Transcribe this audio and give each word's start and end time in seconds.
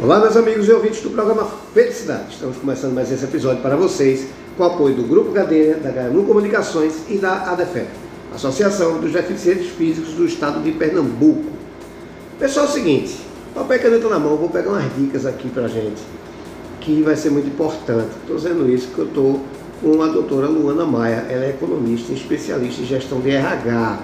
Olá, 0.00 0.20
meus 0.20 0.36
amigos 0.36 0.68
e 0.68 0.72
ouvintes 0.72 1.00
do 1.00 1.10
programa 1.10 1.44
Felicidade. 1.74 2.30
Estamos 2.30 2.56
começando 2.56 2.94
mais 2.94 3.10
esse 3.10 3.24
episódio 3.24 3.60
para 3.60 3.74
vocês 3.74 4.28
com 4.56 4.62
o 4.62 4.66
apoio 4.66 4.94
do 4.94 5.02
Grupo 5.02 5.32
Cadeia, 5.32 5.74
da 5.74 5.90
Ganu 5.90 6.22
Comunicações 6.22 7.02
e 7.08 7.18
da 7.18 7.50
ADEFEP, 7.50 7.88
Associação 8.32 9.00
dos 9.00 9.10
Deficientes 9.10 9.70
Físicos 9.70 10.12
do 10.14 10.24
Estado 10.24 10.62
de 10.62 10.70
Pernambuco. 10.70 11.50
Pessoal, 12.38 12.66
é 12.66 12.68
o 12.68 12.72
seguinte, 12.72 13.18
papel 13.52 13.76
e 13.76 13.80
caneta 13.80 14.08
na 14.08 14.20
mão, 14.20 14.36
vou 14.36 14.48
pegar 14.48 14.70
umas 14.70 14.84
dicas 14.96 15.26
aqui 15.26 15.48
para 15.48 15.66
gente, 15.66 16.00
que 16.80 17.02
vai 17.02 17.16
ser 17.16 17.30
muito 17.30 17.48
importante. 17.48 18.10
Estou 18.20 18.36
dizendo 18.36 18.72
isso 18.72 18.86
porque 18.86 19.00
eu 19.00 19.06
estou 19.06 19.40
com 19.82 20.00
a 20.00 20.06
doutora 20.06 20.46
Luana 20.46 20.86
Maia, 20.86 21.26
ela 21.28 21.44
é 21.44 21.50
economista 21.50 22.12
e 22.12 22.14
especialista 22.14 22.82
em 22.82 22.86
gestão 22.86 23.18
de 23.18 23.30
RH. 23.30 23.98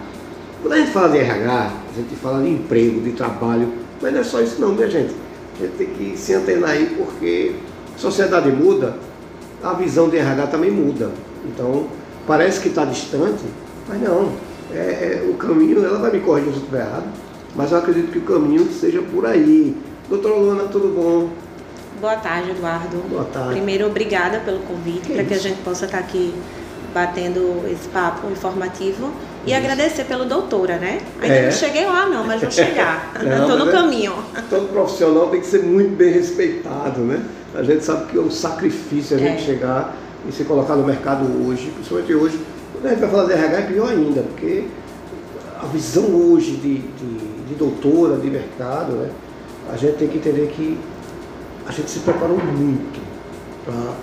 Quando 0.61 0.73
a 0.73 0.77
gente 0.77 0.91
fala 0.91 1.11
de 1.11 1.19
RH, 1.19 1.73
a 1.89 1.97
gente 1.97 2.17
fala 2.17 2.43
de 2.43 2.51
emprego, 2.51 3.01
de 3.01 3.13
trabalho, 3.13 3.73
mas 4.03 4.13
não 4.13 4.21
é 4.21 4.25
só 4.25 4.41
isso 4.41 4.61
não, 4.61 4.75
minha 4.75 4.91
gente 4.91 5.24
a 5.59 5.67
gente 5.67 5.77
tem 5.77 5.87
que 5.89 6.17
se 6.17 6.35
antenar 6.35 6.71
aí 6.71 6.95
porque 6.97 7.55
a 7.95 7.99
sociedade 7.99 8.51
muda, 8.51 8.97
a 9.63 9.73
visão 9.73 10.09
de 10.09 10.19
RH 10.19 10.49
também 10.49 10.71
muda. 10.71 11.11
Então, 11.47 11.87
parece 12.27 12.61
que 12.61 12.69
está 12.69 12.85
distante, 12.85 13.45
mas 13.89 14.01
não. 14.01 14.33
É, 14.73 15.23
é, 15.23 15.29
o 15.31 15.35
caminho, 15.35 15.85
ela 15.85 15.99
vai 15.99 16.11
me 16.11 16.21
corrigir 16.21 16.53
se 16.53 16.57
eu 16.57 16.63
estiver 16.63 16.81
errado, 16.81 17.07
mas 17.55 17.71
eu 17.71 17.79
acredito 17.79 18.11
que 18.11 18.19
o 18.19 18.23
caminho 18.23 18.67
seja 18.73 19.01
por 19.03 19.27
aí. 19.27 19.77
Doutora 20.09 20.35
Luana, 20.35 20.65
tudo 20.65 20.89
bom? 20.89 21.31
Boa 22.01 22.17
tarde, 22.17 22.51
Eduardo. 22.51 22.97
Boa 23.09 23.25
tarde. 23.25 23.53
Primeiro, 23.53 23.87
obrigada 23.87 24.41
pelo 24.41 24.59
convite, 24.61 25.13
para 25.13 25.25
que 25.25 25.35
a 25.35 25.39
gente 25.39 25.63
possa 25.63 25.85
estar 25.87 25.99
aqui 25.99 26.35
batendo 26.93 27.65
esse 27.71 27.89
papo 27.89 28.29
informativo. 28.31 29.11
E 29.47 29.51
Isso. 29.51 29.57
agradecer 29.57 30.05
pelo 30.05 30.25
doutora, 30.25 30.79
né? 30.79 31.01
Ainda 31.21 31.35
é. 31.35 31.45
não 31.45 31.53
cheguei 31.53 31.85
lá 31.85 32.07
não, 32.07 32.25
mas 32.25 32.41
vou 32.41 32.51
chegar. 32.53 33.13
Estou 33.15 33.59
no 33.59 33.69
é, 33.69 33.73
caminho. 33.73 34.15
Todo 34.49 34.69
profissional 34.73 35.29
tem 35.29 35.41
que 35.41 35.47
ser 35.47 35.63
muito 35.63 35.95
bem 35.97 36.13
respeitado, 36.13 37.01
né? 37.01 37.23
A 37.55 37.63
gente 37.63 37.85
sabe 37.85 38.11
que 38.11 38.19
é 38.19 38.21
um 38.21 38.31
sacrifício 38.31 39.17
a 39.17 39.21
gente 39.21 39.43
é. 39.43 39.47
chegar 39.47 39.95
e 40.29 40.33
se 40.33 40.45
colocar 40.45 40.77
no 40.77 40.85
mercado 40.85 41.25
hoje, 41.47 41.71
principalmente 41.75 42.15
hoje. 42.15 42.41
Quando 42.73 42.87
a 42.87 42.89
gente 42.91 43.01
vai 43.01 43.11
falar 43.11 43.27
de 43.27 43.33
RH 43.33 43.57
é 43.57 43.63
pior 43.63 43.89
ainda, 43.91 44.23
porque 44.23 44.65
a 45.63 45.67
visão 45.67 46.05
hoje 46.05 46.53
de, 46.53 46.79
de, 46.79 47.19
de 47.49 47.55
doutora, 47.55 48.17
de 48.17 48.29
mercado, 48.29 48.93
né? 48.93 49.11
A 49.73 49.77
gente 49.77 49.97
tem 49.97 50.09
que 50.09 50.19
entender 50.19 50.49
que 50.49 50.79
a 51.67 51.73
gente 51.73 51.91
se 51.91 52.01
preparou 52.01 52.39
muito 52.39 53.01
para 53.65 53.95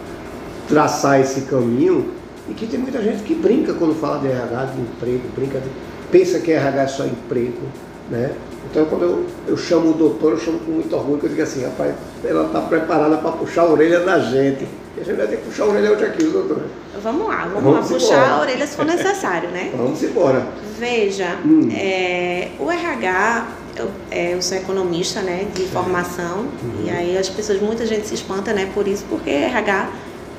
traçar 0.67 1.19
esse 1.19 1.41
caminho 1.41 2.20
e 2.51 2.53
que 2.53 2.67
tem 2.67 2.79
muita 2.79 3.01
gente 3.01 3.23
que 3.23 3.33
brinca 3.33 3.73
quando 3.73 3.95
fala 3.95 4.19
de 4.19 4.27
RH, 4.27 4.65
de 4.75 4.81
emprego, 4.81 5.21
brinca 5.35 5.59
de, 5.59 5.69
pensa 6.11 6.39
que 6.39 6.51
RH 6.51 6.81
é 6.81 6.87
só 6.87 7.05
emprego, 7.05 7.61
né? 8.09 8.31
Então 8.69 8.85
quando 8.85 9.03
eu, 9.03 9.25
eu 9.47 9.57
chamo 9.57 9.91
o 9.91 9.93
doutor, 9.93 10.33
eu 10.33 10.39
chamo 10.39 10.59
com 10.59 10.71
muito 10.73 10.93
orgulho, 10.93 11.17
que 11.17 11.25
eu 11.27 11.29
digo 11.29 11.41
assim, 11.41 11.63
rapaz, 11.63 11.95
ela 12.23 12.47
está 12.47 12.59
preparada 12.61 13.17
para 13.17 13.31
puxar 13.31 13.61
a 13.61 13.71
orelha 13.71 14.01
da 14.01 14.19
gente. 14.19 14.67
E 14.97 15.01
a 15.01 15.03
gente 15.03 15.15
vai 15.15 15.27
ter 15.27 15.37
que 15.37 15.45
puxar 15.45 15.63
a 15.63 15.67
orelha 15.67 15.93
hoje 15.93 16.05
aqui, 16.05 16.23
doutor. 16.25 16.63
Vamos 17.01 17.27
lá, 17.27 17.45
vamos, 17.45 17.63
vamos 17.63 17.89
lá, 17.89 17.97
puxar 17.97 18.17
embora. 18.17 18.31
a 18.31 18.41
orelha 18.41 18.67
se 18.67 18.75
for 18.75 18.85
necessário, 18.85 19.49
né? 19.49 19.71
vamos 19.75 20.03
embora. 20.03 20.45
Veja, 20.77 21.37
hum. 21.45 21.69
é, 21.71 22.49
o 22.59 22.69
RH 22.69 23.47
eu, 23.77 23.89
é, 24.11 24.33
eu, 24.33 24.41
sou 24.41 24.57
economista, 24.57 25.21
né, 25.21 25.47
de 25.55 25.63
formação, 25.67 26.39
uhum. 26.39 26.83
e 26.83 26.89
aí 26.89 27.17
as 27.17 27.29
pessoas, 27.29 27.61
muita 27.61 27.85
gente 27.85 28.05
se 28.05 28.15
espanta, 28.15 28.51
né, 28.51 28.69
por 28.73 28.85
isso, 28.85 29.05
porque 29.09 29.29
RH 29.29 29.89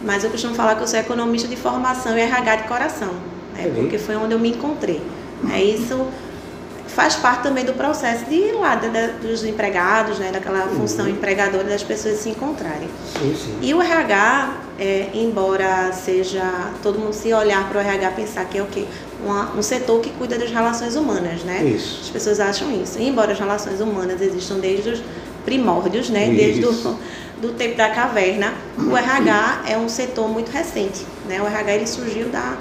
mas 0.05 0.25
eu 0.25 0.31
costumo 0.31 0.55
falar 0.55 0.75
que 0.75 0.83
eu 0.83 0.89
sou 0.89 0.99
economista 0.99 1.49
de 1.49 1.57
formação 1.57 2.17
e 2.17 2.21
RH 2.21 2.57
de 2.57 2.69
coração, 2.69 3.15
né? 3.55 3.71
porque 3.75 3.99
foi 3.99 4.17
onde 4.17 4.33
eu 4.35 4.39
me 4.39 4.51
encontrei. 4.51 5.03
É 5.53 5.63
isso 5.63 6.07
faz 6.95 7.17
parte 7.17 7.43
também 7.43 7.65
do 7.65 7.73
processo 7.73 8.25
de 8.27 8.53
lá 8.53 8.75
de, 8.75 8.89
de, 8.89 9.27
dos 9.27 9.45
empregados, 9.45 10.19
né, 10.19 10.31
daquela 10.31 10.67
uhum. 10.67 10.77
função 10.77 11.09
empregadora 11.09 11.65
das 11.65 11.83
pessoas 11.83 12.19
se 12.19 12.29
encontrarem. 12.29 12.89
Sim, 13.19 13.35
sim. 13.35 13.59
E 13.61 13.73
o 13.73 13.81
RH, 13.81 14.57
é, 14.79 15.09
embora 15.15 15.93
seja 15.93 16.43
todo 16.83 16.99
mundo 16.99 17.13
se 17.13 17.33
olhar 17.33 17.69
para 17.69 17.79
o 17.79 17.81
RH 17.81 18.11
pensar 18.13 18.45
que 18.45 18.59
é 18.59 18.63
o 18.63 18.67
quê? 18.67 18.85
Uma, 19.25 19.53
um 19.57 19.63
setor 19.63 20.01
que 20.01 20.11
cuida 20.11 20.37
das 20.37 20.51
relações 20.51 20.97
humanas, 20.97 21.43
né? 21.45 21.63
Isso. 21.65 22.01
As 22.03 22.11
pessoas 22.11 22.41
acham 22.41 22.71
isso. 22.83 22.99
E 22.99 23.09
embora 23.09 23.33
as 23.33 23.39
relações 23.39 23.81
humanas 23.81 24.21
existam 24.21 24.59
desde 24.59 24.91
os 24.91 25.03
primórdios, 25.45 26.09
né, 26.11 26.27
isso. 26.27 26.37
desde 26.37 26.67
o 26.67 26.99
do 27.43 27.49
tempo 27.55 27.77
da 27.77 27.91
caverna, 27.91 28.55
o 28.79 28.97
RH 28.97 29.63
é 29.67 29.77
um 29.77 29.89
setor 29.89 30.29
muito 30.29 30.51
recente. 30.51 31.05
Né? 31.29 31.43
O 31.43 31.47
RH 31.47 31.75
ele 31.75 31.87
surgiu 31.89 32.29
da, 32.29 32.57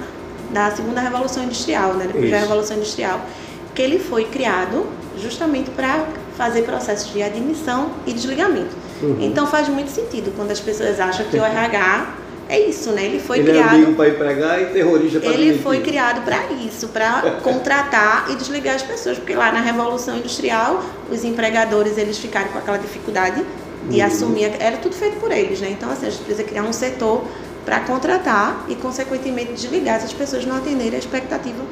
da 0.50 0.72
segunda 0.72 1.00
revolução 1.00 1.44
industrial, 1.44 1.94
né? 1.94 2.06
depois 2.06 2.24
Isso. 2.24 2.32
da 2.32 2.40
revolução 2.40 2.76
industrial, 2.76 3.24
que 3.76 3.80
ele 3.80 4.00
foi 4.00 4.24
criado 4.24 4.84
justamente 5.16 5.70
para 5.70 6.04
fazer 6.36 6.62
processos 6.62 7.12
de 7.12 7.22
admissão 7.22 7.92
e 8.04 8.12
desligamento. 8.12 8.74
Uhum. 9.00 9.18
Então 9.20 9.46
faz 9.46 9.68
muito 9.68 9.90
sentido 9.90 10.34
quando 10.36 10.50
as 10.50 10.58
pessoas 10.58 10.98
acham 10.98 11.26
que 11.26 11.36
o 11.36 11.44
RH 11.44 12.14
é 12.48 12.60
isso, 12.60 12.90
né? 12.90 13.04
Ele 13.04 13.18
foi 13.18 13.38
ele 13.38 13.50
criado. 13.50 13.74
Ele 13.74 13.92
é 13.92 13.94
para 13.94 14.08
empregar 14.08 14.62
e 14.62 14.66
terrorista 14.66 15.20
para 15.20 15.30
Ele 15.30 15.58
foi 15.58 15.80
criado 15.80 16.24
para 16.24 16.52
isso, 16.52 16.88
para 16.88 17.38
contratar 17.42 18.30
e 18.30 18.36
desligar 18.36 18.76
as 18.76 18.82
pessoas, 18.82 19.18
porque 19.18 19.34
lá 19.34 19.52
na 19.52 19.60
Revolução 19.60 20.16
Industrial 20.18 20.82
os 21.10 21.24
empregadores 21.24 21.96
eles 21.98 22.18
ficaram 22.18 22.48
com 22.48 22.58
aquela 22.58 22.78
dificuldade 22.78 23.44
e 23.90 24.00
uhum. 24.00 24.06
assumir, 24.06 24.52
era 24.60 24.76
tudo 24.76 24.94
feito 24.94 25.18
por 25.18 25.32
eles, 25.32 25.60
né? 25.60 25.70
Então, 25.70 25.90
assim, 25.90 26.06
a 26.06 26.10
gente 26.10 26.22
precisa 26.22 26.46
criar 26.46 26.62
um 26.62 26.72
setor 26.72 27.24
para 27.64 27.80
contratar 27.80 28.64
e, 28.68 28.74
consequentemente, 28.74 29.52
desligar 29.52 29.96
essas 29.96 30.12
pessoas 30.12 30.44
não 30.44 30.56
atenderem 30.56 30.94
a 30.94 30.98
expectativa 30.98 31.62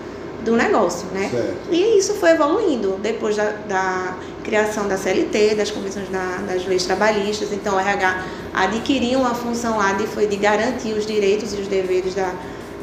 do 0.45 0.57
negócio, 0.57 1.07
né? 1.13 1.29
Certo. 1.31 1.57
E 1.71 1.99
isso 1.99 2.15
foi 2.15 2.31
evoluindo 2.31 2.99
depois 3.03 3.37
da, 3.37 3.51
da 3.69 4.15
criação 4.50 4.88
da 4.88 4.97
CLT, 4.97 5.55
das 5.55 5.71
convenções 5.71 6.09
da, 6.09 6.38
das 6.47 6.66
leis 6.66 6.84
trabalhistas. 6.84 7.53
Então, 7.53 7.77
o 7.77 7.78
RH 7.78 8.25
adquiriu 8.53 9.21
uma 9.21 9.33
função 9.33 9.78
lá 9.78 9.93
de, 9.93 10.09
foi 10.09 10.27
de 10.27 10.34
garantir 10.37 10.93
os 10.93 11.06
direitos 11.06 11.55
e 11.55 11.56
os 11.59 11.69
deveres 11.69 12.16
da, 12.16 12.34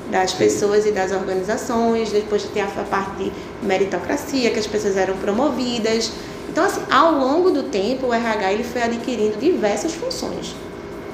das 0.09 0.33
pessoas 0.33 0.85
e 0.85 0.91
das 0.91 1.11
organizações. 1.11 2.09
Depois 2.09 2.43
tem 2.45 2.63
a 2.63 2.67
parte 2.67 3.11
de 3.17 3.31
meritocracia, 3.61 4.49
que 4.49 4.59
as 4.59 4.65
pessoas 4.65 4.95
eram 4.95 5.17
promovidas. 5.17 6.11
Então, 6.49 6.63
assim, 6.63 6.81
ao 6.89 7.11
longo 7.11 7.51
do 7.51 7.63
tempo, 7.63 8.07
o 8.07 8.13
RH 8.13 8.53
ele 8.53 8.63
foi 8.63 8.81
adquirindo 8.83 9.37
diversas 9.37 9.93
funções 9.93 10.55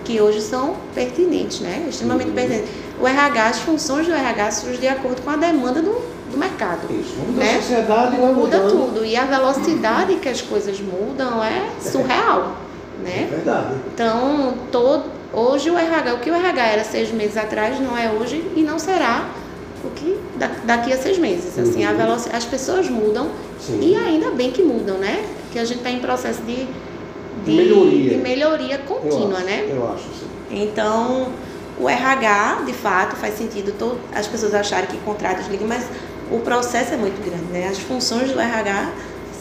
que 0.05 0.19
hoje 0.19 0.41
são 0.41 0.75
pertinentes, 0.93 1.61
né? 1.61 1.87
Extremamente 1.89 2.27
uhum. 2.27 2.35
pertinentes. 2.35 2.69
O 2.99 3.07
RH, 3.07 3.47
as 3.47 3.59
funções 3.59 4.05
do 4.05 4.13
RH 4.13 4.51
surgem 4.51 4.81
de 4.81 4.87
acordo 4.87 5.21
com 5.21 5.29
a 5.29 5.37
demanda 5.37 5.81
do, 5.81 5.99
do 6.33 6.39
mercado. 6.39 6.81
Isso, 6.91 7.15
muda 7.15 7.39
né? 7.39 7.57
a 7.57 7.61
sociedade 7.61 8.17
vai 8.17 8.33
Muda 8.33 8.59
tudo. 8.61 9.05
E 9.05 9.15
a 9.15 9.25
velocidade 9.25 10.15
que 10.15 10.27
as 10.27 10.41
coisas 10.41 10.79
mudam 10.81 11.43
é 11.43 11.69
surreal, 11.79 12.57
é. 12.99 13.03
né? 13.03 13.29
É 13.31 13.35
verdade. 13.35 13.75
Então, 13.93 14.53
todo, 14.71 15.05
hoje 15.31 15.69
o 15.69 15.77
RH, 15.77 16.13
o 16.13 16.19
que 16.19 16.29
o 16.29 16.33
RH 16.33 16.65
era 16.65 16.83
seis 16.83 17.11
meses 17.11 17.37
atrás, 17.37 17.79
não 17.79 17.97
é 17.97 18.11
hoje 18.11 18.43
e 18.55 18.61
não 18.61 18.77
será 18.77 19.29
o 19.83 19.89
que 19.91 20.17
daqui 20.65 20.91
a 20.91 20.97
seis 20.97 21.17
meses. 21.17 21.57
Assim, 21.57 21.85
uhum. 21.85 21.91
a 22.01 22.35
as 22.35 22.45
pessoas 22.45 22.89
mudam 22.89 23.29
Sim. 23.59 23.79
e 23.81 23.95
ainda 23.95 24.31
bem 24.31 24.51
que 24.51 24.63
mudam, 24.63 24.97
né? 24.97 25.25
Que 25.51 25.59
a 25.59 25.65
gente 25.65 25.77
está 25.77 25.91
em 25.91 25.99
processo 25.99 26.41
de, 26.41 26.65
de, 27.45 27.51
melhoria. 27.51 28.09
de 28.09 28.17
melhoria 28.17 28.77
contínua, 28.79 29.39
eu 29.39 29.45
né? 29.45 29.67
Eu 29.69 29.91
acho, 29.91 30.03
sim. 30.03 30.27
Então, 30.49 31.29
o 31.79 31.89
RH, 31.89 32.63
de 32.65 32.73
fato, 32.73 33.15
faz 33.15 33.35
sentido 33.35 33.73
todo, 33.77 33.99
as 34.13 34.27
pessoas 34.27 34.53
acharem 34.53 34.87
que 34.87 34.97
contratos 34.97 35.47
ligam, 35.47 35.67
mas 35.67 35.85
o 36.31 36.39
processo 36.39 36.93
é 36.93 36.97
muito 36.97 37.23
grande, 37.23 37.45
né? 37.51 37.67
As 37.69 37.79
funções 37.79 38.31
do 38.31 38.39
RH 38.39 38.91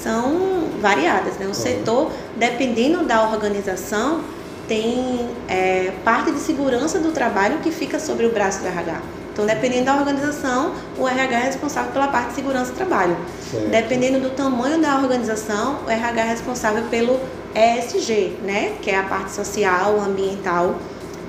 são 0.02 0.68
variadas, 0.80 1.36
né? 1.38 1.46
O 1.46 1.48
uhum. 1.48 1.54
setor, 1.54 2.10
dependendo 2.36 3.04
da 3.04 3.28
organização, 3.28 4.20
tem 4.68 5.28
é, 5.48 5.92
parte 6.04 6.30
de 6.30 6.38
segurança 6.38 6.98
do 6.98 7.12
trabalho 7.12 7.58
que 7.58 7.70
fica 7.70 7.98
sobre 7.98 8.26
o 8.26 8.32
braço 8.32 8.60
do 8.60 8.66
RH. 8.66 9.00
Então, 9.32 9.46
dependendo 9.46 9.86
da 9.86 9.96
organização, 9.96 10.74
o 10.98 11.08
RH 11.08 11.38
é 11.38 11.44
responsável 11.44 11.90
pela 11.92 12.08
parte 12.08 12.28
de 12.30 12.34
segurança 12.34 12.72
do 12.72 12.76
trabalho. 12.76 13.16
Certo. 13.50 13.70
Dependendo 13.70 14.20
do 14.20 14.30
tamanho 14.30 14.78
da 14.78 14.96
organização, 14.96 15.78
o 15.86 15.90
RH 15.90 16.20
é 16.20 16.28
responsável 16.28 16.82
pelo 16.90 17.18
ESG, 17.54 18.36
né? 18.42 18.76
Que 18.82 18.90
é 18.90 18.98
a 18.98 19.02
parte 19.04 19.32
social, 19.32 19.98
ambiental 20.00 20.76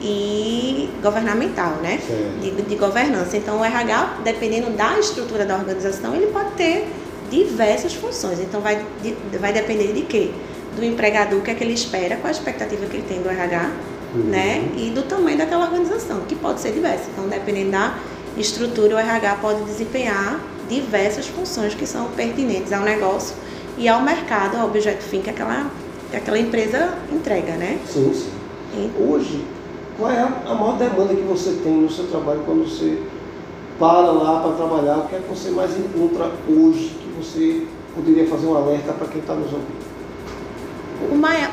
e 0.04 0.90
governamental, 1.02 1.78
né? 1.82 2.00
De, 2.42 2.52
de, 2.52 2.76
governança. 2.76 3.38
Então, 3.38 3.62
o 3.62 3.64
RH, 3.64 4.18
dependendo 4.24 4.70
da 4.72 5.00
estrutura 5.00 5.46
da 5.46 5.56
organização, 5.56 6.14
ele 6.14 6.28
pode 6.28 6.52
ter 6.52 6.88
diversas 7.32 7.94
funções. 7.94 8.40
Então, 8.42 8.60
vai, 8.60 8.86
de, 9.02 9.16
vai 9.38 9.54
depender 9.54 9.94
de 9.94 10.02
quê? 10.02 10.32
Do 10.76 10.84
empregador, 10.84 11.40
o 11.40 11.42
que 11.42 11.52
é 11.52 11.54
que 11.54 11.64
ele 11.64 11.74
espera, 11.74 12.18
qual 12.18 12.28
a 12.28 12.32
expectativa 12.32 12.86
que 12.86 12.98
ele 12.98 13.06
tem 13.08 13.22
do 13.22 13.30
RH 13.30 13.72
uhum. 14.14 14.24
né? 14.24 14.70
E 14.76 14.90
do 14.90 15.04
tamanho 15.04 15.38
daquela 15.38 15.66
organização, 15.66 16.22
que 16.22 16.36
pode 16.36 16.60
ser 16.60 16.74
diversa. 16.74 17.06
Então, 17.14 17.28
dependendo 17.28 17.72
da 17.72 17.98
estrutura, 18.38 18.96
o 18.96 19.00
RH 19.00 19.38
pode 19.42 19.64
desempenhar 19.64 20.40
diversas 20.70 21.28
funções 21.28 21.74
que 21.74 21.86
são 21.86 22.08
pertinentes 22.12 22.74
ao 22.74 22.84
negócio 22.84 23.36
e 23.78 23.88
ao 23.88 24.02
mercado, 24.02 24.58
ao 24.58 24.68
objeto 24.68 25.04
fim 25.04 25.22
que 25.22 25.30
aquela, 25.30 25.70
que 26.12 26.18
aquela 26.18 26.40
empresa 26.40 26.94
entrega, 27.12 27.54
né? 27.54 27.80
Sim, 27.88 28.14
sim. 28.14 28.30
E... 28.74 28.92
Hoje, 29.02 29.46
qual 29.98 30.12
é 30.12 30.22
a 30.22 30.56
maior 30.56 30.78
demanda 30.78 31.13
que 31.13 31.22
você 31.22 31.51
tem 31.63 31.74
no 31.74 31.90
seu 31.90 32.07
trabalho 32.07 32.42
quando 32.45 32.68
você 32.68 33.01
para 33.80 34.12
lá 34.12 34.40
para 34.42 34.51
trabalhar? 34.54 34.98
O 34.98 35.07
que 35.07 35.16
é 35.16 35.19
que 35.19 35.30
você 35.30 35.51
mais 35.51 35.72
encontra 35.78 36.31
hoje 36.48 36.95
que 37.00 37.10
você 37.18 37.66
poderia 37.94 38.28
fazer 38.28 38.48
um 38.48 38.56
alerta 38.56 38.94
para 38.94 39.07
quem 39.07 39.22
está 39.22 39.34
nos 39.34 39.51
ouvindo? 39.51 39.94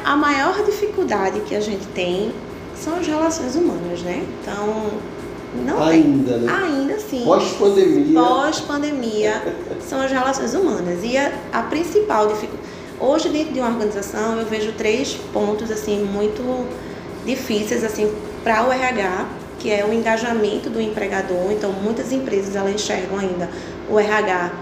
A 0.05 0.17
maior 0.17 0.65
dificuldade 0.65 1.41
que 1.41 1.55
a 1.55 1.61
gente 1.61 1.87
tem 1.89 2.33
são 2.77 2.97
as 2.97 3.07
relações 3.07 3.55
humanas, 3.57 4.01
né? 4.03 4.25
Então, 4.41 4.87
não 5.67 5.83
ainda, 5.83 6.33
tem. 6.33 6.41
né? 6.43 6.53
Ainda 6.53 6.99
sim. 6.99 7.25
Pós-pandemia. 7.25 8.21
Pós-pandemia 8.21 9.57
são 9.87 10.01
as 10.01 10.11
relações 10.11 10.55
humanas. 10.55 11.01
E 11.03 11.17
a, 11.17 11.33
a 11.53 11.63
principal 11.65 12.29
dificuldade. 12.29 12.71
Hoje, 12.99 13.29
dentro 13.31 13.55
de 13.55 13.61
uma 13.61 13.71
organização, 13.71 14.39
eu 14.39 14.47
vejo 14.47 14.73
três 14.73 15.15
pontos 15.33 15.71
assim 15.71 16.05
muito 16.05 16.67
difíceis 17.25 17.85
assim 17.85 18.11
para 18.43 18.67
o 18.67 18.73
RH, 18.73 19.27
que 19.59 19.71
é 19.71 19.85
o 19.85 19.93
engajamento 19.93 20.71
do 20.71 20.81
empregador. 20.81 21.53
Então, 21.53 21.73
muitas 21.73 22.13
empresas 22.13 22.57
elas 22.57 22.75
enxergam 22.75 23.19
ainda 23.19 23.49
o 23.89 23.99
RH 23.99 24.53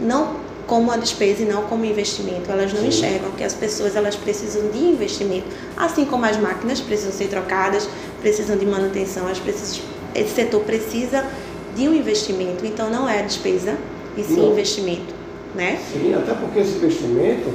não 0.00 0.36
como 0.66 0.92
a 0.92 0.96
despesa 0.96 1.42
e 1.42 1.46
não 1.46 1.62
como 1.62 1.84
investimento. 1.84 2.50
Elas 2.52 2.72
não 2.72 2.84
enxergam 2.84 3.30
que 3.32 3.42
as 3.42 3.54
pessoas 3.54 3.96
elas 3.96 4.14
precisam 4.14 4.68
de 4.68 4.78
investimento, 4.78 5.46
assim 5.76 6.04
como 6.04 6.26
as 6.26 6.36
máquinas 6.36 6.80
precisam 6.80 7.12
ser 7.12 7.28
trocadas, 7.28 7.88
precisam 8.20 8.56
de 8.56 8.66
manutenção, 8.66 9.26
as 9.26 9.38
precisam, 9.38 9.82
esse 10.14 10.34
setor 10.34 10.60
precisa 10.60 11.24
de 11.74 11.88
um 11.88 11.94
investimento. 11.94 12.66
Então 12.66 12.90
não 12.90 13.08
é 13.08 13.22
despesa 13.22 13.76
e 14.16 14.22
sim 14.22 14.36
não. 14.36 14.52
investimento, 14.52 15.14
né? 15.54 15.80
Sim, 15.90 16.14
até 16.14 16.34
porque 16.34 16.60
esse 16.60 16.76
investimento 16.76 17.50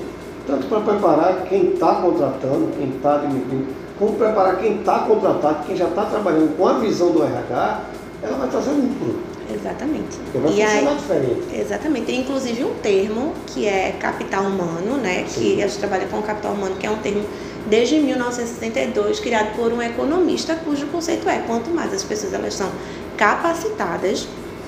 tanto 0.45 0.67
para 0.67 0.81
preparar 0.81 1.45
quem 1.47 1.73
está 1.73 1.95
contratando, 1.95 2.69
quem 2.77 2.89
está 2.89 3.15
admitindo, 3.15 3.67
como 3.99 4.13
preparar 4.13 4.59
quem 4.59 4.79
está 4.79 4.99
contratado, 4.99 5.65
quem 5.65 5.75
já 5.75 5.87
está 5.87 6.05
trabalhando 6.05 6.55
com 6.57 6.67
a 6.67 6.79
visão 6.79 7.11
do 7.11 7.23
RH, 7.23 7.81
ela 8.21 8.37
vai 8.37 8.49
trazer 8.49 8.71
lucro. 8.71 9.33
Exatamente. 9.53 10.17
Porque 10.17 10.37
vai 10.37 10.51
e 10.51 10.55
funcionar 10.55 10.91
aí, 10.91 10.97
diferente. 10.97 11.61
Exatamente. 11.61 12.05
Tem 12.05 12.19
inclusive 12.21 12.63
um 12.63 12.73
termo 12.75 13.33
que 13.47 13.67
é 13.67 13.95
capital 13.99 14.43
humano, 14.43 14.97
né? 14.97 15.25
Sim. 15.27 15.41
Que 15.41 15.63
a 15.63 15.67
gente 15.67 15.79
trabalha 15.79 16.07
com 16.07 16.21
capital 16.21 16.53
humano, 16.53 16.75
que 16.79 16.87
é 16.87 16.89
um 16.89 16.97
termo 16.97 17.23
desde 17.69 17.97
1962 17.99 19.19
criado 19.19 19.55
por 19.55 19.71
um 19.71 19.81
economista 19.81 20.55
cujo 20.55 20.85
conceito 20.87 21.27
é 21.29 21.39
quanto 21.39 21.69
mais 21.69 21.93
as 21.93 22.03
pessoas 22.03 22.33
elas 22.33 22.53
são 22.53 22.69
capacitadas, 23.15 24.27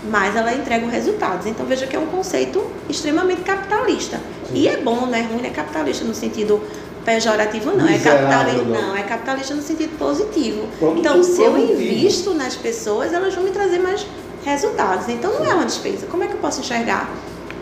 mais 0.10 0.36
ela 0.36 0.54
entrega 0.54 0.86
resultados. 0.88 1.46
Então 1.46 1.66
veja 1.66 1.88
que 1.88 1.96
é 1.96 2.00
um 2.00 2.08
conceito 2.08 2.64
extremamente 2.90 3.42
capitalista. 3.42 4.18
Sim. 4.48 4.56
E 4.56 4.68
é 4.68 4.78
bom, 4.78 5.06
não 5.06 5.16
é 5.16 5.22
ruim, 5.22 5.46
é 5.46 5.50
capitalista 5.50 6.06
no 6.06 6.14
sentido 6.14 6.62
pejorativo 7.06 7.72
não, 7.72 7.88
é 7.88 8.00
capitalista, 8.00 8.64
não, 8.64 8.98
é 8.98 9.04
capitalista 9.04 9.54
no 9.54 9.62
sentido 9.62 9.98
positivo. 9.98 10.68
então, 10.98 11.24
se 11.24 11.42
eu 11.42 11.56
invisto 11.58 12.34
nas 12.34 12.56
pessoas, 12.56 13.14
elas 13.14 13.34
vão 13.34 13.44
me 13.44 13.52
trazer 13.52 13.78
mais 13.80 14.06
resultados. 14.44 15.08
Então 15.08 15.32
não 15.34 15.46
é 15.46 15.54
uma 15.54 15.66
despesa. 15.66 16.08
Como 16.08 16.24
é 16.24 16.28
que 16.28 16.34
eu 16.34 16.40
posso 16.40 16.60
enxergar 16.62 17.10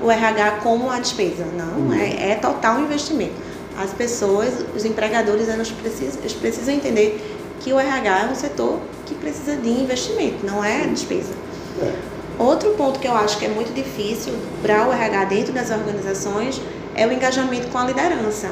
o 0.02 0.10
RH 0.10 0.60
como 0.64 0.86
uma 0.86 1.00
despesa? 1.00 1.46
Não, 1.58 1.88
uhum. 1.88 1.94
é, 1.94 2.32
é 2.32 2.36
total 2.36 2.80
investimento. 2.80 3.36
As 3.78 3.92
pessoas, 3.92 4.66
os 4.76 4.86
empregadores, 4.86 5.50
eles 5.50 5.72
precisam, 5.72 6.20
eles 6.22 6.34
precisam 6.34 6.74
entender 6.74 7.22
que 7.60 7.74
o 7.74 7.80
RH 7.80 8.20
é 8.20 8.26
um 8.32 8.36
setor 8.36 8.80
que 9.06 9.16
precisa 9.16 9.56
de 9.56 9.70
investimento, 9.70 10.46
não 10.46 10.64
é 10.64 10.86
despesa. 10.88 11.34
É. 11.82 11.94
Outro 12.38 12.72
ponto 12.72 13.00
que 13.00 13.08
eu 13.08 13.14
acho 13.14 13.38
que 13.38 13.46
é 13.46 13.50
muito 13.50 13.74
difícil 13.74 14.34
para 14.62 14.88
o 14.88 14.92
RH 14.92 15.26
dentro 15.26 15.54
das 15.54 15.70
organizações 15.70 16.62
é 16.96 17.08
o 17.08 17.12
engajamento 17.12 17.68
com 17.68 17.78
a 17.78 17.86
liderança. 17.86 18.50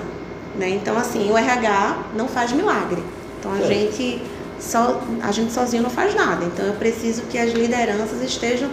Né? 0.58 0.70
Então, 0.70 0.98
assim, 0.98 1.32
o 1.32 1.38
RH 1.38 1.98
não 2.16 2.28
faz 2.28 2.52
milagre. 2.52 3.04
Então, 3.40 3.54
a 3.54 3.60
é. 3.60 3.64
gente 3.64 4.22
só, 4.62 5.02
a 5.24 5.32
gente 5.32 5.52
sozinho 5.52 5.84
não 5.84 5.90
faz 5.90 6.14
nada. 6.14 6.46
Então 6.46 6.66
eu 6.66 6.74
preciso 6.74 7.24
que 7.24 7.38
as 7.38 7.52
lideranças 7.52 8.22
estejam 8.22 8.70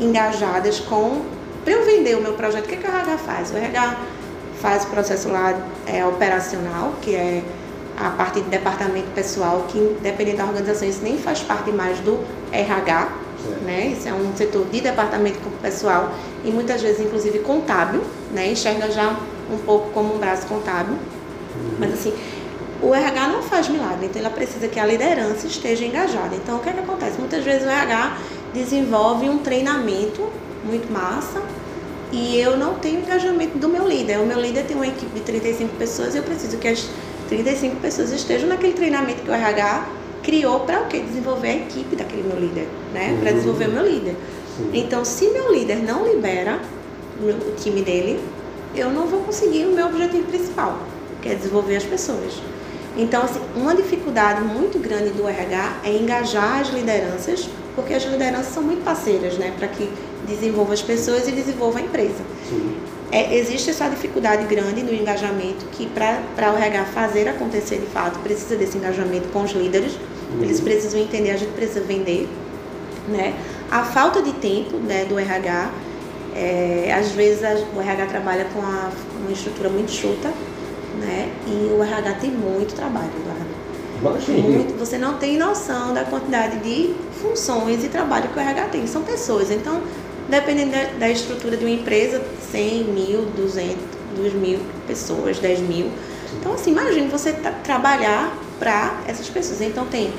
engajadas 0.00 0.80
com. 0.80 1.22
Para 1.62 1.74
eu 1.74 1.84
vender 1.84 2.16
o 2.16 2.22
meu 2.22 2.34
projeto, 2.34 2.64
o 2.64 2.68
que, 2.68 2.76
que 2.76 2.86
o 2.86 2.90
RH 2.90 3.18
faz? 3.18 3.50
O 3.50 3.56
RH 3.56 3.96
faz 4.60 4.84
o 4.84 4.86
processo 4.86 5.28
lá 5.28 5.54
é, 5.86 6.04
operacional, 6.06 6.94
que 7.02 7.14
é 7.14 7.42
a 7.98 8.10
parte 8.10 8.40
de 8.40 8.48
departamento 8.48 9.08
pessoal, 9.14 9.64
que 9.68 9.96
dependendo 10.00 10.38
da 10.38 10.44
organização, 10.44 10.88
isso 10.88 11.02
nem 11.02 11.18
faz 11.18 11.40
parte 11.40 11.72
mais 11.72 11.98
do 12.00 12.20
RH, 12.52 13.08
né? 13.62 13.88
Isso 13.88 14.08
é 14.08 14.12
um 14.12 14.34
setor 14.36 14.64
de 14.66 14.80
departamento 14.80 15.38
pessoal 15.60 16.12
e 16.44 16.50
muitas 16.50 16.82
vezes, 16.82 17.00
inclusive, 17.00 17.40
contábil, 17.40 18.02
né? 18.32 18.48
Enxerga 18.48 18.90
já 18.90 19.16
um 19.50 19.58
pouco 19.58 19.90
como 19.90 20.14
um 20.14 20.18
braço 20.18 20.46
contábil. 20.46 20.96
Uhum. 21.56 21.76
Mas 21.78 21.94
assim, 21.94 22.12
o 22.82 22.94
RH 22.94 23.28
não 23.28 23.42
faz 23.42 23.68
milagre, 23.68 24.06
então 24.06 24.20
ela 24.20 24.30
precisa 24.30 24.68
que 24.68 24.78
a 24.78 24.86
liderança 24.86 25.46
esteja 25.46 25.84
engajada. 25.84 26.34
Então, 26.36 26.56
o 26.56 26.60
que, 26.60 26.68
é 26.68 26.72
que 26.72 26.80
acontece? 26.80 27.18
Muitas 27.18 27.42
vezes 27.42 27.66
o 27.66 27.70
RH 27.70 28.18
desenvolve 28.52 29.28
um 29.28 29.38
treinamento 29.38 30.28
muito 30.64 30.92
massa 30.92 31.42
e 32.12 32.38
eu 32.38 32.56
não 32.56 32.74
tenho 32.74 33.00
engajamento 33.00 33.58
do 33.58 33.68
meu 33.68 33.88
líder. 33.88 34.18
O 34.18 34.26
meu 34.26 34.40
líder 34.40 34.64
tem 34.64 34.76
uma 34.76 34.86
equipe 34.86 35.12
de 35.14 35.20
35 35.20 35.76
pessoas 35.76 36.14
e 36.14 36.18
eu 36.18 36.22
preciso 36.22 36.56
que 36.58 36.68
as 36.68 36.88
35 37.28 37.76
pessoas 37.76 38.12
estejam 38.12 38.48
naquele 38.48 38.74
treinamento 38.74 39.22
que 39.22 39.30
o 39.30 39.34
RH 39.34 39.88
criou 40.22 40.60
para 40.60 40.82
o 40.82 40.86
quê? 40.86 41.00
Desenvolver 41.00 41.48
a 41.48 41.56
equipe 41.56 41.96
daquele 41.96 42.22
meu 42.22 42.38
líder, 42.38 42.68
né? 42.92 43.12
Uhum. 43.12 43.20
Para 43.20 43.32
desenvolver 43.32 43.68
o 43.68 43.72
meu 43.72 43.86
líder. 43.86 44.16
Então, 44.72 45.04
se 45.04 45.28
meu 45.30 45.52
líder 45.52 45.82
não 45.82 46.06
libera 46.06 46.60
o 47.20 47.54
time 47.56 47.82
dele, 47.82 48.20
eu 48.74 48.90
não 48.90 49.06
vou 49.06 49.20
conseguir 49.20 49.66
o 49.66 49.72
meu 49.72 49.86
objetivo 49.86 50.24
principal, 50.26 50.78
que 51.26 51.32
é 51.32 51.34
desenvolver 51.34 51.76
as 51.76 51.84
pessoas. 51.84 52.40
Então, 52.96 53.22
assim, 53.22 53.40
uma 53.54 53.74
dificuldade 53.74 54.40
muito 54.42 54.78
grande 54.78 55.10
do 55.10 55.28
RH 55.28 55.80
é 55.84 55.90
engajar 55.90 56.60
as 56.60 56.68
lideranças, 56.68 57.48
porque 57.74 57.92
as 57.92 58.04
lideranças 58.04 58.54
são 58.54 58.62
muito 58.62 58.82
parceiras, 58.82 59.36
né, 59.36 59.52
para 59.58 59.68
que 59.68 59.90
desenvolva 60.26 60.72
as 60.72 60.80
pessoas 60.80 61.28
e 61.28 61.32
desenvolva 61.32 61.78
a 61.78 61.82
empresa. 61.82 62.22
É, 63.12 63.36
existe 63.36 63.70
essa 63.70 63.88
dificuldade 63.88 64.44
grande 64.46 64.82
no 64.82 64.92
engajamento, 64.92 65.66
que 65.72 65.86
para 65.86 66.52
o 66.52 66.56
RH 66.56 66.84
fazer 66.86 67.28
acontecer 67.28 67.78
de 67.78 67.86
fato, 67.86 68.18
precisa 68.20 68.56
desse 68.56 68.78
engajamento 68.78 69.28
com 69.28 69.42
os 69.42 69.52
líderes, 69.52 69.92
uhum. 70.32 70.42
eles 70.42 70.60
precisam 70.60 70.98
entender, 71.00 71.30
a 71.30 71.36
gente 71.36 71.52
precisa 71.52 71.80
vender, 71.80 72.28
né? 73.08 73.34
A 73.70 73.84
falta 73.84 74.22
de 74.22 74.32
tempo 74.32 74.76
né, 74.78 75.04
do 75.04 75.18
RH, 75.18 75.70
é, 76.34 76.94
às 76.98 77.10
vezes 77.10 77.44
a, 77.44 77.54
o 77.76 77.80
RH 77.80 78.06
trabalha 78.06 78.46
com 78.52 78.60
a, 78.60 78.90
uma 79.20 79.32
estrutura 79.32 79.68
muito 79.68 79.90
chuta, 79.90 80.32
né? 81.00 81.32
E 81.46 81.72
o 81.72 81.82
RH 81.82 82.12
tem 82.14 82.30
muito 82.30 82.74
trabalho, 82.74 83.10
Eduardo. 83.20 83.56
Muito, 84.42 84.78
você 84.78 84.98
não 84.98 85.14
tem 85.14 85.38
noção 85.38 85.94
da 85.94 86.04
quantidade 86.04 86.58
de 86.58 86.94
funções 87.20 87.82
e 87.82 87.88
trabalho 87.88 88.28
que 88.28 88.38
o 88.38 88.42
RH 88.42 88.68
tem. 88.68 88.86
São 88.86 89.02
pessoas. 89.02 89.50
Então, 89.50 89.82
dependendo 90.28 90.72
da, 90.72 90.84
da 90.98 91.08
estrutura 91.08 91.56
de 91.56 91.64
uma 91.64 91.74
empresa, 91.74 92.22
100 92.50 92.84
mil, 92.84 93.22
200, 93.36 93.76
2 94.16 94.34
mil 94.34 94.60
pessoas, 94.86 95.38
10 95.38 95.60
mil. 95.60 95.90
Então, 96.38 96.52
assim, 96.52 96.72
imagine 96.72 97.08
você 97.08 97.32
trabalhar 97.64 98.36
para 98.58 99.00
essas 99.06 99.28
pessoas. 99.28 99.60
Então, 99.60 99.86
tem 99.86 100.12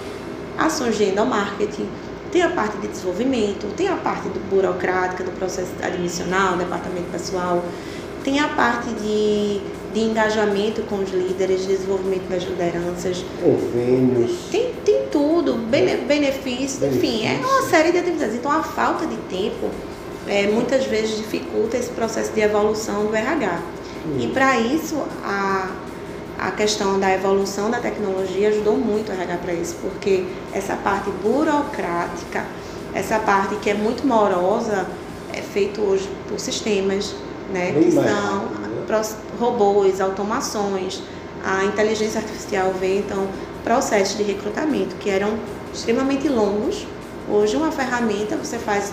ações 0.58 0.98
de 0.98 1.06
endomarketing, 1.06 1.88
tem 2.32 2.42
a 2.42 2.50
parte 2.50 2.78
de 2.78 2.88
desenvolvimento, 2.88 3.68
tem 3.76 3.88
a 3.88 3.96
parte 3.96 4.28
do 4.30 4.40
burocrática, 4.50 5.24
do 5.24 5.32
processo 5.32 5.72
admissional, 5.82 6.58
departamento 6.58 7.10
pessoal, 7.12 7.64
tem 8.24 8.40
a 8.40 8.48
parte 8.50 8.90
de 8.90 9.62
de 9.98 10.04
engajamento 10.04 10.84
com 10.84 10.98
os 10.98 11.10
líderes, 11.10 11.66
desenvolvimento 11.66 12.30
das 12.30 12.44
lideranças. 12.44 13.26
Convênios. 13.42 14.32
Tem, 14.52 14.72
tem 14.86 15.08
tudo, 15.12 15.56
bene, 15.56 16.06
benefícios, 16.06 16.84
enfim, 16.84 17.26
é 17.26 17.40
uma 17.44 17.64
série 17.64 17.92
de 17.92 17.98
atividades. 17.98 18.36
Então 18.36 18.52
a 18.52 18.62
falta 18.62 19.08
de 19.08 19.18
tempo 19.30 19.70
é, 20.28 20.46
muitas 20.48 20.86
vezes 20.86 21.18
dificulta 21.18 21.78
esse 21.78 21.90
processo 21.90 22.32
de 22.32 22.42
evolução 22.42 23.08
do 23.08 23.16
RH. 23.16 23.60
Hum. 24.06 24.18
E 24.20 24.28
para 24.28 24.60
isso 24.60 25.02
a, 25.24 25.72
a 26.38 26.52
questão 26.52 27.00
da 27.00 27.12
evolução 27.12 27.72
da 27.72 27.80
tecnologia 27.80 28.50
ajudou 28.50 28.78
muito 28.78 29.10
o 29.10 29.14
RH 29.14 29.38
para 29.38 29.54
isso, 29.54 29.76
porque 29.82 30.26
essa 30.54 30.76
parte 30.76 31.10
burocrática, 31.24 32.46
essa 32.94 33.18
parte 33.18 33.56
que 33.56 33.72
é 33.72 33.74
muito 33.74 34.06
morosa, 34.06 34.86
é 35.34 35.42
feito 35.42 35.82
hoje 35.82 36.08
por 36.30 36.40
sistemas, 36.40 37.16
né, 37.52 37.72
que 37.72 37.92
são 37.92 38.57
robôs, 39.40 40.00
automações, 40.02 41.02
a 41.44 41.66
inteligência 41.66 42.20
artificial 42.20 42.74
vê 42.74 43.00
então 43.00 43.28
processos 43.64 44.18
de 44.18 44.24
recrutamento 44.24 44.96
que 44.96 45.10
eram 45.10 45.38
extremamente 45.74 46.28
longos. 46.28 46.86
Hoje 47.30 47.56
uma 47.56 47.72
ferramenta 47.72 48.38
você 48.38 48.58
faz 48.58 48.92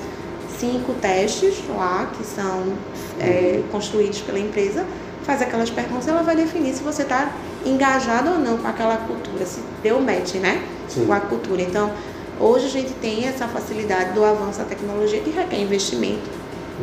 cinco 0.58 0.92
testes 0.94 1.56
lá 1.68 2.10
que 2.16 2.24
são 2.24 2.74
é, 3.20 3.62
construídos 3.70 4.20
pela 4.20 4.38
empresa, 4.38 4.84
faz 5.22 5.40
aquelas 5.42 5.70
perguntas, 5.70 6.06
ela 6.06 6.22
vai 6.22 6.36
definir 6.36 6.74
se 6.74 6.82
você 6.82 7.02
está 7.02 7.32
engajado 7.64 8.30
ou 8.30 8.38
não 8.38 8.58
com 8.58 8.68
aquela 8.68 8.96
cultura, 8.98 9.44
se 9.46 9.60
deu 9.82 10.00
match, 10.00 10.34
né? 10.34 10.62
Sim. 10.88 11.06
Com 11.06 11.12
a 11.12 11.20
cultura. 11.20 11.62
Então, 11.62 11.90
hoje 12.38 12.66
a 12.66 12.70
gente 12.70 12.92
tem 12.94 13.26
essa 13.26 13.48
facilidade 13.48 14.12
do 14.12 14.24
avanço 14.24 14.58
da 14.58 14.64
tecnologia 14.64 15.20
que 15.20 15.30
requer 15.30 15.60
investimento, 15.60 16.28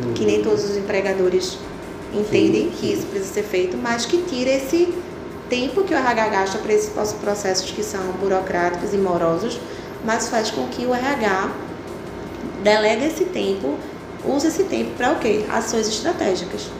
uhum. 0.02 0.12
que 0.12 0.24
nem 0.24 0.42
todos 0.42 0.64
os 0.64 0.76
empregadores 0.76 1.58
entendem 2.14 2.70
sim, 2.70 2.76
que 2.78 2.92
isso 2.92 3.06
precisa 3.06 3.32
ser 3.34 3.42
feito, 3.42 3.76
mas 3.76 4.06
que 4.06 4.22
tira 4.22 4.50
esse 4.50 4.92
tempo 5.48 5.84
que 5.84 5.92
o 5.92 5.96
RH 5.96 6.28
gasta 6.28 6.58
para 6.58 6.72
esses 6.72 6.90
processos 7.20 7.70
que 7.70 7.82
são 7.82 8.00
burocráticos 8.20 8.94
e 8.94 8.96
morosos, 8.96 9.60
mas 10.04 10.28
faz 10.28 10.50
com 10.50 10.66
que 10.68 10.86
o 10.86 10.94
RH 10.94 11.50
delegue 12.62 13.06
esse 13.06 13.24
tempo, 13.26 13.76
use 14.24 14.46
esse 14.46 14.64
tempo 14.64 14.92
para 14.96 15.12
o 15.12 15.18
quê? 15.18 15.44
Ações 15.50 15.88
estratégicas. 15.88 16.70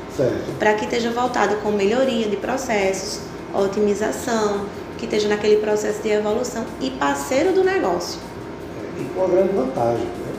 Para 0.58 0.74
que 0.74 0.84
esteja 0.84 1.10
voltado 1.10 1.56
com 1.56 1.70
melhoria 1.70 2.28
de 2.28 2.36
processos, 2.36 3.20
otimização, 3.54 4.66
que 4.98 5.04
esteja 5.04 5.28
naquele 5.28 5.56
processo 5.56 6.02
de 6.02 6.10
evolução 6.10 6.64
e 6.80 6.90
parceiro 6.90 7.52
do 7.52 7.64
negócio. 7.64 8.20
É, 8.78 9.02
e 9.02 9.04
com 9.14 9.24
a 9.24 9.28
grande 9.28 9.52
vantagem, 9.52 10.04
né? 10.04 10.32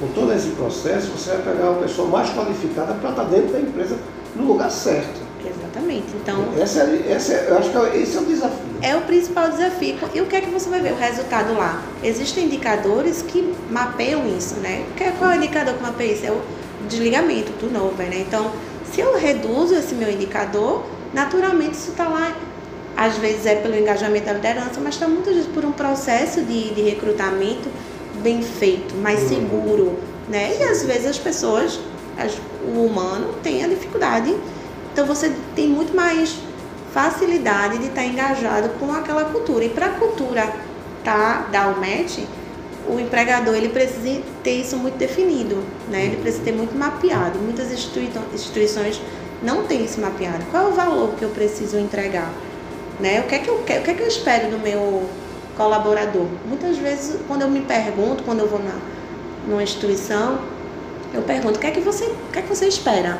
Com 0.00 0.08
todo 0.08 0.32
esse 0.32 0.48
processo, 0.50 1.08
você 1.10 1.30
vai 1.30 1.54
pegar 1.54 1.70
uma 1.70 1.82
pessoa 1.82 2.08
mais 2.08 2.30
qualificada 2.30 2.94
para 2.94 3.10
estar 3.10 3.24
dentro 3.24 3.52
da 3.52 3.60
empresa 3.60 3.98
no 4.36 4.44
lugar 4.44 4.70
certo. 4.70 5.20
Exatamente. 5.44 6.08
Então, 6.22 6.44
essa, 6.60 6.82
é, 6.82 7.12
essa 7.12 7.32
é, 7.32 7.46
eu 7.50 7.58
acho 7.58 7.70
que 7.70 7.76
é 7.76 8.02
esse 8.02 8.16
é 8.16 8.20
o 8.20 8.24
desafio. 8.24 8.70
É 8.82 8.96
o 8.96 9.02
principal 9.02 9.50
desafio. 9.50 9.96
E 10.14 10.20
o 10.20 10.26
que 10.26 10.36
é 10.36 10.40
que 10.40 10.50
você 10.50 10.68
vai 10.68 10.80
ver? 10.80 10.92
O 10.92 10.96
resultado 10.96 11.54
lá. 11.54 11.82
Existem 12.02 12.44
indicadores 12.44 13.22
que 13.22 13.54
mapeiam 13.70 14.26
isso, 14.36 14.56
né? 14.56 14.84
Qual 15.18 15.30
é 15.30 15.34
o 15.34 15.36
indicador 15.36 15.74
que 15.74 15.82
mapeia 15.82 16.12
isso? 16.12 16.26
É 16.26 16.30
o 16.30 16.40
desligamento 16.88 17.52
do 17.52 17.72
novo, 17.72 17.96
né? 18.02 18.24
Então, 18.26 18.50
se 18.92 19.00
eu 19.00 19.16
reduzo 19.16 19.74
esse 19.74 19.94
meu 19.94 20.10
indicador, 20.10 20.84
naturalmente 21.14 21.74
isso 21.74 21.90
está 21.90 22.08
lá. 22.08 22.34
Às 22.96 23.16
vezes 23.16 23.46
é 23.46 23.54
pelo 23.54 23.76
engajamento 23.76 24.26
da 24.26 24.32
liderança, 24.32 24.80
mas 24.82 24.94
está 24.94 25.08
muitas 25.08 25.34
vezes 25.34 25.48
por 25.48 25.64
um 25.64 25.72
processo 25.72 26.42
de, 26.42 26.74
de 26.74 26.82
recrutamento 26.82 27.68
bem 28.22 28.42
feito, 28.42 28.94
mais 28.96 29.22
uhum. 29.22 29.28
seguro, 29.28 29.98
né? 30.28 30.56
E 30.58 30.62
às 30.64 30.82
vezes 30.82 31.06
as 31.06 31.18
pessoas, 31.18 31.80
as, 32.18 32.32
o 32.64 32.84
humano 32.84 33.34
tem 33.42 33.64
a 33.64 33.68
dificuldade 33.68 34.36
então 34.92 35.06
você 35.06 35.32
tem 35.54 35.68
muito 35.68 35.94
mais 35.94 36.36
facilidade 36.92 37.78
de 37.78 37.86
estar 37.86 38.04
engajado 38.04 38.70
com 38.70 38.92
aquela 38.92 39.24
cultura. 39.24 39.64
E 39.64 39.70
para 39.70 39.86
a 39.86 39.90
cultura 39.90 40.52
tá, 41.04 41.48
dar 41.50 41.68
o 41.68 41.80
match, 41.80 42.18
o 42.88 42.98
empregador 42.98 43.54
ele 43.54 43.68
precisa 43.68 44.20
ter 44.42 44.60
isso 44.60 44.76
muito 44.76 44.96
definido, 44.96 45.62
né? 45.88 46.06
Ele 46.06 46.16
precisa 46.16 46.44
ter 46.44 46.52
muito 46.52 46.76
mapeado. 46.76 47.38
Muitas 47.38 47.70
instituições 47.72 49.00
não 49.42 49.64
têm 49.64 49.84
isso 49.84 50.00
mapeado. 50.00 50.44
Qual 50.50 50.66
é 50.66 50.68
o 50.68 50.72
valor 50.72 51.14
que 51.16 51.22
eu 51.22 51.30
preciso 51.30 51.78
entregar? 51.78 52.30
Né? 52.98 53.20
O 53.20 53.24
que 53.24 53.36
é 53.36 53.38
que 53.38 53.48
eu 53.48 53.54
o 53.54 53.62
que 53.62 53.72
é 53.72 53.94
que 53.94 54.02
eu 54.02 54.08
espero 54.08 54.50
do 54.50 54.58
meu 54.58 55.08
colaborador? 55.56 56.26
Muitas 56.46 56.76
vezes 56.76 57.16
quando 57.28 57.42
eu 57.42 57.48
me 57.48 57.60
pergunto, 57.60 58.24
quando 58.24 58.40
eu 58.40 58.48
vou 58.48 58.58
na 58.58 58.74
numa 59.48 59.62
instituição, 59.62 60.38
eu 61.12 61.22
pergunto 61.22 61.56
o 61.56 61.60
que 61.60 61.66
é 61.66 61.70
que 61.70 61.80
você, 61.80 62.04
o 62.04 62.32
que 62.32 62.38
é 62.38 62.42
que 62.42 62.48
você 62.48 62.66
espera? 62.66 63.18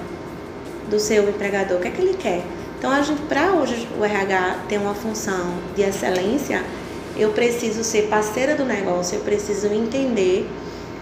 do 0.91 0.99
seu 0.99 1.29
empregador, 1.29 1.79
o 1.79 1.81
que 1.81 1.89
é 1.89 1.91
que 1.91 2.03
ele 2.03 2.15
quer. 2.15 2.43
Então, 2.79 2.91
para 3.29 3.53
hoje 3.53 3.89
o 3.99 4.05
RH 4.05 4.65
ter 4.69 4.79
uma 4.79 4.95
função 4.95 5.55
de 5.77 5.83
excelência, 5.83 6.63
eu 7.17 7.31
preciso 7.31 7.85
ser 7.85 8.09
parceira 8.09 8.55
do 8.55 8.65
negócio, 8.65 9.17
eu 9.17 9.21
preciso 9.23 9.69
entender, 9.69 10.49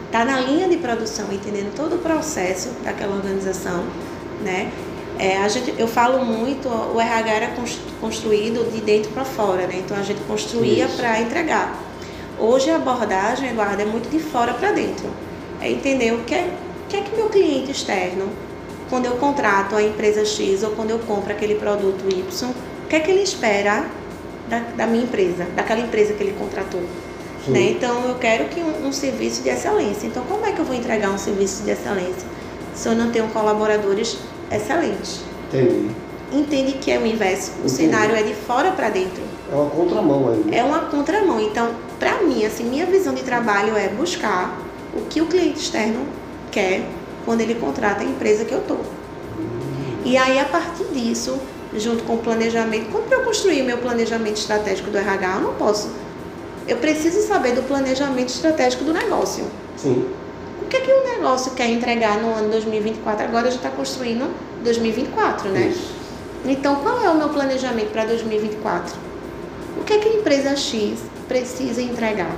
estar 0.07 0.21
tá 0.21 0.25
na 0.25 0.41
linha 0.41 0.69
de 0.69 0.77
produção, 0.77 1.33
entendendo 1.33 1.75
todo 1.75 1.97
o 1.97 1.99
processo 1.99 2.71
daquela 2.85 3.17
organização, 3.17 3.85
né? 4.43 4.71
É, 5.19 5.39
a 5.39 5.49
gente, 5.49 5.75
eu 5.77 5.89
falo 5.89 6.25
muito, 6.25 6.69
o 6.69 7.01
RH 7.01 7.31
era 7.33 7.51
construído 8.01 8.71
de 8.73 8.81
dentro 8.81 9.11
para 9.11 9.25
fora, 9.25 9.67
né? 9.67 9.83
Então 9.85 9.97
a 9.97 10.03
gente 10.03 10.21
construía 10.23 10.89
para 10.89 11.21
entregar. 11.21 11.77
Hoje 12.39 12.71
a 12.71 12.77
abordagem, 12.77 13.51
Eduardo, 13.51 13.83
é 13.83 13.85
muito 13.85 14.09
de 14.09 14.21
fora 14.21 14.55
para 14.55 14.71
dentro. 14.71 15.09
É 15.61 15.69
entender 15.69 16.13
o 16.13 16.19
que 16.19 16.37
é, 16.37 16.53
o 16.89 16.91
que 16.91 16.97
é 16.97 17.03
que 17.03 17.15
meu 17.15 17.29
cliente 17.29 17.71
externo 17.71 18.31
quando 18.89 19.05
eu 19.05 19.13
contrato 19.17 19.77
a 19.77 19.83
empresa 19.83 20.25
X 20.25 20.63
ou 20.63 20.71
quando 20.71 20.89
eu 20.89 20.99
compro 21.01 21.31
aquele 21.31 21.57
produto 21.57 22.03
Y, 22.09 22.51
o 22.51 22.89
que 22.89 22.97
é 22.97 23.01
que 23.01 23.11
ele 23.11 23.21
espera 23.21 23.85
da, 24.49 24.61
da 24.75 24.87
minha 24.87 25.05
empresa, 25.05 25.47
daquela 25.55 25.81
empresa 25.81 26.15
que 26.15 26.23
ele 26.23 26.35
contratou? 26.39 26.81
Né? 27.47 27.73
Então, 27.73 28.09
eu 28.09 28.15
quero 28.15 28.47
que 28.47 28.61
um, 28.61 28.89
um, 28.89 28.93
serviço 28.93 29.43
de 29.43 29.51
excelência. 29.51 30.07
Então, 30.07 30.23
como 30.25 30.47
é 30.47 30.53
que 30.53 30.59
eu 30.59 30.65
vou 30.65 30.75
entregar 30.75 31.11
um 31.11 31.19
serviço 31.19 31.63
de 31.63 31.71
excelência 31.71 32.27
se 32.75 32.89
eu 32.89 32.95
não 32.95 33.11
tenho 33.11 33.29
colaboradores 33.29 34.17
excelentes? 34.51 35.21
Entendi. 35.49 35.91
Entende 36.33 36.73
que 36.73 36.91
é 36.91 36.99
o 36.99 37.07
inverso. 37.07 37.53
O 37.53 37.59
Entendi. 37.61 37.71
cenário 37.71 38.17
é 38.17 38.23
de 38.23 38.35
fora 38.35 38.71
para 38.73 38.89
dentro. 38.89 39.23
É 39.53 39.55
uma 39.55 39.69
contramão 39.69 40.29
aí. 40.31 40.55
É 40.57 40.65
uma 40.65 40.81
contramão. 40.87 41.41
Então, 41.41 41.75
para 41.99 42.23
mim, 42.23 42.45
assim, 42.47 42.65
minha 42.65 42.87
visão 42.87 43.15
de 43.15 43.23
trabalho 43.23 43.77
é 43.77 43.89
buscar 43.89 44.59
o 44.95 45.03
que 45.03 45.21
o 45.21 45.27
cliente 45.27 45.61
externo 45.61 46.07
quer 46.59 46.83
quando 47.25 47.41
ele 47.41 47.55
contrata 47.55 48.03
a 48.03 48.05
empresa 48.05 48.45
que 48.45 48.53
eu 48.53 48.59
estou. 48.59 48.81
E 50.05 50.17
aí, 50.17 50.39
a 50.41 50.45
partir 50.45 50.85
disso, 50.87 51.39
junto 51.77 52.03
com 52.05 52.15
o 52.15 52.19
planejamento, 52.19 52.91
como 52.91 53.05
eu 53.13 53.23
construir 53.23 53.63
o 53.63 53.65
meu 53.65 53.79
planejamento 53.79 54.39
estratégico 54.39 54.91
do 54.91 54.99
RH, 54.99 55.35
eu 55.37 55.41
não 55.43 55.55
posso. 55.55 55.91
Eu 56.67 56.79
preciso 56.79 57.27
saber 57.27 57.53
do 57.53 57.63
planejamento 57.63 58.31
estratégico 58.31 58.85
do 58.85 58.93
negócio. 58.93 59.45
Sim. 59.77 60.09
O 60.63 60.67
que 60.67 60.77
é 60.77 60.81
que 60.81 60.91
o 60.91 61.05
negócio 61.05 61.53
quer 61.53 61.69
entregar 61.69 62.19
no 62.19 62.35
ano 62.35 62.51
2024? 62.51 63.25
Agora 63.25 63.51
já 63.51 63.57
está 63.57 63.71
construindo 63.71 64.29
2024, 64.65 65.51
né? 65.51 65.69
Isso. 65.69 65.93
Então, 66.45 66.77
qual 66.77 67.03
é 67.03 67.09
o 67.09 67.17
meu 67.17 67.29
planejamento 67.29 67.91
para 67.91 68.05
2024? 68.05 68.97
O 69.81 69.85
que 69.85 69.93
é 69.93 69.99
que 69.99 70.09
a 70.09 70.13
empresa 70.15 70.57
X 70.57 71.01
precisa 71.27 71.81
entregar? 71.81 72.35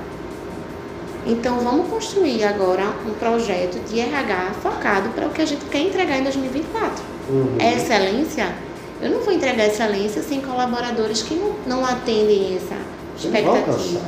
Então 1.31 1.61
vamos 1.61 1.89
construir 1.89 2.43
agora 2.43 2.93
um 3.07 3.15
projeto 3.15 3.79
de 3.89 4.01
RH 4.01 4.55
focado 4.61 5.11
para 5.11 5.29
o 5.29 5.31
que 5.31 5.41
a 5.41 5.47
gente 5.47 5.65
quer 5.67 5.79
entregar 5.79 6.19
em 6.19 6.25
2024. 6.25 7.05
Uhum. 7.29 7.57
É 7.61 7.75
excelência? 7.75 8.53
Eu 9.01 9.13
não 9.13 9.21
vou 9.21 9.33
entregar 9.33 9.65
excelência 9.65 10.23
sem 10.25 10.41
colaboradores 10.41 11.23
que 11.23 11.37
não, 11.37 11.55
não 11.65 11.85
atendem 11.85 12.57
essa 12.57 12.75
expectativa. 13.17 14.01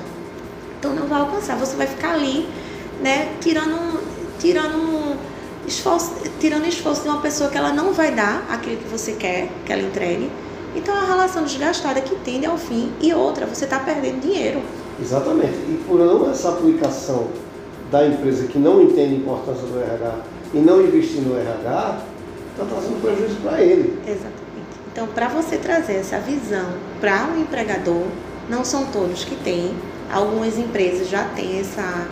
Então 0.80 0.96
não 0.96 1.06
vai 1.06 1.20
alcançar. 1.20 1.56
Você 1.58 1.76
vai 1.76 1.86
ficar 1.86 2.14
ali, 2.14 2.48
né, 3.00 3.28
tirando, 3.40 4.02
tirando 4.40 5.16
esforço, 5.64 6.14
tirando 6.40 6.66
esforço 6.66 7.02
de 7.02 7.08
uma 7.08 7.20
pessoa 7.20 7.48
que 7.48 7.56
ela 7.56 7.72
não 7.72 7.92
vai 7.92 8.12
dar 8.12 8.44
aquilo 8.50 8.78
que 8.78 8.88
você 8.88 9.12
quer 9.12 9.48
que 9.64 9.72
ela 9.72 9.82
entregue. 9.82 10.28
Então 10.74 10.92
é 10.92 10.98
uma 10.98 11.06
relação 11.06 11.44
desgastada 11.44 12.00
que 12.00 12.16
tende 12.16 12.46
ao 12.46 12.58
fim. 12.58 12.92
E 13.00 13.14
outra, 13.14 13.46
você 13.46 13.62
está 13.62 13.78
perdendo 13.78 14.20
dinheiro. 14.20 14.60
Exatamente. 15.02 15.54
E 15.68 15.82
por 15.86 15.98
não 15.98 16.30
essa 16.30 16.50
aplicação 16.50 17.28
da 17.90 18.06
empresa 18.06 18.46
que 18.46 18.58
não 18.58 18.80
entende 18.80 19.14
a 19.14 19.18
importância 19.18 19.66
do 19.66 19.78
RH 19.78 20.14
e 20.54 20.58
não 20.58 20.80
investir 20.80 21.20
no 21.20 21.38
RH, 21.38 21.98
está 22.52 22.64
trazendo 22.64 23.02
prejuízo 23.02 23.36
para 23.42 23.60
ele. 23.60 23.98
Exatamente. 24.06 24.42
Então, 24.92 25.06
para 25.08 25.28
você 25.28 25.56
trazer 25.56 25.94
essa 25.94 26.18
visão 26.18 26.66
para 27.00 27.26
o 27.26 27.38
um 27.38 27.42
empregador, 27.42 28.04
não 28.48 28.64
são 28.64 28.86
todos 28.86 29.24
que 29.24 29.34
têm. 29.36 29.74
Algumas 30.12 30.58
empresas 30.58 31.08
já 31.08 31.24
têm 31.24 31.60
essa, 31.60 32.06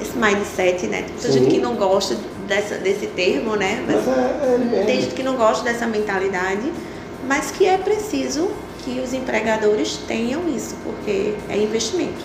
esse 0.00 0.16
mindset, 0.16 0.86
né? 0.86 1.04
Tem 1.20 1.32
gente 1.32 1.50
que 1.50 1.60
não 1.60 1.74
gosta 1.74 2.16
dessa, 2.46 2.76
desse 2.76 3.06
termo, 3.08 3.56
né? 3.56 3.84
Mas, 3.86 4.06
mas 4.06 4.08
é, 4.08 4.80
é 4.80 4.84
tem 4.84 5.00
gente 5.00 5.14
que 5.14 5.22
não 5.22 5.36
gosta 5.36 5.64
dessa 5.64 5.86
mentalidade, 5.86 6.72
mas 7.26 7.50
que 7.50 7.66
é 7.66 7.76
preciso 7.76 8.48
que 8.84 9.00
os 9.00 9.12
empregadores 9.12 9.96
tenham 10.08 10.48
isso, 10.48 10.76
porque 10.84 11.34
é 11.48 11.56
investimento. 11.56 12.24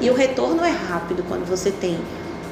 E 0.00 0.08
o 0.10 0.14
retorno 0.14 0.64
é 0.64 0.70
rápido 0.70 1.22
quando 1.28 1.46
você 1.46 1.70
tem 1.70 1.98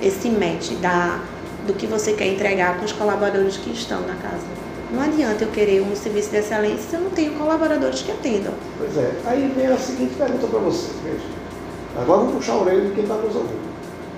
esse 0.02 0.28
match 0.28 0.73
da, 0.81 1.21
do 1.67 1.73
que 1.73 1.87
você 1.87 2.12
quer 2.12 2.26
entregar 2.26 2.78
com 2.78 2.85
os 2.85 2.93
colaboradores 2.93 3.57
que 3.57 3.71
estão 3.71 4.00
na 4.02 4.14
casa. 4.17 4.45
Não 4.93 5.02
adianta 5.02 5.45
eu 5.45 5.50
querer 5.50 5.83
um 5.83 5.95
serviço 5.95 6.31
de 6.31 6.38
excelência 6.38 6.78
se 6.78 6.97
eu 6.97 7.00
não 7.00 7.11
tenho 7.11 7.33
colaboradores 7.35 8.00
que 8.02 8.11
atendam. 8.11 8.55
Pois 8.78 8.97
é. 8.97 9.12
Aí 9.26 9.52
vem 9.55 9.67
a 9.67 9.76
seguinte 9.76 10.14
pergunta 10.14 10.47
para 10.47 10.59
você. 10.61 10.90
Agora 12.00 12.23
vou 12.23 12.35
puxar 12.35 12.52
a 12.52 12.61
orelha 12.62 12.83
de 12.83 12.95
quem 12.95 13.02
está 13.02 13.14
nos 13.17 13.35
ouvindo. 13.35 13.69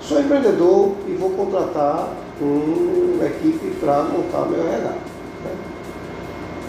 Sou 0.01 0.19
empreendedor 0.19 0.95
e 1.07 1.13
vou 1.13 1.31
contratar 1.31 2.13
uma 2.39 3.25
equipe 3.25 3.75
para 3.79 4.03
montar 4.03 4.45
meu 4.45 4.61
RH. 4.61 5.10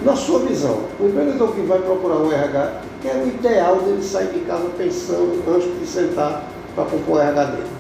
Na 0.05 0.17
sua 0.17 0.41
visão, 0.41 0.81
o 0.99 1.07
empreendedor 1.07 1.55
que 1.55 1.61
vai 1.61 1.79
procurar 1.79 2.17
um 2.17 2.33
RH, 2.33 2.81
que 3.01 3.09
é 3.09 3.15
o 3.15 3.29
ideal 3.29 3.77
dele 3.83 4.03
sair 4.03 4.33
de 4.33 4.41
casa 4.41 4.69
pensando 4.77 5.45
antes 5.49 5.79
de 5.79 5.87
sentar 5.87 6.45
para 6.75 6.85
compor 6.87 7.17
o 7.17 7.21
RH 7.21 7.45
dele? 7.45 7.71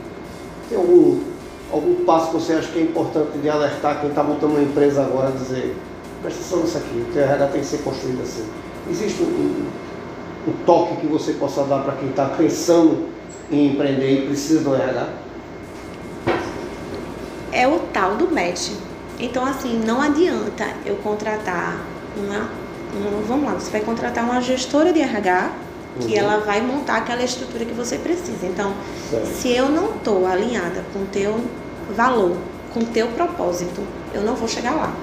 Tem 0.68 0.78
algum, 0.78 1.20
algum 1.72 2.04
passo 2.04 2.28
que 2.28 2.34
você 2.34 2.52
acha 2.52 2.68
que 2.68 2.78
é 2.78 2.82
importante 2.82 3.38
de 3.38 3.48
alertar 3.48 4.00
quem 4.00 4.10
está 4.10 4.22
montando 4.22 4.52
uma 4.52 4.62
empresa 4.62 5.02
agora, 5.02 5.32
dizer, 5.32 5.74
presta 6.22 6.40
atenção 6.40 6.60
nisso 6.60 6.78
aqui, 6.78 7.06
o 7.08 7.12
teu 7.12 7.22
RH 7.22 7.46
tem 7.48 7.60
que 7.60 7.66
ser 7.66 7.78
construído 7.78 8.22
assim. 8.22 8.44
Existe 8.88 9.22
um, 9.22 9.26
um, 9.26 9.66
um 10.48 10.52
toque 10.64 10.96
que 10.96 11.06
você 11.08 11.32
possa 11.32 11.64
dar 11.64 11.82
para 11.82 11.94
quem 11.94 12.10
está 12.10 12.26
pensando 12.26 13.08
em 13.50 13.72
empreender 13.72 14.22
e 14.22 14.26
precisa 14.28 14.60
do 14.60 14.76
RH? 14.76 15.08
É 17.50 17.66
o 17.66 17.80
tal 17.92 18.14
do 18.14 18.32
match. 18.32 18.70
Então, 19.18 19.44
assim, 19.44 19.80
não 19.84 20.00
adianta 20.00 20.68
eu 20.86 20.96
contratar 20.96 21.91
uma, 22.16 22.50
uma, 22.94 23.22
vamos 23.26 23.44
lá, 23.44 23.54
você 23.54 23.70
vai 23.70 23.80
contratar 23.80 24.24
uma 24.24 24.40
gestora 24.40 24.92
de 24.92 25.00
RH 25.00 25.52
que 26.00 26.14
uhum. 26.14 26.18
ela 26.18 26.38
vai 26.38 26.60
montar 26.62 26.98
aquela 26.98 27.22
estrutura 27.22 27.64
que 27.64 27.74
você 27.74 27.98
precisa. 27.98 28.46
Então, 28.46 28.74
certo. 29.10 29.26
se 29.26 29.52
eu 29.52 29.68
não 29.68 29.96
estou 29.96 30.26
alinhada 30.26 30.84
com 30.92 31.00
o 31.00 31.06
teu 31.06 31.38
valor, 31.94 32.36
com 32.72 32.80
o 32.80 32.86
teu 32.86 33.08
propósito, 33.08 33.82
eu 34.14 34.22
não 34.22 34.34
vou 34.34 34.48
chegar 34.48 34.74
lá. 34.74 34.94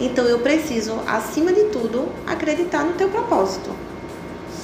Então, 0.00 0.24
eu 0.24 0.40
preciso, 0.40 0.96
acima 1.06 1.52
de 1.52 1.64
tudo, 1.64 2.08
acreditar 2.26 2.84
no 2.84 2.92
teu 2.92 3.08
propósito. 3.08 3.70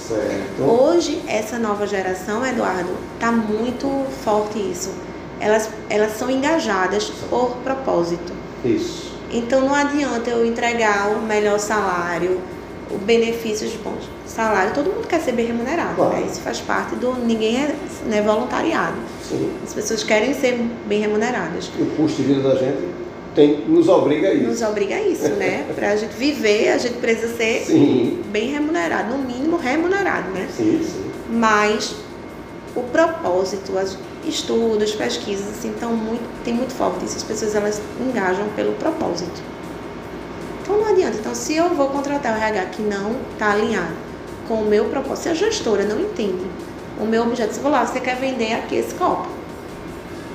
Certo. 0.08 0.62
Hoje, 0.62 1.22
essa 1.26 1.58
nova 1.58 1.86
geração, 1.86 2.44
Eduardo, 2.44 2.90
está 3.14 3.32
muito 3.32 3.88
forte 4.22 4.58
isso. 4.58 4.92
Elas, 5.40 5.68
elas 5.88 6.16
são 6.16 6.30
engajadas 6.30 7.10
por 7.28 7.56
propósito. 7.64 8.32
Isso. 8.64 9.03
Então 9.34 9.60
não 9.62 9.74
adianta 9.74 10.30
eu 10.30 10.46
entregar 10.46 11.08
o 11.10 11.20
melhor 11.22 11.58
salário, 11.58 12.40
benefícios 13.04 13.72
bons. 13.82 14.08
Salário, 14.26 14.72
todo 14.72 14.86
mundo 14.90 15.06
quer 15.08 15.20
ser 15.20 15.32
bem 15.32 15.46
remunerado, 15.46 15.96
Claro. 15.96 16.14
né? 16.14 16.26
Isso 16.30 16.40
faz 16.40 16.60
parte 16.60 16.94
do. 16.96 17.14
Ninguém 17.14 17.56
é 17.56 17.74
né, 18.06 18.22
voluntariado. 18.22 18.96
Sim. 19.28 19.50
As 19.64 19.74
pessoas 19.74 20.02
querem 20.04 20.32
ser 20.34 20.58
bem 20.86 21.00
remuneradas. 21.00 21.70
E 21.78 21.82
o 21.82 21.86
custo 21.96 22.22
de 22.22 22.28
vida 22.34 22.48
da 22.48 22.54
gente 22.54 22.78
tem, 23.34 23.64
nos 23.66 23.88
obriga 23.88 24.28
a 24.28 24.34
isso. 24.34 24.46
Nos 24.46 24.62
obriga 24.62 24.94
a 24.94 25.00
isso, 25.02 25.28
né? 25.30 25.66
Pra 25.74 25.96
gente 25.96 26.12
viver, 26.16 26.68
a 26.70 26.78
gente 26.78 26.94
precisa 26.98 27.36
ser 27.36 27.64
Sim, 27.66 28.22
bem 28.30 28.50
remunerado, 28.52 29.16
no 29.16 29.22
mínimo 29.24 29.56
remunerado, 29.56 30.30
né? 30.30 30.48
sim, 30.56 30.80
sim. 30.82 31.10
Mas 31.30 31.96
o 32.76 32.82
propósito, 32.82 33.72
os 33.72 33.98
estudos, 34.28 34.92
pesquisas, 34.92 35.48
assim, 35.48 35.74
tão 35.78 35.92
muito, 35.94 36.22
tem 36.44 36.54
muito 36.54 36.72
forte 36.72 37.04
isso. 37.04 37.16
As 37.16 37.22
pessoas 37.22 37.54
elas 37.54 37.80
engajam 38.00 38.46
pelo 38.56 38.72
propósito. 38.72 39.42
Então 40.62 40.78
não 40.78 40.88
adianta. 40.88 41.18
Então, 41.18 41.34
se 41.34 41.54
eu 41.54 41.68
vou 41.70 41.88
contratar 41.88 42.32
o 42.32 42.36
RH 42.36 42.64
que 42.66 42.82
não 42.82 43.16
está 43.32 43.52
alinhado 43.52 43.94
com 44.48 44.54
o 44.54 44.64
meu 44.64 44.86
propósito, 44.86 45.24
se 45.24 45.28
a 45.28 45.34
gestora 45.34 45.84
não 45.84 46.00
entende 46.00 46.44
o 47.00 47.04
meu 47.04 47.22
objeto, 47.22 47.52
se 47.52 47.58
eu 47.58 47.62
vou 47.62 47.72
lá, 47.72 47.84
você 47.84 48.00
quer 48.00 48.16
vender 48.16 48.54
aqui 48.54 48.76
esse 48.76 48.94
copo. 48.94 49.28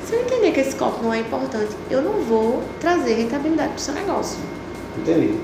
Se 0.06 0.14
eu 0.14 0.22
entender 0.22 0.52
que 0.52 0.60
esse 0.60 0.76
copo 0.76 1.04
não 1.04 1.14
é 1.14 1.20
importante, 1.20 1.76
eu 1.90 2.02
não 2.02 2.24
vou 2.24 2.64
trazer 2.80 3.14
rentabilidade 3.14 3.70
para 3.70 3.78
o 3.78 3.82
seu 3.82 3.94
negócio. 3.94 4.40
Entendi. 4.98 5.40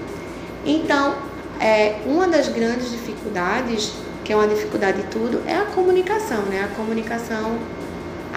Então, 0.65 1.15
é, 1.59 1.99
uma 2.05 2.27
das 2.27 2.47
grandes 2.49 2.91
dificuldades, 2.91 3.93
que 4.23 4.33
é 4.33 4.35
uma 4.35 4.47
dificuldade 4.47 5.03
de 5.03 5.07
tudo, 5.07 5.41
é 5.47 5.55
a 5.55 5.65
comunicação, 5.65 6.41
né? 6.43 6.63
A 6.63 6.75
comunicação 6.75 7.57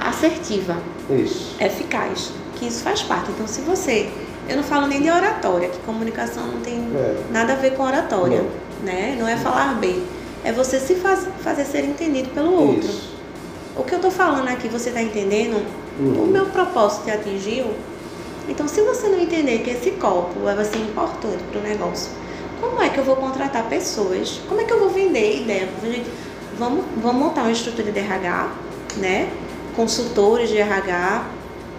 assertiva, 0.07 0.77
Isso. 1.11 1.57
eficaz, 1.61 2.31
que 2.57 2.67
isso 2.67 2.83
faz 2.83 3.03
parte. 3.03 3.31
Então, 3.31 3.47
se 3.47 3.61
você, 3.63 4.09
eu 4.49 4.57
não 4.57 4.63
falo 4.63 4.87
nem 4.87 5.01
de 5.03 5.11
oratória, 5.11 5.69
que 5.69 5.79
comunicação 5.81 6.47
não 6.47 6.61
tem 6.61 6.77
É. 6.95 7.17
nada 7.31 7.55
a 7.55 7.57
ver 7.57 7.75
com 7.75 7.83
oratória, 7.85 8.39
Não. 8.43 8.85
né? 8.85 9.17
Não 9.19 9.27
é 9.27 9.37
falar 9.37 9.75
bem, 9.75 10.03
é 10.45 10.53
você 10.53 10.79
se 10.79 10.95
faz, 10.97 11.27
fazer 11.43 11.65
ser 11.65 11.85
entendido 11.85 12.31
pelo 12.31 12.53
outro. 12.53 12.89
Isso. 12.89 13.17
O 13.77 13.83
que 13.85 13.95
eu 13.95 14.01
tô 14.01 14.11
falando 14.11 14.49
aqui, 14.49 14.69
você 14.69 14.91
tá 14.91 15.01
entendendo? 15.01 15.65
Uhum. 16.01 16.25
O 16.25 16.27
meu 16.27 16.47
propósito 16.47 17.05
te 17.05 17.11
atingiu? 17.11 17.67
Então, 18.49 18.67
se 18.67 18.81
você 18.83 19.09
não 19.09 19.21
entender 19.21 19.59
que 19.59 19.71
esse 19.71 19.91
copo 19.93 20.41
vai 20.41 20.65
ser 20.65 20.79
importante 20.79 21.43
para 21.51 21.61
o 21.61 21.63
negócio, 21.63 22.11
como 22.61 22.81
é 22.83 22.89
que 22.89 22.99
eu 22.99 23.05
vou 23.05 23.15
contratar 23.17 23.65
pessoas? 23.69 24.41
Como 24.49 24.61
é 24.61 24.65
que 24.65 24.73
eu 24.73 24.81
vou 24.81 24.89
vender 24.89 25.43
ideia? 25.43 25.69
Vamos, 26.59 26.85
vamos 26.97 27.23
montar 27.23 27.43
uma 27.43 27.53
estrutura 27.53 27.93
de 27.93 27.99
RH, 28.01 28.49
né? 28.97 29.29
Consultores 29.79 30.49
de 30.49 30.59
RH, 30.59 31.25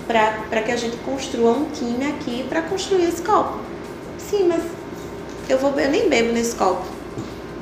para 0.08 0.62
que 0.62 0.72
a 0.72 0.78
gente 0.78 0.96
construa 1.04 1.52
um 1.52 1.66
time 1.66 2.06
aqui 2.06 2.46
para 2.48 2.62
construir 2.62 3.04
esse 3.04 3.22
copo. 3.22 3.58
Sim, 4.18 4.48
mas 4.48 4.62
eu, 5.50 5.58
vou, 5.58 5.78
eu 5.78 5.90
nem 5.90 6.08
bebo 6.08 6.32
nesse 6.32 6.56
copo. 6.56 6.86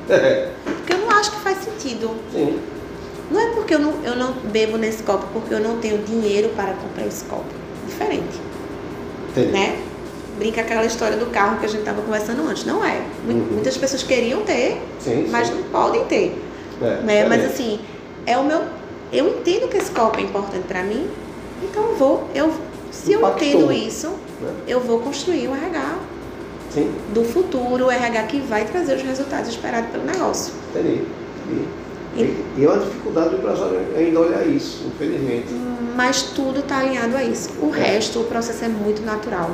É. 0.08 0.50
Porque 0.64 0.92
eu 0.92 0.98
não 0.98 1.10
acho 1.10 1.32
que 1.32 1.40
faz 1.40 1.58
sentido. 1.58 2.12
Sim. 2.32 2.56
Não 3.32 3.40
é 3.40 3.46
porque 3.50 3.74
eu 3.74 3.80
não, 3.80 3.94
eu 4.04 4.14
não 4.14 4.32
bebo 4.32 4.78
nesse 4.78 5.02
copo, 5.02 5.26
porque 5.32 5.52
eu 5.52 5.58
não 5.58 5.78
tenho 5.78 5.98
dinheiro 6.04 6.50
para 6.50 6.72
comprar 6.72 7.04
esse 7.04 7.24
copo. 7.24 7.52
Diferente, 7.88 8.40
Entendi. 9.30 9.50
né? 9.50 9.76
Brinca 10.38 10.60
aquela 10.60 10.84
história 10.84 11.16
do 11.16 11.26
carro 11.26 11.58
que 11.58 11.66
a 11.66 11.68
gente 11.68 11.80
estava 11.80 12.00
conversando 12.00 12.48
antes. 12.48 12.64
Não 12.64 12.84
é. 12.84 13.02
Uhum. 13.26 13.48
Muitas 13.54 13.76
pessoas 13.76 14.04
queriam 14.04 14.42
ter, 14.42 14.80
Sim, 15.00 15.26
mas 15.32 15.48
sim. 15.48 15.54
não 15.54 15.64
podem 15.64 16.04
ter. 16.04 16.40
É, 16.80 17.02
Né? 17.02 17.26
Mas 17.28 17.44
assim, 17.44 17.80
é 18.24 18.38
o 18.38 18.44
meu. 18.44 18.77
Eu 19.12 19.28
entendo 19.28 19.68
que 19.68 19.76
esse 19.76 19.90
copo 19.90 20.18
é 20.18 20.22
importante 20.22 20.64
para 20.68 20.82
mim, 20.82 21.06
então 21.62 21.82
eu 21.82 21.96
vou. 21.96 22.28
Eu, 22.34 22.52
se 22.90 23.12
eu 23.12 23.18
Impactou. 23.20 23.46
entendo 23.48 23.72
isso, 23.72 24.08
Né? 24.40 24.50
eu 24.66 24.80
vou 24.80 24.98
construir 25.00 25.48
um 25.48 25.54
RH 25.56 25.98
Sim, 26.70 26.90
do 27.14 27.24
futuro, 27.24 27.86
o 27.86 27.90
RH 27.90 28.22
que 28.24 28.40
vai 28.40 28.64
trazer 28.66 28.96
os 28.96 29.02
resultados 29.02 29.48
esperados 29.50 29.90
pelo 29.90 30.04
negócio. 30.04 30.52
entendi. 30.70 31.02
entendi. 31.46 31.64
E, 32.16 32.44
e 32.58 32.64
é 32.64 32.68
uma 32.68 32.78
dificuldade 32.78 33.30
do 33.30 33.36
empresário 33.36 33.78
ainda 33.96 34.20
olhar 34.20 34.46
isso, 34.46 34.84
infelizmente. 34.86 35.46
Mas 35.96 36.22
tudo 36.22 36.60
está 36.60 36.78
alinhado 36.78 37.16
a 37.16 37.22
isso. 37.24 37.50
O 37.62 37.72
É. 37.74 37.78
resto, 37.78 38.20
o 38.20 38.24
processo 38.24 38.64
é 38.64 38.68
muito 38.68 39.02
natural. 39.02 39.50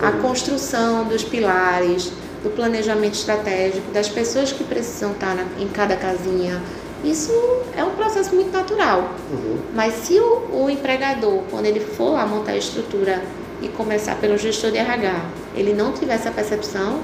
A 0.00 0.12
construção 0.12 1.04
dos 1.04 1.24
pilares, 1.24 2.12
do 2.44 2.50
planejamento 2.50 3.14
estratégico, 3.14 3.90
das 3.92 4.08
pessoas 4.08 4.52
que 4.52 4.62
precisam 4.64 5.12
estar 5.12 5.34
na- 5.34 5.46
em 5.58 5.66
cada 5.68 5.96
casinha, 5.96 6.62
isso 7.04 7.32
é 7.76 7.84
um 7.84 7.90
processo 7.90 8.34
muito 8.34 8.50
natural. 8.52 9.10
Uhum. 9.32 9.58
Mas 9.74 9.94
se 9.94 10.18
o, 10.18 10.64
o 10.64 10.70
empregador, 10.70 11.42
quando 11.50 11.66
ele 11.66 11.80
for 11.80 12.12
lá 12.12 12.26
montar 12.26 12.52
a 12.52 12.56
estrutura 12.56 13.22
e 13.62 13.68
começar 13.68 14.16
pelo 14.16 14.36
gestor 14.36 14.70
de 14.70 14.78
RH, 14.78 15.20
ele 15.56 15.72
não 15.72 15.92
tiver 15.92 16.14
essa 16.14 16.30
percepção, 16.30 17.00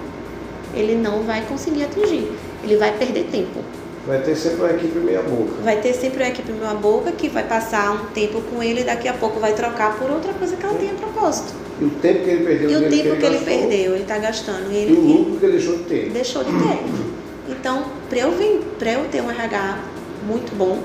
ele 0.75 0.95
não 0.95 1.23
vai 1.23 1.43
conseguir 1.43 1.85
atingir. 1.85 2.31
Ele 2.63 2.77
vai 2.77 2.93
perder 2.97 3.25
tempo. 3.31 3.61
Vai 4.07 4.21
ter 4.21 4.37
sempre 4.37 4.61
uma 4.61 4.71
equipe 4.71 4.99
meia 4.99 5.23
boca. 5.23 5.53
Vai 5.63 5.81
ter 5.81 5.95
sempre 5.95 6.25
a 6.25 6.29
equipe 6.29 6.53
meia 6.53 6.75
boca 6.75 7.11
que 7.13 7.29
vai 7.29 7.43
passar 7.45 7.93
um 7.93 8.07
tempo 8.13 8.43
com 8.43 8.63
ele 8.63 8.83
e 8.83 8.85
daqui 8.85 9.09
a 9.09 9.15
pouco 9.15 9.41
vai 9.41 9.55
trocar 9.55 9.97
por 9.99 10.11
outra 10.11 10.33
coisa 10.35 10.57
que 10.57 10.65
ela 10.65 10.75
tenha 10.75 10.93
propósito. 10.95 11.55
E 11.81 11.85
o 11.85 11.91
tempo 11.91 12.23
que 12.23 12.31
ele 12.31 12.45
perdeu, 12.45 12.71
E 12.71 12.77
o 12.77 12.81
tempo 12.81 12.91
que 13.17 13.27
ele 13.27 13.39
gastou, 13.39 13.45
perdeu, 13.45 13.93
ele 13.95 14.03
está 14.03 14.19
gastando. 14.19 14.71
E 14.71 14.75
E 14.75 14.77
o 14.77 14.81
ele 14.81 14.93
lucro 14.93 15.37
que 15.39 15.47
ele 15.47 15.53
deixou 15.57 15.77
de 15.79 15.85
ter. 15.85 16.11
deixou 16.11 16.45
de 16.45 16.51
ter. 16.51 17.14
Então, 17.65 17.83
para 18.11 18.19
eu, 18.19 18.31
eu 18.31 19.09
ter 19.11 19.23
um 19.23 19.31
RH 19.31 19.79
muito 20.27 20.55
bom, 20.55 20.83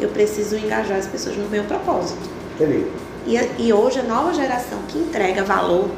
eu 0.00 0.08
preciso 0.08 0.56
engajar 0.56 0.98
as 0.98 1.06
pessoas 1.06 1.36
no 1.36 1.48
meu 1.48 1.62
propósito. 1.62 2.28
Entendi. 2.56 2.86
E, 3.24 3.38
e 3.68 3.72
hoje 3.72 4.00
a 4.00 4.02
nova 4.02 4.34
geração 4.34 4.80
que 4.88 4.98
entrega 4.98 5.44
valor, 5.44 5.88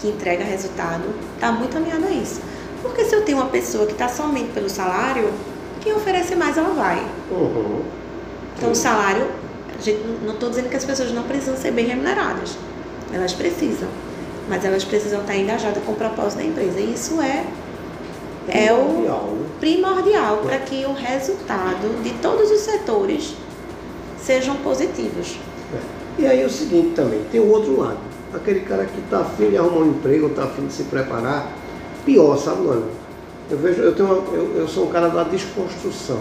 que 0.00 0.08
entrega 0.08 0.42
resultado, 0.42 1.04
está 1.36 1.52
muito 1.52 1.76
alinhada 1.76 2.08
a 2.08 2.10
isso. 2.10 2.40
Porque 2.82 3.04
se 3.04 3.14
eu 3.14 3.22
tenho 3.22 3.38
uma 3.38 3.50
pessoa 3.50 3.86
que 3.86 3.92
está 3.92 4.08
somente 4.08 4.50
pelo 4.50 4.68
salário, 4.68 5.32
quem 5.80 5.92
oferecer 5.92 6.34
mais 6.34 6.58
ela 6.58 6.70
vai. 6.70 6.98
Uhum. 7.30 7.82
Então 8.58 8.72
o 8.72 8.74
salário, 8.74 9.28
gente, 9.80 10.02
não 10.24 10.34
estou 10.34 10.50
dizendo 10.50 10.70
que 10.70 10.76
as 10.76 10.84
pessoas 10.84 11.12
não 11.12 11.22
precisam 11.22 11.56
ser 11.56 11.70
bem 11.70 11.86
remuneradas. 11.86 12.58
Elas 13.12 13.32
precisam. 13.32 13.88
Mas 14.48 14.64
elas 14.64 14.82
precisam 14.82 15.20
estar 15.20 15.36
engajadas 15.36 15.84
com 15.84 15.92
o 15.92 15.94
propósito 15.94 16.38
da 16.38 16.44
empresa. 16.44 16.80
E 16.80 16.94
isso 16.94 17.22
é, 17.22 17.46
é 18.48 18.72
o 18.72 19.46
Primordial, 19.60 20.38
para 20.38 20.58
que 20.58 20.84
o 20.84 20.92
resultado 20.92 22.02
de 22.02 22.10
todos 22.14 22.50
os 22.50 22.60
setores 22.60 23.34
sejam 24.20 24.56
positivos. 24.56 25.38
É. 25.74 26.22
E 26.22 26.26
aí 26.26 26.42
é 26.42 26.46
o 26.46 26.50
seguinte 26.50 26.94
também, 26.94 27.20
tem 27.30 27.40
o 27.40 27.48
outro 27.48 27.80
lado. 27.80 27.98
Aquele 28.34 28.60
cara 28.60 28.84
que 28.84 28.98
está 29.00 29.20
afim 29.20 29.50
de 29.50 29.56
arrumar 29.56 29.80
um 29.80 29.90
emprego, 29.90 30.26
está 30.28 30.44
afim 30.44 30.66
de 30.66 30.72
se 30.72 30.84
preparar, 30.84 31.52
pior, 32.04 32.36
sabe, 32.36 32.62
mano? 32.62 32.86
Eu 33.50 33.58
vejo, 33.58 33.82
eu, 33.82 33.94
tenho 33.94 34.08
uma- 34.08 34.34
eu, 34.34 34.56
eu 34.56 34.68
sou 34.68 34.86
um 34.86 34.90
cara 34.90 35.08
da 35.08 35.22
desconstrução. 35.24 36.20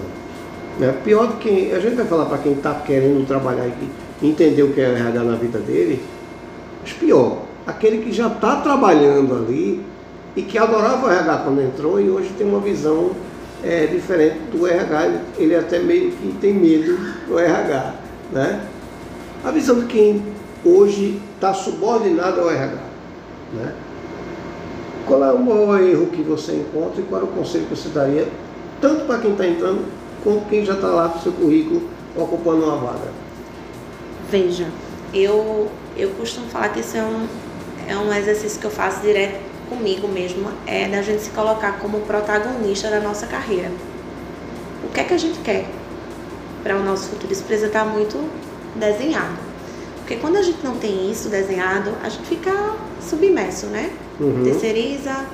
Né? 0.80 0.94
Pior 1.04 1.28
do 1.28 1.34
que. 1.38 1.72
A 1.72 1.80
gente 1.80 1.96
vai 1.96 2.06
falar 2.06 2.26
para 2.26 2.38
quem 2.40 2.54
está 2.54 2.74
querendo 2.76 3.26
trabalhar 3.26 3.68
e 3.68 4.28
entender 4.28 4.64
o 4.64 4.74
que 4.74 4.82
é 4.82 4.86
RH 4.92 5.24
na 5.24 5.36
vida 5.36 5.60
dele, 5.60 6.02
mas 6.82 6.94
pior, 6.94 7.40
aquele 7.66 8.00
que 8.00 8.12
já 8.12 8.28
está 8.28 8.58
trabalhando 8.58 9.36
ali 9.36 9.84
e 10.36 10.42
que 10.42 10.58
adorava 10.58 11.08
o 11.08 11.10
RH 11.12 11.38
quando 11.40 11.62
entrou 11.62 12.00
e 12.00 12.10
hoje 12.10 12.34
tem 12.38 12.48
uma 12.48 12.60
visão 12.60 13.12
é, 13.64 13.86
diferente 13.86 14.40
do 14.52 14.66
RH, 14.66 15.06
ele, 15.06 15.20
ele 15.38 15.56
até 15.56 15.80
meio 15.80 16.12
que 16.12 16.36
tem 16.40 16.54
medo 16.54 16.98
do 17.28 17.38
RH. 17.38 17.96
Né? 18.32 18.66
A 19.44 19.52
visão 19.52 19.80
de 19.80 19.86
quem 19.88 20.24
hoje 20.64 21.22
está 21.36 21.54
subordinado 21.54 22.42
ao 22.42 22.50
RH. 22.50 22.78
Né? 23.54 23.74
Qual 25.06 25.24
é 25.24 25.32
o 25.32 25.40
maior 25.40 25.82
erro 25.82 26.08
que 26.08 26.22
você 26.22 26.54
encontra 26.54 27.02
e 27.02 27.04
qual 27.04 27.22
é 27.22 27.24
o 27.24 27.28
conselho 27.28 27.66
que 27.66 27.76
você 27.76 27.90
daria, 27.90 28.28
tanto 28.80 29.06
para 29.06 29.20
quem 29.20 29.32
está 29.32 29.46
entrando, 29.46 29.84
quanto 30.24 30.48
quem 30.48 30.64
já 30.64 30.74
está 30.74 30.88
lá 30.88 31.10
com 31.10 31.20
seu 31.20 31.34
currículo 31.34 31.84
ocupando 32.16 32.66
uma 32.66 32.78
vaga? 32.78 33.12
Veja, 34.30 34.68
eu, 35.14 35.70
eu 35.98 36.10
costumo 36.12 36.48
falar 36.48 36.70
que 36.70 36.80
isso 36.80 36.96
é 36.96 37.04
um, 37.04 37.28
é 37.88 37.98
um 37.98 38.14
exercício 38.14 38.60
que 38.60 38.66
eu 38.66 38.72
faço 38.72 39.02
direto 39.02 39.51
comigo 39.72 40.06
mesmo, 40.06 40.52
é 40.68 40.90
da 40.90 41.02
gente 41.02 41.24
se 41.24 41.30
colocar 41.30 41.80
como 41.80 42.02
protagonista 42.02 42.90
da 42.90 43.00
nossa 43.00 43.26
carreira. 43.26 43.72
O 44.84 44.92
que 44.92 45.00
é 45.00 45.04
que 45.06 45.14
a 45.14 45.18
gente 45.18 45.40
quer 45.40 45.66
para 46.62 46.76
o 46.76 46.84
nosso 46.84 47.08
futuro? 47.08 47.32
Isso 47.32 47.44
precisa 47.44 47.68
estar 47.68 47.86
muito 47.86 48.18
desenhado. 48.76 49.38
Porque 50.00 50.18
quando 50.18 50.36
a 50.36 50.42
gente 50.42 50.60
não 50.62 50.76
tem 50.76 51.10
isso 51.10 51.30
desenhado, 51.30 51.94
a 52.04 52.10
gente 52.10 52.26
fica 52.26 52.52
submerso, 53.02 53.68
né? 53.68 53.92
Uhum. 54.20 54.44
Terceiriza, 54.44 55.26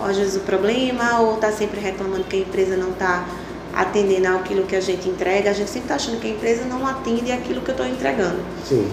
às 0.00 0.16
vezes 0.16 0.36
o 0.36 0.40
problema, 0.40 1.20
ou 1.20 1.34
está 1.34 1.52
sempre 1.52 1.78
reclamando 1.78 2.24
que 2.24 2.36
a 2.36 2.40
empresa 2.40 2.78
não 2.78 2.92
está 2.92 3.26
atendendo 3.74 4.28
aquilo 4.28 4.62
que 4.62 4.74
a 4.74 4.80
gente 4.80 5.06
entrega. 5.06 5.50
A 5.50 5.52
gente 5.52 5.68
sempre 5.68 5.82
está 5.82 5.96
achando 5.96 6.18
que 6.18 6.28
a 6.28 6.30
empresa 6.30 6.64
não 6.64 6.86
atende 6.86 7.30
aquilo 7.30 7.60
que 7.60 7.68
eu 7.68 7.74
estou 7.74 7.86
entregando. 7.86 8.40
Sim. 8.64 8.90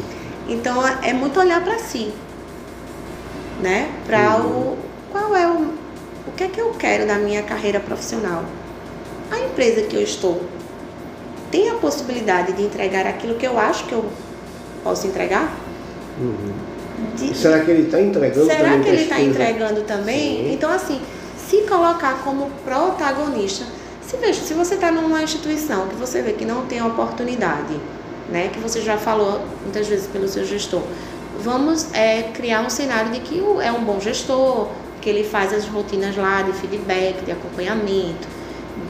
Então 0.50 0.86
é 0.86 0.98
é 1.04 1.14
muito 1.14 1.40
olhar 1.40 1.64
para 1.64 1.80
si, 1.80 2.12
né? 3.64 3.90
Para 4.06 4.38
Uhum. 4.38 4.46
o 4.74 4.78
qual 5.12 5.36
é 5.36 5.48
o 5.48 5.74
o 6.28 6.32
que 6.36 6.44
é 6.46 6.48
que 6.48 6.60
eu 6.60 6.70
quero 6.72 7.06
da 7.06 7.16
minha 7.16 7.44
carreira 7.44 7.80
profissional. 7.80 8.44
A 9.32 9.40
empresa 9.40 9.82
que 9.84 9.96
eu 9.96 10.02
estou 10.02 10.42
tem 11.52 11.70
a 11.70 11.76
possibilidade 11.76 12.54
de 12.54 12.64
entregar 12.64 13.06
aquilo 13.06 13.36
que 13.36 13.46
eu 13.46 13.60
acho 13.60 13.86
que 13.86 13.94
eu 13.94 14.06
posso 14.84 15.06
entregar? 15.08 15.52
Uhum. 16.20 16.54
De- 17.16 17.36
será 17.36 17.60
que 17.60 17.72
ele 17.72 17.84
está 17.84 18.00
entregando 18.00 18.46
Será 18.46 18.60
também 18.70 18.82
que 18.84 18.90
ele 18.90 19.02
está 19.04 19.20
entregando 19.20 19.82
também? 19.82 20.38
Sim. 20.46 20.54
Então, 20.54 20.72
assim, 20.72 21.02
se 21.38 21.58
se 21.62 21.62
colocar 21.68 22.22
como 22.24 22.50
protagonista. 22.66 23.66
Se 24.02 24.18
veja, 24.18 24.42
se 24.42 24.54
você 24.54 24.76
está 24.76 24.92
numa 24.92 25.22
instituição 25.22 25.88
que 25.88 25.96
você 25.96 26.22
vê 26.22 26.34
que 26.34 26.46
não 26.46 26.66
tem 26.66 26.82
oportunidade, 26.84 27.76
né, 28.32 28.50
que 28.52 28.60
você 28.60 28.82
já 28.82 28.98
falou 28.98 29.42
muitas 29.64 29.88
vezes 29.88 30.08
pelo 30.08 30.28
seu 30.28 30.44
gestor, 30.46 30.82
vamos 31.44 31.94
é, 31.94 32.24
criar 32.34 32.62
um 32.62 32.70
cenário 32.70 33.12
de 33.12 33.20
que 33.20 33.40
é 33.62 33.72
um 33.72 33.84
bom 33.84 34.00
gestor, 34.00 34.70
que 35.02 35.10
ele 35.10 35.24
faz 35.26 35.54
as 35.54 35.66
rotinas 35.68 36.16
lá 36.16 36.42
de 36.42 36.54
feedback, 36.54 37.26
de 37.26 37.32
acompanhamento, 37.32 38.28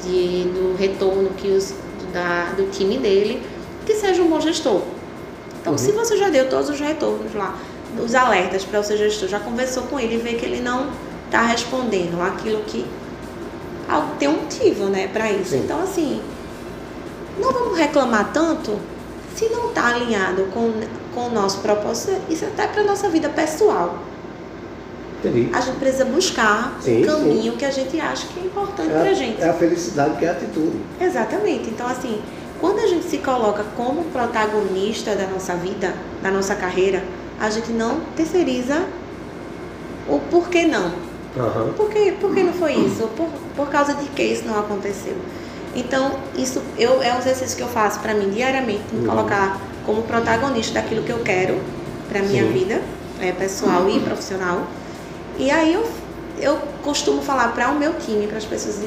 de, 0.04 0.44
do 0.44 0.76
retorno 0.78 1.32
que 1.32 1.48
os, 1.48 1.74
da, 2.13 2.54
do 2.56 2.70
time 2.70 3.00
dele, 3.00 3.42
que 3.86 3.96
seja 3.96 4.22
um 4.22 4.30
bom 4.30 4.39
gestor. 4.39 4.82
Então, 5.60 5.74
uhum. 5.74 5.78
se 5.78 5.92
você 5.92 6.16
já 6.16 6.30
deu 6.30 6.48
todos 6.48 6.70
os 6.70 6.80
retornos 6.80 7.34
lá, 7.34 7.58
os 8.04 8.13
alertas 8.13 8.63
para 8.63 8.80
o 8.80 8.84
seu 8.84 8.98
gestor, 8.98 9.28
já 9.28 9.39
conversou 9.39 9.84
com 9.84 10.00
ele 10.00 10.16
e 10.16 10.18
vê 10.18 10.34
que 10.34 10.46
ele 10.46 10.62
não 10.62 10.89
está 11.26 11.42
respondendo 11.42 12.22
aquilo 12.22 12.62
que 12.63 12.86
tem 14.20 14.28
um 14.28 14.44
motivo, 14.44 14.86
né, 14.86 15.08
para 15.08 15.32
isso. 15.32 15.52
Sim. 15.52 15.62
Então, 15.63 15.82
assim, 15.82 16.22
não 17.39 17.52
vamos 17.52 17.78
reclamar 17.78 18.32
tanto 18.32 18.78
se 19.36 19.50
não 19.50 19.70
está 19.70 19.88
alinhado 19.88 20.44
com, 20.54 20.72
com 21.13 21.28
o 21.28 21.30
nosso 21.30 21.60
propósito. 21.60 22.19
Isso 22.30 22.45
é 22.45 22.47
até 22.47 22.67
para 22.67 22.84
nossa 22.84 23.10
vida 23.10 23.30
pessoal. 23.30 23.97
Entendi. 25.19 25.49
A 25.54 25.62
gente 25.62 25.78
precisa 25.78 26.06
buscar 26.06 26.78
sim, 26.82 27.04
um 27.04 27.06
caminho 27.06 27.52
sim. 27.54 27.58
que 27.58 27.65
a 27.65 27.71
gente 27.71 27.99
acha 27.99 28.28
que 28.28 28.39
é 28.39 28.43
importante 28.43 28.91
é, 28.91 28.99
para 28.99 29.10
a 29.10 29.13
gente. 29.13 29.41
É 29.41 29.49
a 29.49 29.54
felicidade 29.54 30.17
que 30.17 30.26
é 30.26 30.30
a 30.30 30.32
atitude. 30.34 30.78
Exatamente. 30.99 31.69
Então, 31.69 31.88
assim, 31.88 32.21
quando 32.60 32.80
a 32.80 32.88
gente 32.88 33.06
se 33.06 33.19
coloca 33.19 33.63
como 33.78 34.04
protagonista 34.06 35.15
da 35.15 35.28
nossa 35.28 35.56
vida, 35.56 35.93
da 36.21 36.30
nossa 36.30 36.56
carreira, 36.56 37.04
a 37.39 37.49
gente 37.49 37.71
não 37.71 38.02
terceiriza 38.15 38.86
o 40.10 40.19
porquê 40.19 40.65
não. 40.65 40.91
Uhum. 41.36 41.73
Por, 41.73 41.89
que, 41.89 42.12
por 42.13 42.34
que 42.34 42.43
não 42.43 42.54
foi 42.54 42.73
isso? 42.73 43.08
Por, 43.15 43.28
por 43.56 43.69
causa 43.69 43.93
de 43.93 44.06
que 44.10 44.23
isso 44.23 44.45
não 44.45 44.60
aconteceu? 44.60 45.15
Então, 45.76 46.12
isso 46.38 46.62
eu, 46.78 47.02
é 47.02 47.13
um 47.13 47.17
exercício 47.17 47.58
que 47.58 47.63
eu 47.63 47.67
faço 47.67 47.99
para 47.99 48.13
mim 48.13 48.30
diariamente, 48.30 48.84
me 48.91 49.02
uhum. 49.02 49.08
colocar 49.08 49.60
como 49.86 50.04
protagonista 50.04 50.74
daquilo 50.76 51.04
que 51.04 51.12
eu 51.12 51.19
quero 51.19 51.60
para 52.10 52.22
minha 52.22 52.43
Sim. 52.43 52.54
vida 52.54 52.82
é, 53.19 53.32
pessoal 53.32 53.89
e 53.89 54.00
profissional. 54.00 54.67
E 55.38 55.50
aí 55.50 55.74
eu, 55.74 55.86
eu 56.39 56.58
costumo 56.84 57.22
falar 57.22 57.50
para 57.54 57.69
o 57.69 57.76
meu 57.76 57.93
time, 57.96 58.28
para 58.28 58.38
as 58.38 58.46
pessoas, 58.46 58.82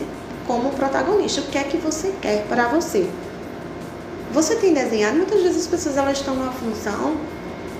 como 0.46 0.70
protagonista, 0.70 1.40
o 1.40 1.44
que 1.44 1.58
é 1.58 1.64
que 1.64 1.76
você 1.76 2.12
quer 2.20 2.46
para 2.48 2.68
você. 2.68 3.08
Você 4.32 4.56
tem 4.56 4.74
desenhado, 4.74 5.16
muitas 5.16 5.42
vezes 5.42 5.62
as 5.62 5.66
pessoas 5.66 5.96
elas 5.96 6.18
estão 6.18 6.34
numa 6.34 6.52
função 6.52 7.16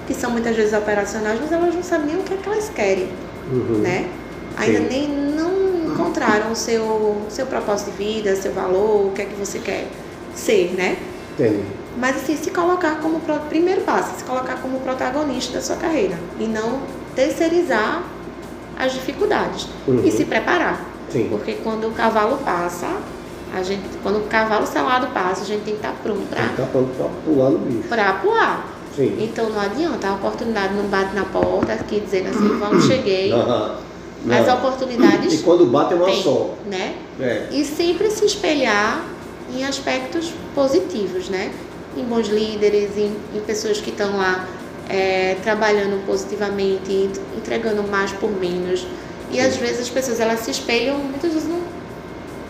que 0.07 0.15
são 0.15 0.31
muitas 0.31 0.55
vezes 0.57 0.73
operacionais, 0.73 1.39
mas 1.41 1.51
elas 1.51 1.75
não 1.75 1.83
sabem 1.83 2.07
nem 2.07 2.17
o 2.17 2.23
que 2.23 2.35
é 2.35 2.37
que 2.37 2.49
elas 2.49 2.69
querem, 2.69 3.09
uhum. 3.51 3.79
né? 3.79 4.09
Ainda 4.57 4.79
Sim. 4.79 4.87
nem 4.89 5.09
não 5.09 5.93
encontraram 5.93 6.53
o 6.53 6.57
seu, 6.57 7.23
seu 7.29 7.47
propósito 7.47 7.91
de 7.91 7.97
vida, 7.97 8.35
seu 8.37 8.53
valor, 8.53 9.09
o 9.09 9.13
que 9.13 9.23
é 9.23 9.25
que 9.25 9.35
você 9.35 9.59
quer 9.59 9.87
ser, 10.35 10.75
né? 10.77 10.97
Entendi. 11.39 11.63
Mas 11.99 12.17
assim, 12.17 12.37
se 12.37 12.51
colocar 12.51 12.97
como 13.01 13.21
primeiro 13.49 13.83
passo, 13.83 14.19
se 14.19 14.25
colocar 14.25 14.57
como 14.57 14.81
protagonista 14.81 15.55
da 15.55 15.63
sua 15.63 15.77
carreira 15.77 16.19
e 16.39 16.45
não 16.47 16.81
terceirizar 17.15 18.03
as 18.79 18.93
dificuldades 18.93 19.69
uhum. 19.87 20.03
e 20.05 20.11
se 20.11 20.25
preparar. 20.25 20.85
Sim. 21.11 21.29
Porque 21.31 21.55
quando 21.63 21.89
o 21.89 21.93
cavalo 21.93 22.39
passa, 22.39 22.89
a 23.55 23.63
gente, 23.63 23.83
quando 24.03 24.19
o 24.19 24.23
cavalo 24.25 24.67
selado 24.67 25.07
passa, 25.09 25.43
a 25.43 25.47
gente 25.47 25.63
tem 25.63 25.75
que 25.75 25.81
estar 25.81 25.95
pronto 26.03 26.29
para 26.29 26.43
tá 26.49 26.69
pronto 26.71 26.91
para 26.97 27.09
pular 27.25 27.51
no 27.51 27.59
bicho. 27.59 27.89
Para 27.89 28.13
pular. 28.15 28.67
Sim. 28.95 29.17
Então 29.21 29.51
não 29.51 29.61
adianta, 29.61 30.09
a 30.09 30.15
oportunidade 30.15 30.75
não 30.75 30.85
bate 30.85 31.15
na 31.15 31.25
porta 31.25 31.73
aqui 31.73 32.01
dizendo 32.01 32.29
assim, 32.29 32.59
vamos, 32.59 32.85
cheguei. 32.85 33.33
As 33.33 34.53
oportunidades. 34.53 35.35
E 35.35 35.39
quando 35.43 35.67
bate 35.67 35.93
é 35.93 35.97
uma 35.97 36.07
tem, 36.07 36.23
só. 36.23 36.55
Né? 36.67 36.97
É. 37.21 37.47
E 37.53 37.65
sempre 37.65 38.11
se 38.11 38.25
espelhar 38.25 39.05
em 39.55 39.65
aspectos 39.65 40.33
positivos, 40.55 41.29
né? 41.29 41.53
Em 41.97 42.05
bons 42.05 42.29
líderes, 42.29 42.97
em, 42.97 43.17
em 43.35 43.41
pessoas 43.41 43.81
que 43.81 43.91
estão 43.91 44.17
lá 44.17 44.47
é, 44.89 45.37
trabalhando 45.43 46.05
positivamente, 46.07 47.11
entregando 47.37 47.83
mais 47.83 48.13
por 48.13 48.31
menos. 48.31 48.87
E 49.31 49.41
às 49.41 49.57
vezes 49.57 49.81
as 49.81 49.89
pessoas 49.89 50.21
elas 50.21 50.41
se 50.41 50.51
espelham, 50.51 50.99
muitas 50.99 51.33
vezes 51.33 51.49
não. 51.49 51.61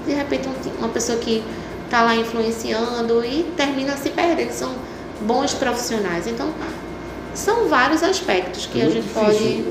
De 0.06 0.12
repente 0.12 0.48
uma 0.78 0.88
pessoa 0.88 1.18
que 1.18 1.42
está 1.84 2.02
lá 2.02 2.14
influenciando 2.14 3.24
e 3.24 3.44
termina 3.56 3.96
se 3.96 4.10
perdendo. 4.10 4.52
São 4.52 4.74
bons 5.22 5.54
profissionais. 5.54 6.26
Então, 6.26 6.50
são 7.34 7.68
vários 7.68 8.02
aspectos 8.02 8.66
que 8.66 8.80
é 8.80 8.84
a 8.84 8.90
gente 8.90 9.02
difícil. 9.02 9.64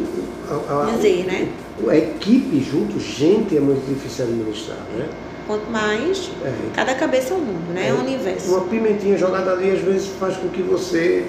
pode 0.48 0.96
dizer, 0.96 1.26
né? 1.26 1.50
A 1.88 1.98
equipe 1.98 2.62
junto, 2.62 3.00
gente, 3.00 3.58
é 3.58 3.60
muito 3.60 3.86
difícil 3.88 4.26
administrar, 4.26 4.78
né? 4.98 5.10
Quanto 5.48 5.70
mais, 5.70 6.32
é. 6.44 6.52
cada 6.74 6.96
cabeça 6.96 7.34
é 7.34 7.38
um 7.38 7.42
mundo, 7.42 7.74
né? 7.74 7.90
É, 7.90 7.94
um 7.94 8.00
universo. 8.00 8.50
Uma 8.50 8.62
pimentinha 8.62 9.18
jogada 9.18 9.52
ali, 9.52 9.72
às 9.72 9.82
vezes, 9.82 10.08
faz 10.20 10.36
com 10.38 10.50
que 10.50 10.62
você 10.64 11.26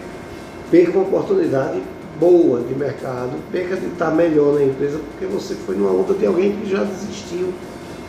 perca 0.71 0.93
uma 0.93 1.03
oportunidade 1.03 1.83
boa 2.19 2.61
de 2.61 2.75
mercado, 2.75 3.33
perca 3.53 3.77
de 3.77 3.87
estar 3.87 4.11
melhor 4.11 4.55
na 4.55 4.65
empresa, 4.65 4.99
porque 5.11 5.27
você 5.27 5.55
foi 5.55 5.77
numa 5.77 5.91
onda 5.91 6.15
de 6.15 6.25
alguém 6.25 6.57
que 6.57 6.71
já 6.71 6.83
desistiu 6.83 7.53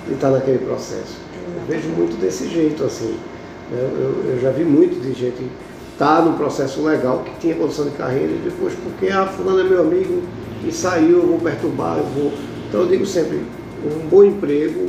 de 0.07 0.13
estar 0.13 0.29
naquele 0.29 0.59
processo. 0.59 1.17
Eu 1.55 1.61
vejo 1.67 1.89
muito 1.89 2.17
desse 2.19 2.47
jeito, 2.47 2.83
assim. 2.85 3.17
Né? 3.69 3.89
Eu, 3.99 4.31
eu 4.31 4.39
já 4.41 4.51
vi 4.51 4.63
muito 4.63 5.01
de 5.01 5.13
gente 5.13 5.43
está 5.97 6.21
no 6.21 6.37
processo 6.37 6.83
legal, 6.83 7.23
que 7.25 7.31
tinha 7.39 7.55
condição 7.55 7.85
de 7.85 7.91
carreira, 7.91 8.31
e 8.31 8.41
depois, 8.43 8.73
porque 8.75 9.09
a 9.11 9.23
ah, 9.23 9.25
fulano 9.25 9.61
é 9.61 9.63
meu 9.63 9.81
amigo 9.81 10.21
e 10.63 10.71
saiu, 10.71 11.17
eu 11.17 11.27
vou 11.27 11.39
perturbar, 11.39 11.97
eu 11.97 12.03
vou. 12.03 12.33
Então 12.69 12.81
eu 12.81 12.87
digo 12.87 13.05
sempre, 13.05 13.41
um 13.83 14.07
bom 14.07 14.23
emprego 14.23 14.87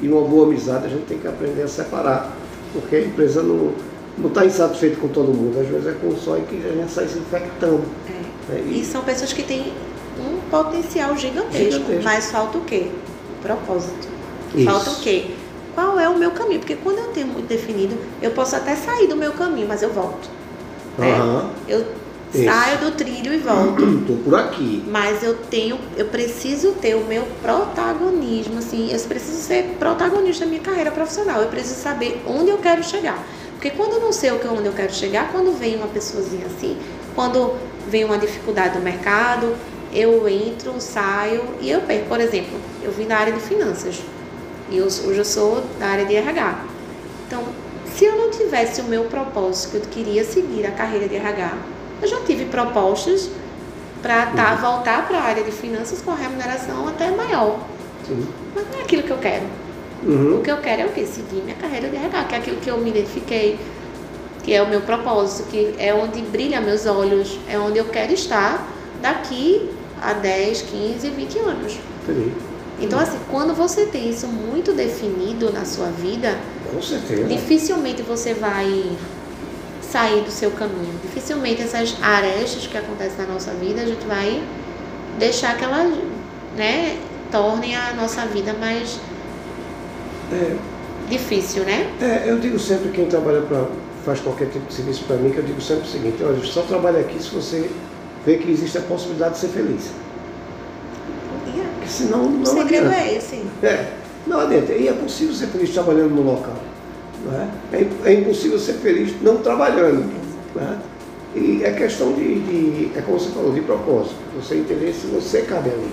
e 0.00 0.08
uma 0.08 0.26
boa 0.26 0.46
amizade 0.46 0.86
a 0.86 0.88
gente 0.88 1.04
tem 1.04 1.18
que 1.18 1.26
aprender 1.26 1.62
a 1.62 1.68
separar, 1.68 2.32
porque 2.72 2.96
a 2.96 3.00
empresa 3.00 3.42
não 3.42 3.72
não 4.16 4.28
está 4.28 4.46
insatisfeita 4.46 4.96
com 5.00 5.08
todo 5.08 5.34
mundo, 5.34 5.58
às 5.58 5.66
vezes 5.66 5.88
é 5.88 5.92
com 5.92 6.14
só 6.16 6.38
e 6.38 6.42
que 6.42 6.54
a 6.64 6.72
gente 6.72 6.92
sai 6.92 7.08
se 7.08 7.18
infectando. 7.18 7.82
É. 8.08 8.52
Né? 8.52 8.64
E, 8.68 8.80
e, 8.80 8.84
são 8.84 9.02
pessoas 9.02 9.32
que 9.32 9.42
têm 9.42 9.72
um 10.20 10.38
potencial 10.48 11.16
gigantesco, 11.16 11.72
gigantesco. 11.72 12.04
mas 12.04 12.30
falta 12.30 12.58
o 12.58 12.60
quê? 12.60 12.90
O 13.36 13.42
propósito. 13.42 14.06
Isso. 14.54 14.70
Falta 14.70 14.90
o 14.90 14.96
quê? 15.00 15.32
qual 15.74 15.98
é 15.98 16.08
o 16.08 16.16
meu 16.16 16.30
caminho. 16.30 16.60
Porque 16.60 16.76
quando 16.76 16.98
eu 16.98 17.08
tenho 17.08 17.26
muito 17.26 17.46
definido, 17.46 17.96
eu 18.22 18.30
posso 18.30 18.56
até 18.56 18.74
sair 18.76 19.06
do 19.06 19.16
meu 19.16 19.32
caminho, 19.32 19.66
mas 19.68 19.82
eu 19.82 19.92
volto. 19.92 20.28
Né? 20.96 21.20
Uhum. 21.20 21.50
Eu 21.68 21.84
Saio 22.44 22.78
do 22.78 22.90
trilho 22.92 23.32
e 23.32 23.38
volto. 23.38 23.84
Estou 24.00 24.16
por 24.16 24.34
aqui. 24.34 24.82
Mas 24.88 25.22
eu 25.22 25.36
tenho, 25.36 25.78
eu 25.96 26.06
preciso 26.06 26.72
ter 26.72 26.94
o 26.94 27.04
meu 27.04 27.24
protagonismo, 27.40 28.58
assim, 28.58 28.92
eu 28.92 28.98
preciso 29.00 29.38
ser 29.38 29.76
protagonista 29.78 30.44
da 30.44 30.50
minha 30.50 30.62
carreira 30.62 30.90
profissional. 30.90 31.40
Eu 31.40 31.48
preciso 31.48 31.80
saber 31.80 32.22
onde 32.26 32.50
eu 32.50 32.58
quero 32.58 32.82
chegar. 32.82 33.24
Porque 33.52 33.70
quando 33.70 33.92
eu 33.94 34.00
não 34.00 34.12
sei 34.12 34.30
onde 34.32 34.66
eu 34.66 34.72
quero 34.72 34.92
chegar, 34.92 35.30
quando 35.30 35.56
vem 35.56 35.76
uma 35.76 35.86
pessoazinha 35.86 36.46
assim, 36.46 36.76
quando 37.14 37.54
vem 37.88 38.04
uma 38.04 38.18
dificuldade 38.18 38.76
no 38.76 38.84
mercado, 38.84 39.54
eu 39.92 40.28
entro, 40.28 40.74
saio 40.80 41.44
e 41.60 41.70
eu 41.70 41.80
perco. 41.82 42.08
Por 42.08 42.20
exemplo, 42.20 42.58
eu 42.82 42.90
vim 42.90 43.06
da 43.06 43.16
área 43.16 43.32
de 43.32 43.40
finanças. 43.40 44.02
E 44.70 44.76
eu, 44.76 44.86
hoje 44.86 45.18
eu 45.18 45.24
sou 45.24 45.64
da 45.78 45.86
área 45.86 46.04
de 46.04 46.14
RH. 46.14 46.64
Então, 47.26 47.44
se 47.94 48.04
eu 48.04 48.16
não 48.16 48.30
tivesse 48.30 48.80
o 48.80 48.84
meu 48.84 49.04
propósito, 49.04 49.70
que 49.70 49.76
eu 49.76 49.82
queria 49.82 50.24
seguir 50.24 50.66
a 50.66 50.72
carreira 50.72 51.06
de 51.08 51.14
RH, 51.14 51.56
eu 52.02 52.08
já 52.08 52.20
tive 52.20 52.46
propostas 52.46 53.30
para 54.02 54.26
tá, 54.26 54.52
uhum. 54.52 54.60
voltar 54.60 55.08
para 55.08 55.18
a 55.18 55.22
área 55.22 55.42
de 55.42 55.50
finanças 55.50 56.02
com 56.02 56.12
remuneração 56.12 56.86
até 56.88 57.10
maior. 57.10 57.58
Sim. 58.06 58.26
Mas 58.54 58.64
não 58.70 58.78
é 58.78 58.82
aquilo 58.82 59.02
que 59.02 59.10
eu 59.10 59.18
quero. 59.18 59.44
Uhum. 60.02 60.38
O 60.38 60.42
que 60.42 60.50
eu 60.50 60.58
quero 60.58 60.82
é 60.82 60.86
o 60.86 60.90
quê? 60.90 61.06
Seguir 61.06 61.42
minha 61.42 61.56
carreira 61.56 61.88
de 61.88 61.96
RH, 61.96 62.24
que 62.24 62.34
é 62.34 62.38
aquilo 62.38 62.56
que 62.58 62.68
eu 62.68 62.76
me 62.78 62.90
identifiquei, 62.90 63.58
que 64.42 64.52
é 64.52 64.62
o 64.62 64.68
meu 64.68 64.82
propósito, 64.82 65.48
que 65.48 65.74
é 65.78 65.94
onde 65.94 66.20
brilha 66.20 66.60
meus 66.60 66.84
olhos, 66.84 67.38
é 67.48 67.58
onde 67.58 67.78
eu 67.78 67.86
quero 67.86 68.12
estar 68.12 68.66
daqui 69.00 69.70
a 70.02 70.12
10, 70.12 70.62
15, 70.62 71.08
20 71.08 71.38
anos. 71.38 71.78
Entendi. 72.02 72.32
Então, 72.80 72.98
assim, 72.98 73.18
quando 73.30 73.54
você 73.54 73.86
tem 73.86 74.10
isso 74.10 74.26
muito 74.26 74.72
definido 74.72 75.50
na 75.50 75.64
sua 75.64 75.86
vida, 75.86 76.36
dificilmente 77.28 78.02
você 78.02 78.34
vai 78.34 78.90
sair 79.94 80.22
do 80.22 80.30
seu 80.30 80.50
caminho. 80.50 80.92
Dificilmente 81.02 81.62
essas 81.62 81.96
arestas 82.02 82.66
que 82.66 82.76
acontecem 82.76 83.24
na 83.24 83.34
nossa 83.34 83.52
vida, 83.52 83.80
a 83.82 83.86
gente 83.86 84.04
vai 84.06 84.42
deixar 85.20 85.56
que 85.56 85.62
elas, 85.62 85.96
né, 86.56 86.98
tornem 87.30 87.76
a 87.76 87.92
nossa 87.94 88.26
vida 88.26 88.52
mais 88.54 88.98
é, 90.32 90.56
difícil, 91.08 91.62
né? 91.62 91.88
É, 92.00 92.24
eu 92.28 92.40
digo 92.40 92.58
sempre 92.58 92.90
quem 92.90 93.06
trabalha 93.06 93.42
para 93.42 93.66
faz 94.04 94.18
qualquer 94.18 94.48
tipo 94.48 94.66
de 94.66 94.74
serviço 94.74 95.04
para 95.04 95.14
mim, 95.16 95.30
que 95.30 95.38
eu 95.38 95.44
digo 95.44 95.60
sempre 95.60 95.84
o 95.84 95.88
seguinte, 95.88 96.24
olha, 96.24 96.42
só 96.42 96.62
trabalha 96.62 96.98
aqui 96.98 97.22
se 97.22 97.30
você 97.30 97.70
vê 98.26 98.36
que 98.36 98.50
existe 98.50 98.76
a 98.76 98.80
possibilidade 98.80 99.34
de 99.34 99.40
ser 99.40 99.48
feliz. 99.48 99.92
Porque 101.74 101.88
senão 101.88 102.28
não 102.30 102.42
o 102.42 102.46
segredo 102.46 102.88
adianta. 102.88 103.00
é 103.00 103.16
esse. 103.16 103.36
É, 103.62 103.92
não 104.26 104.40
adianta. 104.40 104.72
E 104.72 104.88
é 104.88 104.92
possível 104.92 105.34
ser 105.34 105.46
feliz 105.46 105.70
trabalhando 105.70 106.10
no 106.10 106.22
local. 106.22 106.56
Não 107.24 107.32
é? 107.32 107.48
É, 107.72 108.10
é 108.10 108.14
impossível 108.14 108.58
ser 108.58 108.74
feliz 108.74 109.14
não 109.22 109.38
trabalhando. 109.38 110.12
Né? 110.54 110.78
E 111.34 111.62
é 111.64 111.72
questão 111.72 112.12
de, 112.12 112.40
de, 112.40 112.98
é 112.98 113.02
como 113.02 113.18
você 113.18 113.30
falou, 113.30 113.52
de 113.52 113.60
propósito. 113.62 114.16
Você 114.40 114.56
entender 114.56 114.92
se 114.92 115.06
você 115.08 115.42
cabe 115.42 115.70
ali. 115.70 115.90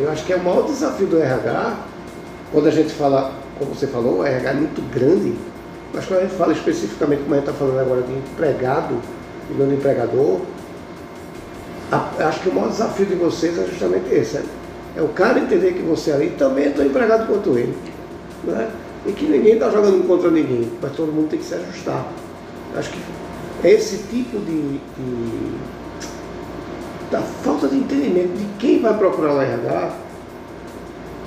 Eu 0.00 0.10
acho 0.10 0.24
que 0.24 0.32
é 0.32 0.36
o 0.36 0.44
maior 0.44 0.66
desafio 0.66 1.06
do 1.06 1.18
RH 1.18 1.76
quando 2.52 2.66
a 2.66 2.70
gente 2.70 2.90
fala, 2.92 3.32
como 3.58 3.74
você 3.74 3.86
falou, 3.86 4.18
o 4.18 4.24
RH 4.24 4.50
é 4.50 4.54
muito 4.54 4.82
grande, 4.92 5.34
mas 5.92 6.06
quando 6.06 6.20
a 6.20 6.22
gente 6.22 6.34
fala 6.34 6.52
especificamente, 6.52 7.22
como 7.22 7.34
a 7.34 7.38
gente 7.38 7.48
está 7.48 7.58
falando 7.58 7.78
agora 7.78 8.02
de 8.02 8.12
empregado 8.12 8.94
e 9.50 9.54
não 9.54 9.72
empregador, 9.72 10.40
a, 11.92 12.10
acho 12.26 12.40
que 12.40 12.48
o 12.48 12.54
maior 12.54 12.70
desafio 12.70 13.06
de 13.06 13.14
vocês 13.14 13.58
é 13.58 13.66
justamente 13.66 14.14
esse. 14.14 14.36
Né? 14.36 14.44
É 14.96 15.02
o 15.02 15.08
cara 15.08 15.38
entender 15.38 15.72
que 15.74 15.82
você 15.82 16.10
ali 16.10 16.30
também 16.30 16.66
é 16.66 16.70
tão 16.70 16.84
empregado 16.84 17.26
quanto 17.26 17.56
ele. 17.58 17.76
Né? 18.44 18.70
E 19.08 19.12
que 19.12 19.24
ninguém 19.24 19.54
está 19.54 19.70
jogando 19.70 20.06
contra 20.06 20.30
ninguém, 20.30 20.70
mas 20.82 20.92
todo 20.92 21.10
mundo 21.10 21.30
tem 21.30 21.38
que 21.38 21.44
se 21.46 21.54
ajustar. 21.54 22.06
Acho 22.76 22.90
que 22.90 23.00
esse 23.64 23.96
tipo 24.08 24.38
de, 24.38 24.78
de 24.78 25.58
da 27.10 27.22
falta 27.22 27.68
de 27.68 27.76
entendimento 27.76 28.36
de 28.36 28.44
quem 28.58 28.82
vai 28.82 28.96
procurar 28.98 29.32
o 29.32 29.40
RH, 29.40 29.92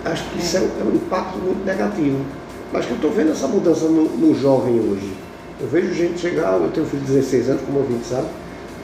acho 0.06 0.30
que 0.30 0.40
isso 0.40 0.58
é, 0.58 0.60
é 0.60 0.84
um 0.84 0.96
impacto 0.96 1.40
muito 1.40 1.66
negativo. 1.66 2.24
Mas 2.72 2.86
que 2.86 2.92
eu 2.92 2.96
estou 2.98 3.12
vendo 3.12 3.32
essa 3.32 3.48
mudança 3.48 3.86
no, 3.86 4.04
no, 4.04 4.36
jovem 4.36 4.80
hoje. 4.80 5.12
Eu 5.60 5.68
vejo 5.68 5.92
gente 5.92 6.20
chegar, 6.20 6.54
eu 6.54 6.70
tenho 6.70 6.86
um 6.86 6.90
filho 6.90 7.02
de 7.02 7.12
16 7.14 7.50
anos, 7.50 7.62
como 7.64 7.80
ouvinte, 7.80 8.06
sabe? 8.06 8.28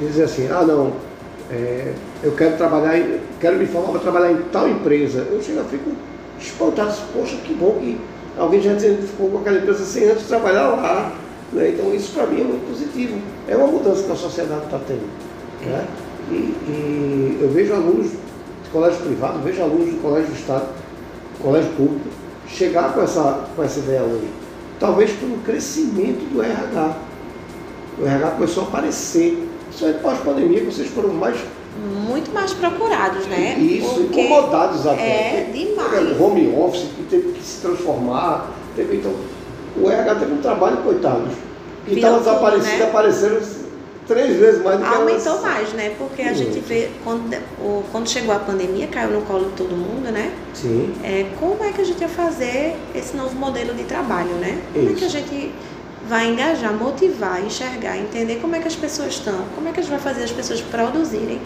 E 0.01 0.05
dizer 0.05 0.23
assim, 0.23 0.47
ah 0.49 0.63
não, 0.63 0.93
é, 1.51 1.93
eu 2.23 2.31
quero 2.31 2.57
trabalhar, 2.57 2.99
quero 3.39 3.57
me 3.57 3.67
formar 3.67 3.91
para 3.91 3.99
trabalhar 3.99 4.31
em 4.31 4.41
tal 4.51 4.67
empresa. 4.67 5.19
Eu 5.31 5.41
chego, 5.41 5.63
fico 5.65 5.91
espantado, 6.39 6.93
poxa, 7.13 7.37
que 7.37 7.53
bom 7.53 7.79
que 7.79 7.99
alguém 8.37 8.61
já 8.61 8.75
ficou 8.75 9.29
com 9.29 9.39
aquela 9.39 9.57
empresa 9.57 9.83
sem 9.83 10.09
antes 10.09 10.27
trabalhar 10.27 10.67
lá. 10.67 11.13
Né? 11.51 11.69
Então 11.69 11.93
isso 11.93 12.13
para 12.13 12.27
mim 12.27 12.41
é 12.41 12.43
muito 12.43 12.67
positivo. 12.69 13.19
É 13.47 13.55
uma 13.55 13.67
mudança 13.67 14.03
que 14.03 14.11
a 14.11 14.15
sociedade 14.15 14.65
está 14.65 14.79
tendo. 14.87 15.07
Né? 15.65 15.85
E, 16.29 16.33
e, 16.33 17.39
eu 17.41 17.49
vejo 17.49 17.73
alunos 17.73 18.11
de 18.11 18.69
colégio 18.71 18.99
privado, 18.99 19.39
vejo 19.39 19.61
alunos 19.61 19.85
de 19.85 19.97
colégio 19.97 20.29
do 20.29 20.35
Estado, 20.35 20.67
colégio 21.41 21.71
público, 21.71 22.07
chegar 22.47 22.93
com 22.93 23.01
essa, 23.01 23.45
com 23.55 23.63
essa 23.63 23.79
ideia 23.79 24.03
hoje. 24.03 24.27
Talvez 24.79 25.11
pelo 25.13 25.37
crescimento 25.39 26.31
do 26.31 26.41
RH. 26.41 26.97
O 27.99 28.05
RH 28.05 28.31
começou 28.31 28.63
a 28.63 28.67
aparecer. 28.67 29.47
Isso 29.71 29.85
é 29.85 29.93
pós-pandemia, 29.93 30.63
vocês 30.63 30.87
foram 30.89 31.09
mais 31.09 31.37
muito 31.77 32.31
mais 32.33 32.53
procurados, 32.53 33.25
né? 33.27 33.57
Isso, 33.57 33.93
Porque 33.93 34.21
incomodados 34.21 34.85
até. 34.85 35.01
É 35.01 35.51
demais. 35.53 36.19
Home 36.19 36.53
office 36.57 36.87
que 36.95 37.03
teve 37.03 37.31
que 37.33 37.43
se 37.43 37.61
transformar. 37.61 38.51
Teve, 38.75 38.97
então, 38.97 39.13
o 39.81 39.89
RH 39.89 40.15
teve 40.15 40.33
um 40.33 40.41
trabalho, 40.41 40.77
coitados. 40.77 41.33
Que 41.85 41.95
estava 41.95 42.19
desaparecido, 42.19 42.77
né? 42.77 42.83
apareceram 42.83 43.39
três 44.07 44.37
vezes 44.37 44.63
mais 44.63 44.79
do 44.79 44.85
que 44.85 44.95
Aumentou 44.95 45.31
elas... 45.33 45.41
mais, 45.41 45.73
né? 45.73 45.93
Porque 45.97 46.21
a 46.21 46.33
gente 46.33 46.59
vê, 46.59 46.89
quando, 47.03 47.37
quando 47.91 48.09
chegou 48.09 48.33
a 48.33 48.39
pandemia, 48.39 48.87
caiu 48.87 49.11
no 49.11 49.21
colo 49.21 49.45
de 49.45 49.51
todo 49.51 49.75
mundo, 49.75 50.11
né? 50.11 50.33
Sim. 50.53 50.93
É, 51.03 51.27
como 51.39 51.63
é 51.63 51.71
que 51.71 51.81
a 51.81 51.85
gente 51.85 52.01
ia 52.01 52.09
fazer 52.09 52.75
esse 52.95 53.15
novo 53.15 53.35
modelo 53.35 53.73
de 53.73 53.83
trabalho, 53.83 54.33
né? 54.35 54.59
Como 54.73 54.85
Isso. 54.85 54.95
é 54.95 54.99
que 54.99 55.05
a 55.05 55.09
gente 55.09 55.53
vai 56.07 56.27
engajar, 56.27 56.73
motivar, 56.73 57.43
enxergar, 57.45 57.97
entender 57.97 58.37
como 58.37 58.55
é 58.55 58.59
que 58.59 58.67
as 58.67 58.75
pessoas 58.75 59.09
estão, 59.09 59.43
como 59.55 59.67
é 59.67 59.71
que 59.71 59.79
a 59.81 59.83
gente 59.83 59.91
vai 59.91 59.99
fazer 59.99 60.23
as 60.23 60.31
pessoas 60.31 60.61
produzirem 60.61 61.39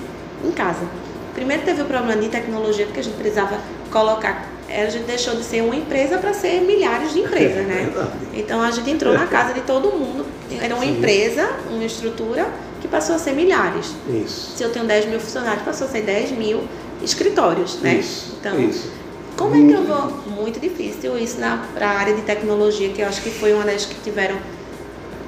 em 0.43 0.51
casa. 0.51 0.85
Primeiro 1.33 1.63
teve 1.63 1.81
o 1.81 1.85
problema 1.85 2.19
de 2.19 2.29
tecnologia, 2.29 2.85
porque 2.85 2.99
a 2.99 3.03
gente 3.03 3.15
precisava 3.15 3.57
colocar 3.89 4.47
a 4.73 4.89
gente 4.89 5.03
deixou 5.03 5.35
de 5.35 5.43
ser 5.43 5.61
uma 5.61 5.75
empresa 5.75 6.17
para 6.17 6.33
ser 6.33 6.61
milhares 6.61 7.13
de 7.13 7.19
empresas, 7.19 7.65
né? 7.65 7.91
É 8.33 8.39
então 8.39 8.61
a 8.61 8.71
gente 8.71 8.89
entrou 8.89 9.13
na 9.13 9.27
casa 9.27 9.53
de 9.53 9.61
todo 9.61 9.89
mundo. 9.91 10.25
Era 10.59 10.75
uma 10.75 10.85
Sim. 10.85 10.97
empresa, 10.97 11.49
uma 11.69 11.83
estrutura 11.83 12.49
que 12.79 12.87
passou 12.87 13.15
a 13.15 13.19
ser 13.19 13.33
milhares. 13.33 13.93
Isso. 14.07 14.55
Se 14.55 14.63
eu 14.63 14.71
tenho 14.71 14.85
10 14.85 15.07
mil 15.07 15.19
funcionários, 15.19 15.63
passou 15.63 15.87
a 15.87 15.89
ser 15.89 16.01
10 16.01 16.31
mil 16.31 16.63
escritórios, 17.03 17.79
né? 17.81 17.95
Isso. 17.95 18.37
Então, 18.39 18.59
isso. 18.59 18.89
como 19.35 19.55
é 19.55 19.67
que 19.67 19.73
eu 19.73 19.83
vou? 19.83 20.11
Muito 20.27 20.59
difícil 20.59 21.17
isso 21.17 21.37
para 21.73 21.87
a 21.87 21.99
área 21.99 22.13
de 22.13 22.21
tecnologia, 22.21 22.89
que 22.89 23.01
eu 23.01 23.07
acho 23.07 23.21
que 23.21 23.29
foi 23.29 23.53
uma 23.53 23.65
das 23.65 23.85
que 23.85 23.95
tiveram 24.01 24.37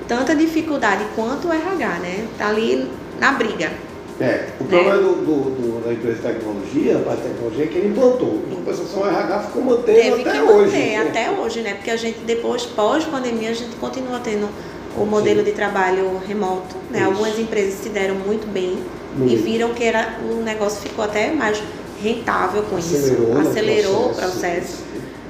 tanta 0.07 0.35
dificuldade 0.35 1.05
quanto 1.15 1.47
o 1.47 1.53
RH, 1.53 1.87
né? 1.99 2.27
Tá 2.37 2.47
ali 2.47 2.89
na 3.19 3.33
briga. 3.33 3.71
É, 4.19 4.49
o 4.59 4.65
problema 4.65 4.95
é. 4.95 4.97
do, 4.97 5.13
do, 5.15 5.49
do, 5.49 5.83
da 5.83 5.91
empresa 5.91 6.17
de 6.17 6.21
tecnologia, 6.21 6.97
a 6.97 7.15
tecnologia, 7.15 7.63
é 7.63 7.67
que 7.67 7.77
ele 7.77 7.87
implantou. 7.87 8.41
Em 8.49 8.55
compensação, 8.55 9.01
o 9.01 9.07
RH 9.07 9.39
ficou 9.39 9.63
mantendo 9.63 9.85
Teve 9.85 10.21
até 10.21 10.31
que 10.31 10.41
hoje. 10.41 10.77
Manter, 10.77 10.95
até 10.97 11.31
hoje, 11.31 11.61
né? 11.61 11.73
Porque 11.73 11.91
a 11.91 11.97
gente, 11.97 12.19
depois, 12.19 12.63
pós-pandemia, 12.63 13.49
a 13.49 13.53
gente 13.53 13.75
continua 13.77 14.19
tendo 14.19 14.47
o 14.95 15.05
modelo 15.05 15.39
Sim. 15.39 15.45
de 15.45 15.51
trabalho 15.53 16.21
remoto. 16.25 16.75
Né? 16.91 17.03
Algumas 17.03 17.37
empresas 17.39 17.73
se 17.75 17.89
deram 17.89 18.15
muito 18.15 18.47
bem 18.47 18.77
muito. 19.15 19.33
e 19.33 19.35
viram 19.35 19.73
que 19.73 19.83
era, 19.83 20.19
o 20.29 20.43
negócio 20.43 20.81
ficou 20.81 21.03
até 21.03 21.31
mais 21.31 21.61
rentável 22.01 22.63
com 22.63 22.77
Acelerou 22.77 23.39
isso. 23.39 23.49
Acelerou 23.49 24.05
o 24.05 24.15
processo. 24.15 24.31
processo. 24.31 24.83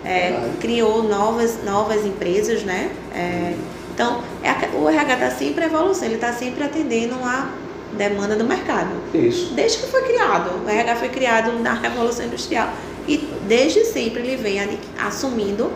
É, 0.04 0.50
criou 0.60 1.04
novas, 1.04 1.64
novas 1.64 2.06
empresas, 2.06 2.64
né? 2.64 2.92
É, 3.16 3.54
então, 3.94 4.22
é, 4.44 4.76
o 4.76 4.90
RH 4.90 5.14
está 5.14 5.32
sempre 5.32 5.66
evoluindo, 5.66 6.04
ele 6.04 6.16
está 6.16 6.34
sempre 6.34 6.64
atendendo 6.64 7.16
a 7.24 7.50
demanda 7.98 8.36
do 8.36 8.44
mercado. 8.44 8.92
Isso. 9.14 9.54
Desde 9.54 9.80
que 9.80 9.88
foi 9.88 10.02
criado. 10.04 10.52
O 10.66 10.70
RH 10.70 10.96
foi 10.96 11.10
criado 11.10 11.60
na 11.60 11.74
Revolução 11.74 12.26
Industrial. 12.26 12.70
E 13.08 13.18
desde 13.48 13.86
sempre 13.86 14.22
ele 14.22 14.38
vem 14.38 14.60
assumindo 14.98 15.72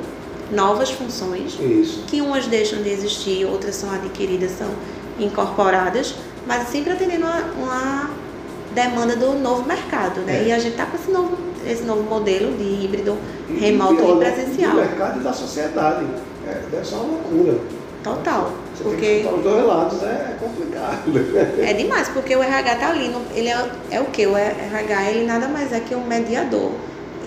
novas 0.52 0.92
funções. 0.92 1.58
Isso. 1.60 2.04
Que 2.08 2.22
umas 2.22 2.48
deixam 2.48 2.82
de 2.82 2.90
existir, 2.90 3.46
outras 3.46 3.76
são 3.76 3.92
adquiridas, 3.92 4.52
são 4.52 4.70
incorporadas, 5.20 6.16
mas 6.46 6.70
sempre 6.70 6.94
atendendo 6.94 7.26
uma, 7.26 7.42
uma 7.58 8.10
demanda 8.74 9.16
do 9.16 9.34
novo 9.34 9.68
mercado, 9.68 10.22
né? 10.22 10.44
É. 10.44 10.48
E 10.48 10.52
a 10.52 10.60
gente 10.60 10.74
está 10.74 10.86
com 10.86 10.96
esse 10.96 11.12
novo, 11.12 11.38
esse 11.66 11.84
novo 11.84 12.04
modelo 12.04 12.56
de 12.56 12.64
híbrido 12.64 13.18
remoto 13.60 14.02
e, 14.02 14.12
e 14.12 14.18
presencial. 14.18 14.72
Do 14.72 14.78
mercado 14.78 15.20
e 15.20 15.24
da 15.24 15.34
sociedade. 15.34 16.06
É, 16.48 16.62
deve 16.72 16.86
ser 16.86 16.96
uma 16.96 17.04
loucura. 17.04 17.60
Total. 18.04 18.54
Você 18.76 18.84
porque 18.84 19.26
os 19.36 19.44
dois 19.44 19.66
lados 19.66 20.04
é 20.04 20.36
complicado. 20.40 21.12
É 21.60 21.74
demais, 21.74 22.08
porque 22.10 22.36
o 22.36 22.44
RH 22.44 22.76
tá 22.76 22.90
ali, 22.90 23.10
no, 23.10 23.22
ele 23.36 23.50
é, 23.50 23.70
é 23.92 24.02
o 24.02 24.06
que? 24.06 24.26
O 24.26 24.38
RH 24.38 25.12
ele 25.12 25.26
nada 25.26 25.48
mais 25.48 25.74
é 25.74 25.80
que 25.80 25.96
um 25.96 26.06
mediador. 26.06 26.72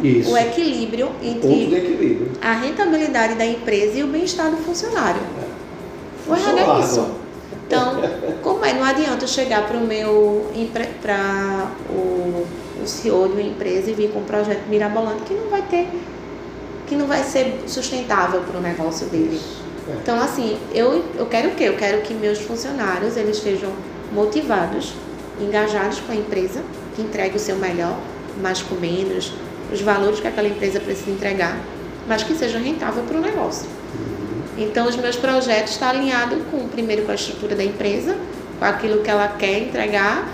Isso. 0.02 0.32
O 0.32 0.38
equilíbrio 0.38 1.10
entre 1.22 1.76
equilíbrio. 1.76 2.32
a 2.40 2.52
rentabilidade 2.52 3.34
da 3.34 3.44
empresa 3.44 3.98
e 3.98 4.02
o 4.02 4.06
bem-estar 4.06 4.50
do 4.50 4.56
funcionário. 4.56 5.20
É. 5.20 6.30
O 6.30 6.34
RH 6.34 6.76
é 6.76 6.80
isso. 6.80 7.10
Então, 7.66 8.00
como 8.42 8.64
é? 8.64 8.72
Não 8.72 8.84
adianta 8.84 9.24
eu 9.24 9.28
chegar 9.28 9.66
para 9.66 9.76
o 9.76 9.80
meu 9.80 10.50
para 11.00 11.70
o, 11.90 12.46
o 12.82 12.86
CEO 12.86 13.28
de 13.28 13.34
uma 13.34 13.42
empresa 13.42 13.90
e 13.90 13.94
vir 13.94 14.10
com 14.10 14.20
um 14.20 14.24
projeto 14.24 14.66
mirabolante 14.68 15.22
que 15.22 15.34
não 15.34 15.48
vai 15.48 15.62
ter, 15.62 15.86
que 16.88 16.96
não 16.96 17.06
vai 17.06 17.22
ser 17.22 17.60
sustentável 17.66 18.40
para 18.40 18.58
o 18.58 18.60
negócio 18.60 19.06
dele. 19.06 19.36
Isso. 19.36 19.69
Então, 20.02 20.20
assim, 20.20 20.58
eu, 20.74 21.04
eu 21.16 21.26
quero 21.26 21.50
o 21.50 21.54
quê? 21.54 21.64
Eu 21.64 21.76
quero 21.76 22.02
que 22.02 22.14
meus 22.14 22.38
funcionários 22.38 23.16
eles 23.16 23.36
estejam 23.36 23.72
motivados, 24.12 24.94
engajados 25.40 26.00
com 26.00 26.12
a 26.12 26.14
empresa, 26.14 26.62
que 26.94 27.02
entregue 27.02 27.36
o 27.36 27.38
seu 27.38 27.56
melhor, 27.56 27.96
mais 28.42 28.62
com 28.62 28.74
menos, 28.74 29.32
os 29.72 29.80
valores 29.80 30.20
que 30.20 30.26
aquela 30.26 30.48
empresa 30.48 30.80
precisa 30.80 31.10
entregar, 31.10 31.58
mas 32.06 32.22
que 32.22 32.34
seja 32.34 32.58
rentável 32.58 33.04
para 33.04 33.16
o 33.16 33.20
negócio. 33.20 33.66
Uhum. 33.68 34.64
Então, 34.64 34.88
os 34.88 34.96
meus 34.96 35.16
projetos 35.16 35.72
estão 35.72 35.88
alinhados 35.88 36.38
com, 36.50 36.66
primeiro, 36.68 37.02
com 37.02 37.12
a 37.12 37.14
estrutura 37.14 37.54
da 37.54 37.64
empresa, 37.64 38.16
com 38.58 38.64
aquilo 38.64 39.02
que 39.02 39.10
ela 39.10 39.28
quer 39.28 39.58
entregar, 39.58 40.28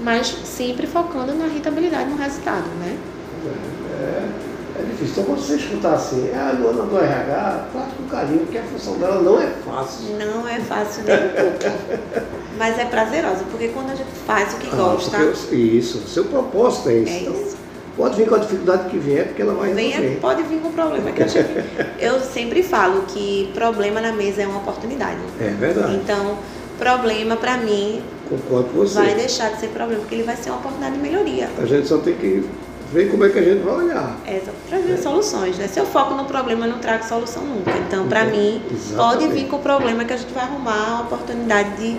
mas 0.00 0.26
sempre 0.44 0.86
focando 0.86 1.32
na 1.34 1.46
rentabilidade, 1.46 2.10
no 2.10 2.16
resultado, 2.16 2.66
né? 2.80 2.96
É, 4.92 4.92
é. 4.92 4.92
É 4.92 4.94
difícil. 4.94 5.12
Então, 5.12 5.24
quando 5.24 5.40
você 5.40 5.56
escutar 5.56 5.94
assim, 5.94 6.30
ah, 6.34 6.50
a 6.50 6.58
Luana 6.58 6.82
do 6.84 6.98
RH, 6.98 7.66
trate 7.72 7.94
com 7.96 8.08
carinho, 8.08 8.40
porque 8.40 8.58
a 8.58 8.62
função 8.62 8.98
dela 8.98 9.22
não 9.22 9.40
é 9.40 9.46
fácil. 9.64 10.04
Não 10.18 10.48
é 10.48 10.60
fácil 10.60 11.04
nem 11.04 11.16
um 11.16 11.30
pouco. 11.30 11.78
Mas 12.58 12.78
é 12.78 12.84
prazerosa, 12.84 13.44
porque 13.50 13.68
quando 13.68 13.90
a 13.90 13.94
gente 13.94 14.10
faz 14.26 14.52
o 14.54 14.56
que 14.56 14.68
ah, 14.72 14.76
gosta. 14.76 15.16
isso, 15.54 15.98
seu 16.08 16.24
propósito 16.24 16.88
é 16.90 16.94
isso. 16.98 17.12
É 17.12 17.20
então, 17.20 17.32
isso. 17.32 17.56
Pode 17.96 18.16
vir 18.16 18.28
com 18.28 18.34
a 18.34 18.38
dificuldade 18.38 18.88
que 18.88 18.98
vier, 18.98 19.26
porque 19.26 19.42
ela 19.42 19.54
vai 19.54 19.72
Venha, 19.74 20.16
Pode 20.18 20.42
vir 20.44 20.60
com 20.60 20.68
o 20.68 20.72
problema 20.72 21.10
que 21.12 21.22
a 21.22 21.26
gente. 21.26 21.48
eu 22.00 22.20
sempre 22.20 22.62
falo 22.62 23.02
que 23.02 23.50
problema 23.54 24.00
na 24.00 24.12
mesa 24.12 24.42
é 24.42 24.46
uma 24.46 24.58
oportunidade. 24.58 25.20
É 25.38 25.48
verdade. 25.50 25.94
Então, 25.96 26.38
problema 26.78 27.36
para 27.36 27.58
mim. 27.58 28.02
Concordo 28.28 28.70
com 28.70 28.78
você. 28.78 28.94
Vai 28.94 29.14
deixar 29.14 29.52
de 29.52 29.60
ser 29.60 29.68
problema, 29.68 30.00
porque 30.00 30.14
ele 30.14 30.24
vai 30.24 30.36
ser 30.36 30.50
uma 30.50 30.58
oportunidade 30.58 30.96
de 30.96 31.02
melhoria. 31.02 31.50
A 31.58 31.66
gente 31.66 31.86
só 31.86 31.98
tem 31.98 32.14
que 32.14 32.48
ver 32.92 33.10
como 33.10 33.24
é 33.24 33.30
que 33.30 33.38
a 33.38 33.42
gente 33.42 33.62
vai 33.62 33.74
olhar. 33.74 34.18
É, 34.26 34.40
trazer 34.68 34.92
é. 34.92 34.96
soluções, 34.96 35.56
né? 35.58 35.66
Se 35.66 35.80
eu 35.80 35.86
foco 35.86 36.14
no 36.14 36.24
problema, 36.24 36.66
eu 36.66 36.72
não 36.72 36.78
trago 36.78 37.04
solução 37.04 37.42
nunca. 37.42 37.70
Então, 37.78 38.06
para 38.06 38.26
então, 38.26 38.38
mim, 38.38 38.62
exatamente. 38.70 38.96
pode 38.96 39.28
vir 39.28 39.48
com 39.48 39.56
o 39.56 39.60
problema 39.60 40.04
que 40.04 40.12
a 40.12 40.16
gente 40.16 40.32
vai 40.32 40.44
arrumar 40.44 40.98
a 40.98 41.00
oportunidade 41.02 41.76
de 41.76 41.96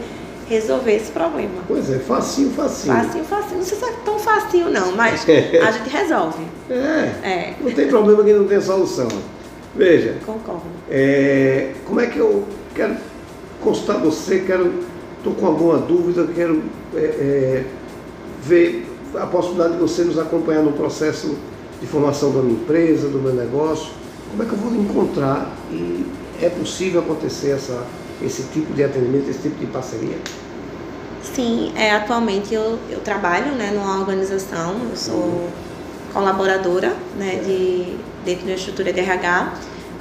resolver 0.48 0.94
esse 0.94 1.12
problema. 1.12 1.64
Pois 1.68 1.90
é, 1.90 2.00
facinho, 2.00 2.52
facinho. 2.52 2.96
Facinho, 2.96 3.26
facinho. 3.26 3.58
Não 3.58 3.66
sei 3.66 3.78
se 3.78 3.86
é 3.86 3.92
tão 4.06 4.20
facinho 4.20 4.70
não, 4.70 4.92
mas 4.96 5.26
a 5.28 5.72
gente 5.72 5.90
resolve. 5.90 6.44
É, 6.70 7.28
é. 7.28 7.54
Não 7.60 7.72
tem 7.72 7.88
problema 7.88 8.24
que 8.24 8.34
não 8.34 8.48
tem 8.48 8.62
solução. 8.62 9.08
Veja. 9.76 10.18
Concordo. 10.24 10.62
É, 10.90 11.72
como 11.86 12.00
é 12.00 12.06
que 12.06 12.20
eu 12.20 12.48
quero 12.76 12.96
consultar 13.62 13.98
você, 13.98 14.42
quero, 14.42 14.84
estou 15.18 15.34
com 15.34 15.48
alguma 15.48 15.80
dúvida, 15.80 16.28
quero 16.36 16.62
é, 16.96 17.00
é 17.00 17.64
ver 18.44 18.93
a 19.16 19.26
possibilidade 19.26 19.74
de 19.74 19.80
você 19.80 20.04
nos 20.04 20.18
acompanhar 20.18 20.64
no 20.64 20.74
processo 20.74 21.36
de 21.80 21.88
formação 21.88 22.32
da 22.32 22.42
minha 22.42 22.60
empresa, 22.60 23.08
do 23.10 23.20
meu 23.20 23.34
negócio, 23.34 23.92
como 24.32 24.44
é 24.44 24.46
que 24.46 24.54
eu 24.54 24.58
vou 24.58 24.74
encontrar 24.74 25.52
e 25.72 26.06
é 26.42 26.50
possível 26.50 27.02
acontecer 27.02 27.52
essa, 27.52 27.86
esse 28.22 28.44
tipo 28.54 28.74
de 28.74 28.84
atendimento, 28.84 29.30
esse 29.30 29.42
tipo 29.42 29.60
de 29.60 29.68
parceria? 29.68 30.18
Sim, 31.22 31.72
é, 31.76 31.92
atualmente 31.92 32.54
eu, 32.54 32.80
eu 32.90 33.00
trabalho 33.00 33.54
né, 33.54 33.72
numa 33.72 34.00
organização, 34.00 34.76
eu 34.90 34.96
sou 34.96 35.16
uhum. 35.16 35.50
colaboradora 36.14 36.96
né, 37.18 37.42
de, 37.46 37.96
dentro 38.26 38.46
da 38.46 38.54
estrutura 38.54 38.92
de 38.92 39.00
RH, 39.00 39.54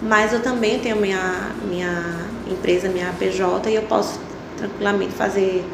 mas 0.02 0.32
eu 0.32 0.42
também 0.42 0.80
tenho 0.80 0.96
minha, 0.96 1.50
minha 1.68 2.26
empresa, 2.50 2.88
minha 2.88 3.12
PJ, 3.18 3.70
e 3.70 3.76
eu 3.76 3.82
posso 3.82 4.18
tranquilamente 4.56 5.12
fazer 5.12 5.64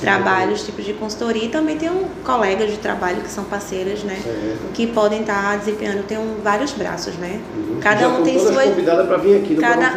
trabalhos, 0.00 0.64
tipos 0.64 0.84
de 0.84 0.92
consultoria 0.92 1.44
e 1.44 1.48
também 1.48 1.76
tenho 1.76 2.06
colegas 2.24 2.70
de 2.70 2.78
trabalho 2.78 3.20
que 3.20 3.30
são 3.30 3.44
parceiras, 3.44 4.02
né? 4.02 4.18
Certo. 4.22 4.72
Que 4.72 4.86
podem 4.86 5.20
estar 5.20 5.58
desempenhando, 5.58 6.04
tenho 6.04 6.36
vários 6.42 6.72
braços, 6.72 7.14
né? 7.16 7.40
Uhum. 7.56 7.78
Cada 7.80 8.00
Já 8.00 8.08
um 8.08 8.22
tem 8.22 8.38
sua. 8.38 8.62
convidada 8.62 9.04
para 9.04 9.16
vir 9.16 9.36
aqui 9.36 9.54
no 9.54 9.60
Cada... 9.60 9.94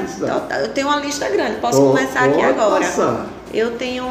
Eu 0.62 0.70
tenho 0.70 0.88
uma 0.88 0.98
lista 0.98 1.30
grande, 1.30 1.58
posso 1.60 1.82
começar 1.82 2.26
aqui 2.26 2.42
agora. 2.42 2.84
Passar. 2.84 3.28
Eu 3.54 3.72
tenho 3.72 4.06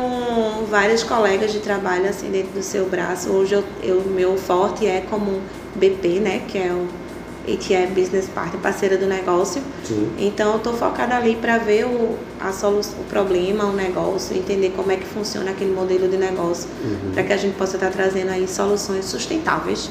vários 0.71 1.03
colegas 1.03 1.51
de 1.53 1.61
trabalho 1.61 2.09
assim 2.09 2.31
dentro 2.31 2.53
do 2.53 2.63
seu 2.63 2.87
braço. 2.87 3.31
Hoje 3.31 3.55
eu, 3.55 3.65
eu 3.83 4.03
meu 4.03 4.37
forte 4.37 4.87
é 4.87 5.03
como 5.09 5.41
BP, 5.75 6.21
né? 6.21 6.43
Que 6.47 6.59
é 6.59 6.73
o 6.73 6.87
ETE 7.49 7.75
é 7.75 7.87
Business 7.87 8.29
Partner, 8.29 8.61
parceira 8.61 8.97
do 8.97 9.07
negócio. 9.07 9.63
Sim. 9.85 10.13
Então 10.19 10.53
eu 10.53 10.57
estou 10.59 10.75
focada 10.75 11.17
ali 11.17 11.37
para 11.37 11.59
ver 11.59 11.87
o, 11.87 12.19
a 12.41 12.53
solução, 12.53 13.01
o 13.01 13.05
problema, 13.05 13.65
o 13.65 13.73
negócio, 13.73 14.35
entender 14.35 14.73
como 14.75 14.91
é 14.91 14.97
que 14.97 15.05
funciona 15.05 15.51
aquele 15.51 15.73
modelo 15.73 16.09
de 16.09 16.17
negócio, 16.17 16.69
uhum. 16.83 17.13
para 17.13 17.23
que 17.23 17.33
a 17.33 17.37
gente 17.37 17.57
possa 17.57 17.77
estar 17.77 17.91
tá 17.91 17.93
trazendo 17.93 18.31
aí 18.31 18.49
soluções 18.49 19.05
sustentáveis 19.05 19.91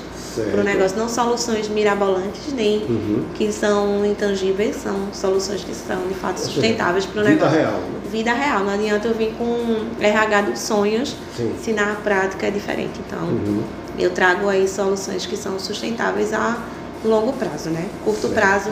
para 0.52 0.62
o 0.62 0.64
negócio, 0.64 0.98
não 0.98 1.08
soluções 1.08 1.68
mirabolantes 1.68 2.52
nem 2.54 2.80
uhum. 2.80 3.26
que 3.36 3.52
são 3.52 4.04
intangíveis, 4.06 4.78
são 4.78 5.14
soluções 5.14 5.64
que 5.64 5.76
são 5.76 6.08
de 6.08 6.14
fato 6.16 6.38
sustentáveis 6.38 7.06
para 7.06 7.22
o 7.22 7.24
negócio. 7.24 7.52
Vida 7.52 7.62
real. 7.62 7.80
Né? 7.80 8.00
Vida 8.10 8.34
real. 8.34 8.64
Não 8.64 8.74
adianta 8.74 9.08
eu 9.08 9.14
vir 9.14 9.34
com 9.38 9.86
RH 10.00 10.42
dos 10.42 10.60
sonhos 10.60 11.16
Sim. 11.38 11.54
se 11.62 11.72
na 11.72 11.96
prática 12.04 12.48
é 12.48 12.52
diferente. 12.52 13.00
Então 13.06 13.28
uhum. 13.28 13.64
eu 13.98 14.10
trago 14.10 14.48
aí 14.48 14.68
soluções 14.68 15.26
que 15.26 15.38
são 15.38 15.60
sustentáveis 15.60 16.34
a 16.34 16.58
longo 17.06 17.34
prazo, 17.34 17.70
né? 17.70 17.88
Curto 18.04 18.22
certo. 18.22 18.34
prazo 18.34 18.72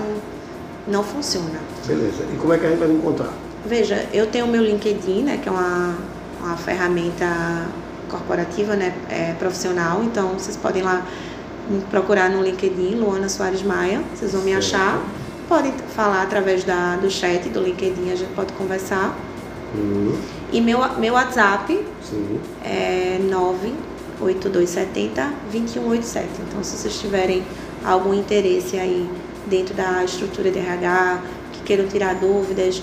não 0.87 1.03
funciona. 1.03 1.59
Beleza. 1.85 2.23
E 2.33 2.37
como 2.37 2.53
é 2.53 2.57
que 2.57 2.65
a 2.65 2.69
gente 2.69 2.79
vai 2.79 2.89
encontrar? 2.89 3.33
Veja, 3.67 4.07
eu 4.13 4.27
tenho 4.27 4.45
o 4.45 4.47
meu 4.47 4.63
LinkedIn, 4.63 5.23
né, 5.23 5.39
que 5.41 5.49
é 5.49 5.51
uma, 5.51 5.97
uma 6.41 6.55
ferramenta 6.55 7.67
corporativa, 8.09 8.77
né, 8.77 8.95
é, 9.09 9.33
profissional, 9.33 10.01
então 10.03 10.29
vocês 10.29 10.55
podem 10.55 10.81
lá 10.81 11.05
procurar 11.89 12.29
no 12.29 12.41
LinkedIn, 12.41 12.95
Luana 12.95 13.27
Soares 13.27 13.61
Maia, 13.61 14.01
vocês 14.15 14.31
vão 14.31 14.41
me 14.41 14.53
achar. 14.53 15.03
Podem 15.49 15.73
falar 15.95 16.21
através 16.21 16.63
da, 16.63 16.95
do 16.95 17.11
chat 17.11 17.49
do 17.49 17.61
LinkedIn, 17.61 18.11
a 18.11 18.15
gente 18.15 18.33
pode 18.33 18.53
conversar. 18.53 19.13
Uhum. 19.75 20.17
E 20.51 20.61
meu, 20.61 20.79
meu 20.97 21.13
WhatsApp 21.13 21.85
Sim. 22.01 22.39
é 22.63 23.19
98270 23.21 25.21
2187. 25.51 26.27
Então, 26.47 26.63
se 26.63 26.77
vocês 26.77 26.97
tiverem 26.99 27.43
algum 27.83 28.13
interesse 28.13 28.77
aí 28.77 29.09
dentro 29.45 29.73
da 29.73 30.05
estrutura 30.05 30.51
de 30.51 30.59
RH, 30.59 31.21
que 31.51 31.63
queiram 31.63 31.85
tirar 31.87 32.15
dúvidas, 32.15 32.81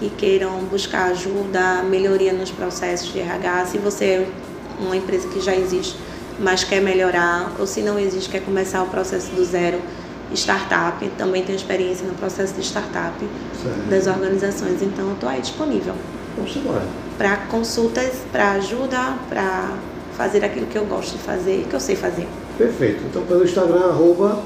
que 0.00 0.08
queiram 0.08 0.64
buscar 0.64 1.10
ajuda, 1.10 1.82
melhoria 1.82 2.32
nos 2.32 2.50
processos 2.50 3.12
de 3.12 3.20
RH, 3.20 3.66
se 3.66 3.78
você 3.78 4.04
é 4.04 4.28
uma 4.80 4.96
empresa 4.96 5.28
que 5.28 5.40
já 5.40 5.54
existe, 5.54 5.94
mas 6.38 6.64
quer 6.64 6.80
melhorar, 6.80 7.52
ou 7.58 7.66
se 7.66 7.82
não 7.82 7.98
existe, 7.98 8.30
quer 8.30 8.40
começar 8.40 8.82
o 8.82 8.86
processo 8.86 9.30
do 9.32 9.44
zero, 9.44 9.78
startup, 10.34 11.06
também 11.18 11.44
tenho 11.44 11.56
experiência 11.56 12.06
no 12.06 12.14
processo 12.14 12.54
de 12.54 12.62
startup 12.62 13.14
certo. 13.62 13.90
das 13.90 14.06
organizações, 14.06 14.80
então 14.80 15.08
eu 15.08 15.14
estou 15.14 15.28
aí 15.28 15.42
disponível. 15.42 15.94
Para 17.18 17.36
consultas, 17.36 18.22
para 18.32 18.52
ajuda, 18.52 19.18
para 19.28 19.76
fazer 20.16 20.42
aquilo 20.42 20.66
que 20.66 20.76
eu 20.76 20.86
gosto 20.86 21.18
de 21.18 21.22
fazer, 21.22 21.66
que 21.68 21.74
eu 21.74 21.80
sei 21.80 21.94
fazer. 21.94 22.26
Perfeito. 22.56 23.02
Então 23.10 23.22
pelo 23.24 23.44
Instagram, 23.44 23.90
arroba. 23.90 24.42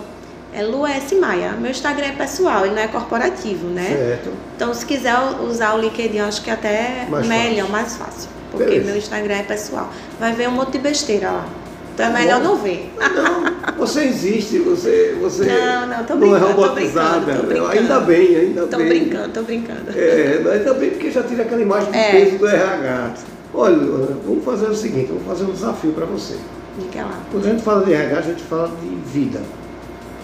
É 0.54 0.62
Lu 0.62 0.86
S. 0.86 1.14
Maia. 1.16 1.52
Meu 1.52 1.72
Instagram 1.72 2.06
é 2.06 2.12
pessoal, 2.12 2.64
ele 2.64 2.76
não 2.76 2.82
é 2.82 2.86
corporativo, 2.86 3.66
né? 3.66 3.88
Certo. 3.88 4.30
Então 4.54 4.72
se 4.72 4.86
quiser 4.86 5.16
usar 5.42 5.74
o 5.74 5.80
LinkedIn, 5.80 6.20
acho 6.20 6.42
que 6.42 6.48
é 6.48 6.52
até 6.52 7.06
mais 7.10 7.26
melhor, 7.26 7.66
fácil. 7.66 7.72
mais 7.72 7.96
fácil. 7.96 8.30
Porque 8.52 8.66
Beleza. 8.66 8.86
meu 8.86 8.96
Instagram 8.96 9.34
é 9.34 9.42
pessoal. 9.42 9.90
Vai 10.20 10.32
ver 10.32 10.48
um 10.48 10.52
monte 10.52 10.72
de 10.72 10.78
besteira 10.78 11.28
lá. 11.30 11.48
Então 11.92 12.06
é 12.06 12.08
tá 12.08 12.18
melhor 12.18 12.40
não 12.40 12.56
ver. 12.56 12.92
Não, 12.98 13.74
você 13.76 14.04
existe, 14.04 14.58
você, 14.60 15.16
você 15.20 15.44
não, 15.44 15.86
não, 15.86 16.04
tô 16.04 16.16
brincando, 16.16 16.40
não 16.40 16.48
é 16.48 16.52
robotizada. 16.52 17.34
Tô 17.34 17.42
brincando, 17.42 17.70
tô 17.70 17.78
Ainda 17.78 18.00
bem, 18.00 18.36
ainda 18.36 18.66
tô 18.66 18.76
bem. 18.76 18.86
Tô 18.86 18.94
brincando, 18.94 19.28
tô 19.32 19.42
brincando. 19.42 19.98
É, 19.98 20.42
ainda 20.52 20.74
bem 20.74 20.90
porque 20.90 21.10
já 21.10 21.22
tira 21.24 21.42
aquela 21.42 21.62
imagem 21.62 21.90
do 21.90 21.96
é. 21.96 22.12
peso 22.12 22.38
do 22.38 22.48
RH. 22.48 23.14
Olha, 23.52 23.76
vamos 24.24 24.44
fazer 24.44 24.66
o 24.66 24.74
seguinte, 24.74 25.06
vamos 25.08 25.26
fazer 25.26 25.44
um 25.44 25.52
desafio 25.52 25.92
para 25.92 26.06
você. 26.06 26.34
Diga 26.78 27.02
lá. 27.02 27.20
Quando 27.30 27.46
a 27.46 27.50
gente 27.50 27.62
fala 27.62 27.84
de 27.84 27.92
RH, 27.92 28.18
a 28.18 28.22
gente 28.22 28.42
fala 28.42 28.70
de 28.80 28.88
vida. 28.88 29.40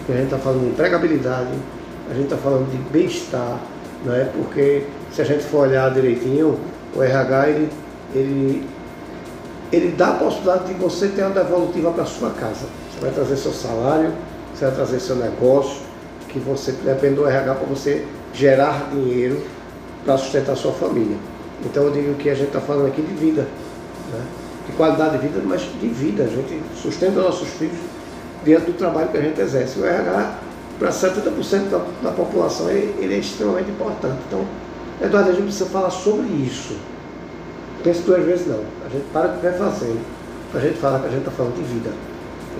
A 0.09 0.13
gente 0.13 0.25
está 0.25 0.37
falando 0.37 0.61
de 0.61 0.67
empregabilidade, 0.67 1.49
a 2.09 2.13
gente 2.13 2.23
está 2.25 2.37
falando 2.37 2.69
de 2.69 2.77
bem-estar, 2.91 3.59
não 4.05 4.13
é? 4.13 4.25
Porque 4.25 4.85
se 5.11 5.21
a 5.21 5.25
gente 5.25 5.43
for 5.43 5.67
olhar 5.67 5.93
direitinho, 5.93 6.59
o 6.95 7.01
RH 7.01 7.49
ele, 7.49 7.69
ele, 8.13 8.67
ele 9.71 9.95
dá 9.95 10.09
a 10.09 10.13
possibilidade 10.15 10.65
de 10.65 10.73
você 10.73 11.07
ter 11.07 11.23
uma 11.23 11.31
devolutiva 11.31 11.91
para 11.91 12.05
sua 12.05 12.31
casa. 12.31 12.65
Você 12.91 13.01
vai 13.01 13.11
trazer 13.11 13.37
seu 13.37 13.51
salário, 13.51 14.11
você 14.53 14.65
vai 14.65 14.73
trazer 14.73 14.99
seu 14.99 15.15
negócio, 15.15 15.81
que 16.27 16.39
você 16.39 16.71
depende 16.71 17.15
do 17.15 17.27
RH 17.27 17.55
para 17.55 17.67
você 17.67 18.05
gerar 18.33 18.89
dinheiro 18.91 19.41
para 20.03 20.17
sustentar 20.17 20.55
sua 20.55 20.71
família. 20.73 21.17
Então 21.65 21.83
eu 21.83 21.91
digo 21.91 22.15
que 22.15 22.29
a 22.29 22.33
gente 22.33 22.47
está 22.47 22.59
falando 22.59 22.87
aqui 22.87 23.01
de 23.01 23.13
vida. 23.13 23.47
Né? 24.11 24.25
de 24.65 24.71
qualidade 24.73 25.17
de 25.17 25.27
vida, 25.27 25.41
mas 25.45 25.61
de 25.61 25.87
vida. 25.87 26.23
A 26.23 26.27
gente 26.27 26.61
sustenta 26.75 27.19
nossos 27.21 27.47
filhos 27.49 27.77
dentro 28.43 28.71
do 28.71 28.77
trabalho 28.77 29.09
que 29.09 29.17
a 29.17 29.21
gente 29.21 29.39
exerce. 29.39 29.79
O 29.79 29.85
RH, 29.85 30.39
para 30.79 30.89
70% 30.89 31.69
da, 31.69 31.85
da 32.01 32.11
população, 32.11 32.69
ele, 32.69 32.95
ele, 32.99 33.15
é 33.15 33.17
extremamente 33.17 33.69
importante. 33.69 34.17
Então, 34.27 34.45
Eduardo, 35.01 35.29
a 35.29 35.33
gente 35.33 35.43
precisa 35.43 35.69
falar 35.69 35.89
sobre 35.89 36.27
isso. 36.27 36.75
Pense 37.83 38.01
duas 38.01 38.23
vezes 38.23 38.47
não. 38.47 38.59
A 38.85 38.89
gente 38.89 39.05
para 39.11 39.27
o 39.27 39.35
que 39.35 39.47
vai 39.47 39.53
para 40.51 40.59
a 40.59 40.63
gente 40.63 40.77
falar 40.79 40.99
que 40.99 41.07
a 41.07 41.09
gente 41.09 41.19
está 41.19 41.31
falando 41.31 41.55
de 41.55 41.63
vida. 41.63 41.89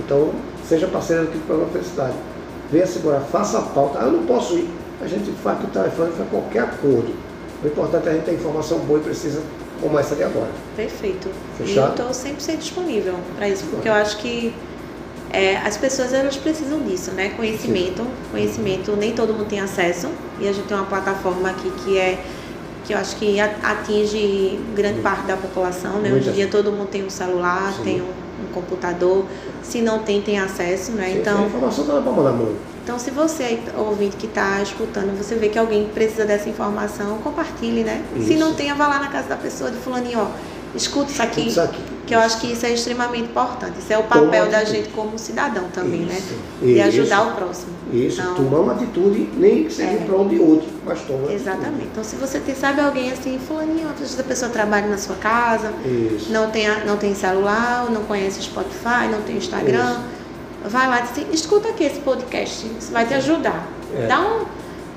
Então, 0.03 0.31
seja 0.67 0.87
parceiro 0.87 1.23
aqui 1.23 1.37
do 1.37 1.45
programa 1.45 1.71
Felicidade. 1.71 2.15
Venha 2.71 2.87
segurar, 2.87 3.19
faça 3.19 3.59
a 3.59 3.61
pauta. 3.61 3.99
Ah, 4.01 4.05
eu 4.05 4.13
não 4.13 4.25
posso 4.25 4.57
ir. 4.57 4.69
A 5.01 5.07
gente 5.07 5.31
faz 5.43 5.61
o 5.63 5.67
telefone, 5.67 6.11
faz 6.13 6.29
qualquer 6.29 6.59
acordo. 6.59 7.13
O 7.63 7.67
importante 7.67 8.07
é 8.07 8.11
a 8.11 8.13
gente 8.13 8.23
ter 8.23 8.33
informação 8.35 8.79
boa 8.79 8.99
e 8.99 9.03
precisa 9.03 9.41
como 9.81 9.99
essa 9.99 10.15
de 10.15 10.23
agora. 10.23 10.49
Perfeito. 10.75 11.29
Fechado? 11.57 11.99
E 11.99 12.01
eu 12.01 12.11
estou 12.11 12.55
100% 12.55 12.57
disponível 12.57 13.15
para 13.35 13.49
isso, 13.49 13.65
porque 13.69 13.89
eu 13.89 13.93
acho 13.93 14.17
que 14.17 14.53
é, 15.33 15.57
as 15.57 15.77
pessoas 15.77 16.13
elas 16.13 16.35
precisam 16.35 16.79
disso, 16.81 17.11
né? 17.11 17.29
Conhecimento. 17.29 18.03
Sim. 18.03 18.11
Conhecimento, 18.31 18.95
nem 18.95 19.13
todo 19.13 19.33
mundo 19.33 19.47
tem 19.47 19.59
acesso. 19.59 20.09
E 20.39 20.47
a 20.47 20.51
gente 20.51 20.67
tem 20.67 20.75
uma 20.75 20.85
plataforma 20.85 21.49
aqui 21.49 21.71
que 21.83 21.97
é 21.97 22.23
que 22.85 22.93
eu 22.93 22.97
acho 22.97 23.15
que 23.17 23.39
atinge 23.39 24.59
grande 24.75 24.97
Sim. 24.97 25.01
parte 25.01 25.27
da 25.27 25.37
população, 25.37 25.99
né? 25.99 26.11
Hoje 26.11 26.29
em 26.29 26.33
dia 26.33 26.47
todo 26.47 26.71
mundo 26.71 26.89
tem 26.89 27.05
um 27.05 27.09
celular, 27.09 27.73
Sim. 27.77 27.83
tem 27.83 28.01
um, 28.01 28.05
um, 28.05 28.51
computador. 28.53 29.25
Se 29.61 29.81
não 29.81 29.99
tem, 29.99 30.21
tem 30.21 30.39
acesso, 30.39 30.91
né? 30.93 31.17
Então. 31.17 31.43
A 31.43 31.47
informação 31.47 31.83
está 31.83 31.95
na 31.95 32.01
palma 32.01 32.23
da 32.23 32.31
mão. 32.31 32.55
Então, 32.83 32.97
se 32.97 33.11
você, 33.11 33.59
ouvinte 33.77 34.17
que 34.17 34.25
está 34.25 34.59
escutando, 34.61 35.15
você 35.15 35.35
vê 35.35 35.49
que 35.49 35.59
alguém 35.59 35.87
precisa 35.93 36.25
dessa 36.25 36.49
informação, 36.49 37.19
compartilhe, 37.19 37.83
né? 37.83 38.03
Isso. 38.15 38.27
Se 38.27 38.35
não 38.35 38.55
tem, 38.55 38.73
vá 38.73 38.87
lá 38.87 38.99
na 38.99 39.07
casa 39.07 39.29
da 39.29 39.37
pessoa 39.37 39.69
de 39.69 39.77
fulaninho, 39.77 40.19
ó, 40.19 40.27
escuta 40.75 41.11
isso 41.11 41.21
aqui, 41.21 41.47
isso 41.47 41.61
aqui. 41.61 41.79
Que 42.11 42.15
eu 42.15 42.19
acho 42.19 42.41
que 42.41 42.51
isso 42.51 42.65
é 42.65 42.73
extremamente 42.73 43.29
importante. 43.29 43.79
Isso 43.79 43.93
é 43.93 43.97
o 43.97 44.03
papel 44.03 44.49
da 44.49 44.65
gente 44.65 44.89
como 44.89 45.17
cidadão 45.17 45.69
também, 45.73 46.01
né? 46.01 46.17
isso. 46.17 46.33
né? 46.61 46.73
De 46.73 46.81
ajudar 46.81 47.21
o 47.21 47.35
próximo. 47.35 47.71
Isso, 47.93 48.19
então, 48.19 48.35
tomar 48.35 48.59
uma 48.59 48.73
atitude, 48.73 49.29
nem 49.37 49.63
que 49.63 49.71
seja 49.71 49.91
é. 49.91 49.93
em 49.93 50.05
prol 50.05 50.27
de 50.27 50.37
outro, 50.37 50.67
mas 50.85 50.99
toma 51.03 51.31
Exatamente. 51.31 51.87
Então, 51.89 52.03
se 52.03 52.17
você 52.17 52.41
tem, 52.41 52.53
sabe 52.53 52.81
alguém 52.81 53.13
assim, 53.13 53.39
fulaninho, 53.39 53.87
às 53.87 53.97
vezes 53.97 54.19
a 54.19 54.23
pessoa 54.23 54.51
trabalha 54.51 54.87
na 54.87 54.97
sua 54.97 55.15
casa, 55.15 55.71
isso. 55.85 56.29
não 56.33 56.51
tem, 56.51 56.67
não 56.85 56.97
tem 56.97 57.15
celular, 57.15 57.89
não 57.89 58.03
conhece 58.03 58.41
Spotify, 58.41 59.07
não 59.09 59.21
tem 59.21 59.37
Instagram. 59.37 59.91
Isso 59.91 60.69
vai 60.69 60.89
lá 60.89 60.99
e 60.99 61.01
diz 61.03 61.11
assim, 61.11 61.27
escuta 61.31 61.69
aqui 61.69 61.85
esse 61.85 62.01
podcast, 62.01 62.67
isso 62.77 62.91
vai 62.91 63.05
te 63.05 63.13
ajudar. 63.13 63.69
É. 63.95 64.07
Dá 64.07 64.19
um, 64.19 64.43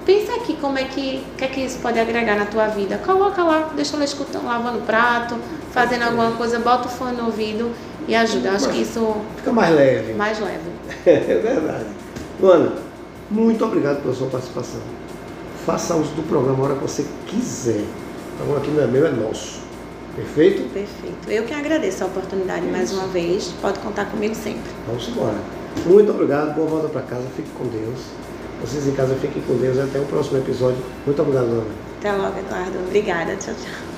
pensa 0.05 0.35
aqui 0.35 0.57
como 0.57 0.79
é 0.79 0.85
que, 0.85 1.25
que 1.39 1.45
é 1.45 1.47
que 1.47 1.61
isso 1.61 1.79
pode 1.79 2.01
agregar 2.01 2.35
na 2.35 2.47
tua 2.47 2.67
vida. 2.67 2.99
Coloca 2.99 3.41
lá, 3.45 3.71
deixa 3.77 3.95
ela 3.95 4.05
escutando, 4.05 4.47
lavando 4.47 4.81
prato, 4.81 5.39
fazendo 5.75 6.05
alguma 6.05 6.31
coisa, 6.31 6.61
bota 6.61 6.87
o 6.87 6.91
fone 6.91 7.17
no 7.17 7.27
ouvido 7.27 7.73
e 8.07 8.15
ajuda. 8.15 8.53
Acho 8.53 8.71
que 8.71 8.83
isso 8.83 9.17
fica 9.37 9.53
mais 9.53 9.75
leve. 9.75 10.13
Mais 10.15 10.39
leve. 10.39 10.71
é 11.05 11.19
verdade. 11.19 11.87
Luana, 12.41 12.73
muito 13.29 13.65
obrigado 13.65 14.01
pela 14.01 14.15
sua 14.15 14.29
participação. 14.29 14.81
Faça 15.67 15.97
uso 15.97 16.13
do 16.15 16.23
programa 16.23 16.63
a 16.63 16.67
hora 16.69 16.75
que 16.77 16.83
você 16.83 17.05
quiser. 17.27 17.81
O 17.81 18.37
programa 18.37 18.61
aqui 18.61 18.71
não 18.71 18.85
é 18.85 18.87
meu, 18.87 19.07
é 19.07 19.11
nosso. 19.11 19.65
Perfeito? 20.15 20.63
Perfeito. 20.73 21.29
Eu 21.29 21.43
que 21.43 21.53
agradeço 21.53 22.05
a 22.05 22.07
oportunidade 22.07 22.65
mais 22.67 22.93
uma 22.93 23.09
vez. 23.09 23.53
Pode 23.61 23.81
contar 23.81 24.05
comigo 24.05 24.35
sempre. 24.35 24.71
Vamos 24.87 25.09
embora. 25.09 25.39
Muito 25.87 26.11
obrigado. 26.11 26.55
Boa 26.55 26.69
volta 26.69 26.89
para 26.89 27.03
casa. 27.03 27.25
Fique 27.35 27.51
com 27.59 27.65
Deus. 27.65 27.99
Vocês 28.61 28.87
em 28.87 28.93
casa 28.93 29.17
fiquem 29.17 29.43
com 29.43 29.57
Deus. 29.57 29.77
Até 29.79 29.99
o 29.99 30.05
próximo 30.05 30.39
episódio. 30.39 30.79
Muito 31.05 31.21
obrigado, 31.21 31.47
Ana. 31.47 31.65
Até 31.99 32.13
logo, 32.13 32.39
Eduardo. 32.39 32.79
Obrigada. 32.87 33.35
Tchau, 33.37 33.55
tchau. 33.55 33.94